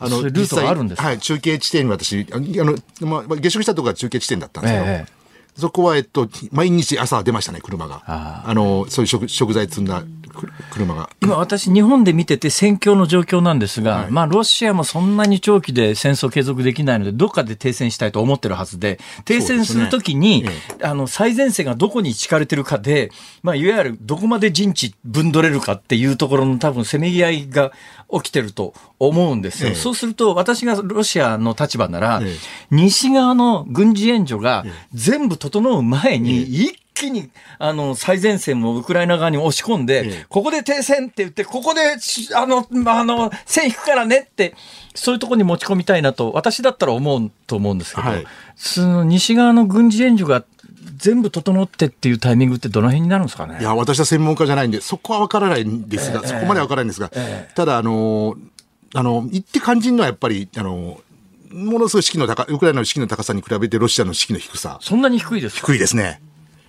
[0.00, 4.86] あのルートがあるんですはい、中継地点に私、あのまあ、下宿したところが中継地点だったんですけど。
[4.86, 5.18] ええ
[5.58, 8.02] そこは、えっと、毎日朝出ましたね、車が。
[8.06, 10.04] あの、そういう食食材積んだ
[10.70, 11.10] 車が。
[11.20, 23.10] 今私日本で見てて戦況の状況なんですが、はい、まあロシアもそんなに長期で戦争継続できないので、どっかで停戦したいと思ってるはずで、停戦するときに、ねええ、あの、最前線がどこに敷かれてるかで、
[23.42, 27.72] まあいわゆるどこまで陣地分取れるかっていうところの多分せめぎ合いが
[28.12, 29.70] 起きてると思うんですよ。
[29.70, 32.22] え、そうすると私がロシアの立場なら、
[32.70, 41.80] 西側の軍事援助が全部整う前に一気に、あの、最前線もウクライナ側に押し込んで、ええ、ここで停戦って言って、ここで、
[42.34, 44.54] あの、あの、線引くからねって、
[44.94, 48.26] そういうところに持ち込みたいなと、私だったら思うと思うんですけど、はい、
[48.56, 50.44] その西側の軍事援助が
[50.96, 53.58] 全部整ってっていうタイミングってどの辺になるんですかね？
[53.60, 57.10] いや、私は専門家じゃないんで、そこは分からないんですが、え、そこまでは分からないんですが、
[57.54, 58.36] ただ、あの、
[58.94, 61.00] あの、言って感じるのはやっぱり、あの、
[61.50, 64.78] ものすごい士気の高、ウクライナの士気の高さに比べてロシアの士気の低さ。
[64.82, 66.20] そんなに低いです低いですね。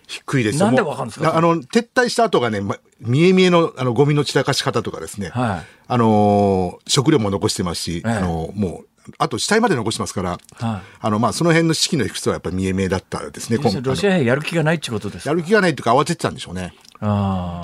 [0.10, 1.38] 低いですなんでわかるんですか？
[1.38, 5.30] あの、撤退した後がね、ま、見え見えの、あの、ゴミの散らかし方とかですね。
[5.30, 5.66] はい。
[5.88, 8.86] あのー、食料も残してますし、あのー、もう、
[9.20, 13.58] あと死体まで残してますから、はい、あの、まあ、その辺の士気の低さはやっぱり見え見えだったですね。
[13.58, 16.74] ロシア兵やる気がないってことですやる気がないというか慌ててたんでしょうね。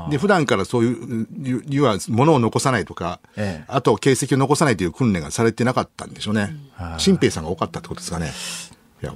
[0.10, 1.28] で、普段からそういう、
[1.68, 6.56] いうは、物を残さないとか、ええ、あと形跡を残さないという訓練がされてなかったんでしょうね。
[6.98, 8.32] 新兵さんが多かったってことですかね。
[9.06, 9.16] いや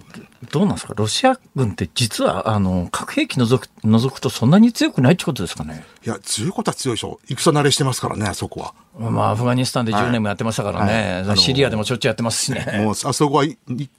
[0.51, 0.93] どうなんですか？
[0.95, 5.83] ロシア軍って実はあの核兵器除く除くとそんなに強くないってことですかね？
[6.05, 8.73] いや強いことは強いでしょ戦慣れしてますからねあそこは。
[8.97, 11.23] まあアフガニスタンで10年もやってましたからね、はい。
[11.23, 12.65] はい、シリアでもしょっちゅうやってますしね。
[12.83, 13.57] もうあそこはい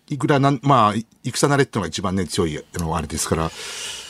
[0.08, 0.94] いくらなんまあ
[1.24, 3.50] 戦慣れっていうのが一番ね強いのあれですから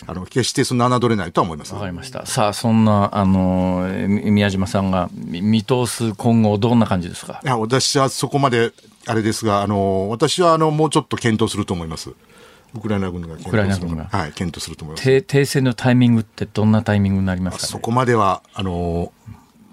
[0.06, 1.74] あの決してそんな侮れないとは思います。
[1.74, 2.26] わかりました。
[2.26, 7.40] さあそんなあの宮島さんが見通す今後どんな感じですか？
[7.44, 8.72] いや私はそこまで
[9.06, 12.10] あれですが、あの、私はあの、もうちょっと検討すると思います。
[12.74, 14.08] ウクライナ軍が検討するは。
[14.28, 15.22] い、検討すると思います。
[15.22, 19.10] 停戦のタイミングってどんなタイミングになりますか、ね、そこまではあの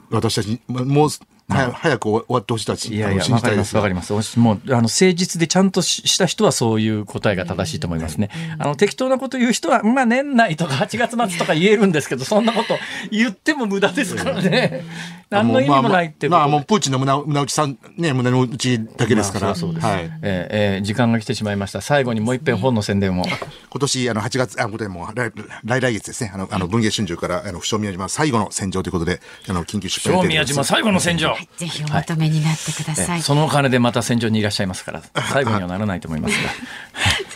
[0.09, 1.09] 私たちもう
[1.49, 2.93] 早早く終わってほしいたち。
[2.93, 4.39] いやいや、わかります、わかります。
[4.39, 8.29] もう、あの、誠実でちゃんとした人はそういう答えが正しいと思いますね。
[8.59, 12.77] あの、適当なこと言う人は、まあ、年内とか8月末とか言えるんですけど、そんなこと
[13.11, 14.83] 言っても無駄ですからね。
[15.29, 19.55] 何の意味もないってまあ、もうプーチンの胸胸内さん、ね、胸の内だけですから。
[19.55, 19.85] そうです。
[19.85, 20.09] はい。
[20.21, 21.81] えー、時間が来てしまいました。
[21.81, 23.25] 最後にもう一遍本の宣伝を。
[23.69, 25.31] 今年、あの、8月、あ、これも来、
[25.65, 26.31] 来来月ですね。
[26.33, 29.19] あの、あの文藝春秋から、あの、不詳宮島最後の戦場ということで、
[29.49, 31.36] あの、緊急出版不詳宮島最後の戦場。
[31.57, 33.21] ぜひお求めになってください。
[33.21, 35.01] そのお金でまた戦場にいらっしゃいますから、
[35.31, 36.49] 最後にはならないと思いますが。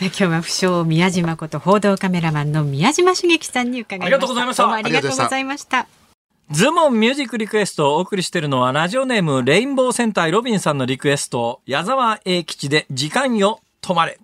[0.00, 4.06] 今日は不詳宮島こと報道カメラマンの宮島茂樹さんに伺いました。
[4.06, 4.72] ありがとうございました。
[4.72, 5.86] ありがとうございました。
[6.50, 14.18] ズモンミュージックリクエストをお送りしているのはラジオネームレインボー戦隊ロビンさんのリクエスト矢沢永吉で時間よ止まれ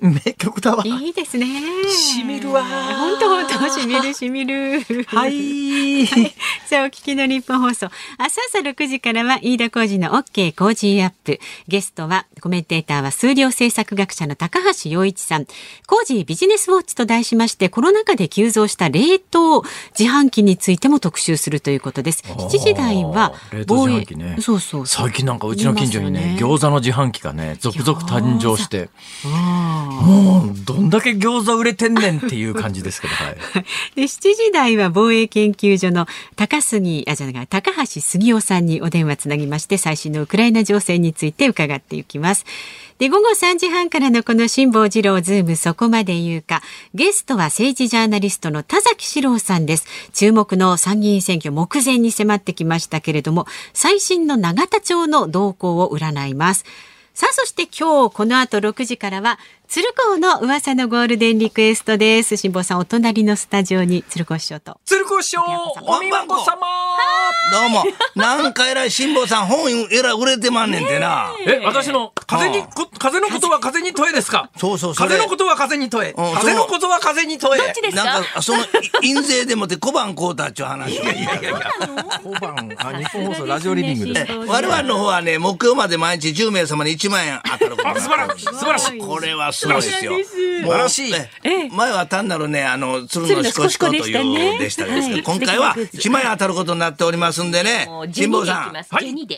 [0.00, 0.84] 名曲だわ。
[0.86, 1.46] いいですね。
[1.88, 2.62] しみるわ。
[2.64, 4.82] 本当本当しみる しみる。
[5.06, 6.06] はい。
[6.66, 7.88] さあお聞きの日本放送。
[8.18, 11.40] 明日朝6時からは飯田浩二の OK 工事アップ。
[11.68, 15.46] ゲストはコメンテーターは数量政策学者の高橋洋一さん。
[15.86, 19.62] 工事ビジネスウォッチと題しましてコロナ禍で急増した冷凍
[19.98, 22.22] 自販機についても特集するということです。
[22.26, 23.34] 7時台は
[23.66, 28.88] 防衛、ね、そうそう最近なんかうちの近所にね、ね餃子の自販機がね続々誕生して。
[29.84, 33.34] もうどんだけ餃子売れてんねんっていう感じですけど、はい、
[33.96, 36.06] で7時台は防衛研究所の
[36.36, 42.44] 高杉あじゃない高橋杉雄さんにお電話つなぎまして最新のウクライナ情勢について伺っていきます。
[42.98, 46.62] で午後3時半からのこの辛坊治郎ズームそこまで言うか。
[46.94, 49.86] ゲストは政治ジャーナリストの田崎史郎さんです。
[50.12, 56.64] 注目の参議院選挙目前に迫ってきましたけれども最新の永田町の動向を占います。
[57.14, 59.38] さあそして今日この後6時からは
[59.74, 62.36] 鶴光の噂のゴールデンリクエストです。
[62.36, 64.78] 辛坊さん、お隣のスタジオに鶴光師匠と。
[64.84, 65.40] 鶴光師匠、
[65.86, 66.60] お見事様
[67.50, 67.84] どうも。
[68.14, 71.32] なんかえらい辛坊さん、本えら売れてまんねんてな。
[71.46, 72.62] え、私の、風に、
[72.98, 74.50] 風のことは風に問えですか？
[74.58, 76.12] そうそう風のことは風に問え。
[76.12, 77.62] 風のことは風に問え。
[77.62, 78.04] どっちですか？
[78.04, 78.58] なんか、その、
[79.00, 80.92] 印税でもって小判買うたっちゅう話。
[80.92, 81.60] いやいやいや
[82.22, 84.32] 小判、あ、日本放送ラジオリビングです。
[84.32, 88.44] 我々の方はね、木曜まで毎日10名様に1万円当たる素晴らしい。
[88.44, 88.98] 素晴らしい。
[88.98, 90.12] これはすごいですよ。
[90.24, 91.12] 素晴らしい。
[91.70, 98.74] 前は単なるね、あの、鶴のしこしこというでしたですけど、今回は1万円当たることになっておりますんでね、辛坊さん、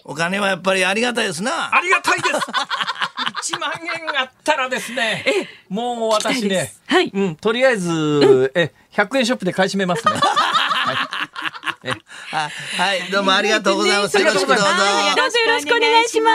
[0.04, 1.74] お金はやっぱりありがたいですな。
[1.74, 2.34] ありがたいです。
[3.54, 10.14] 1万円あったらですね、もう私ね、はい、うん、とりあえず、え、100円ショップで買い占めますね。
[12.30, 14.18] はい、どうもありがとうございます。
[14.18, 14.64] よろしくどうぞ。
[14.64, 14.70] よ
[15.46, 16.30] ろしくお願いしま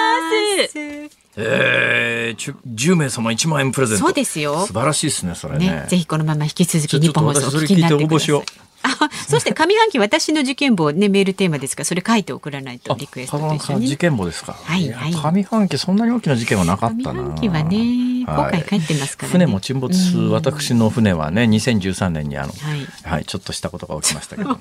[1.10, 1.19] す。
[1.41, 4.06] えー、10名様1万円プレゼント。
[4.06, 4.66] そうですよ。
[4.66, 5.68] 素晴らしいですね、それね。
[5.68, 8.70] ねぜひこのまま引き続き日本放送を聞きになってください。
[8.82, 13.88] あ、そして上半期私の受験簿ねメールテーマですからそれ書いて送らないとリクエストと一緒に。
[13.88, 14.53] 受験簿ですか。
[14.53, 15.11] はいはい。
[15.11, 17.22] 上半期そんなに大きな事件はなかったな。
[17.22, 17.78] 上半期はね、
[18.26, 24.52] 今回帰ってますから、ね、船も沈没、私の船はね2013年にあの、はい、はい、ちょっとしたことが起きましたけど、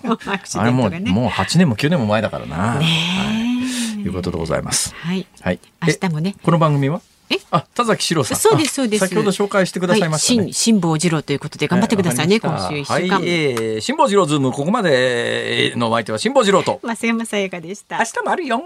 [0.60, 2.78] あれもうもう8年も9年も前だからな。
[2.78, 4.94] ね、はい、いうことでございます。
[4.94, 5.26] はい。
[5.40, 5.60] はい。
[5.86, 6.34] 明日もね。
[6.42, 7.00] この番組は？
[7.30, 7.36] え？
[7.50, 8.38] あ田崎史郎さん。
[8.38, 9.06] そうですそうです。
[9.06, 10.42] 先ほど紹介してくださいました、ね。
[10.44, 16.80] はい、辛坊治郎ということで頑張ってくださいね、今週一週間、はい、えー、辛坊治郎ズームここまでのお相手は辛坊治郎と。
[16.82, 17.98] 増山さやかでした。
[17.98, 18.62] 明日もあるよ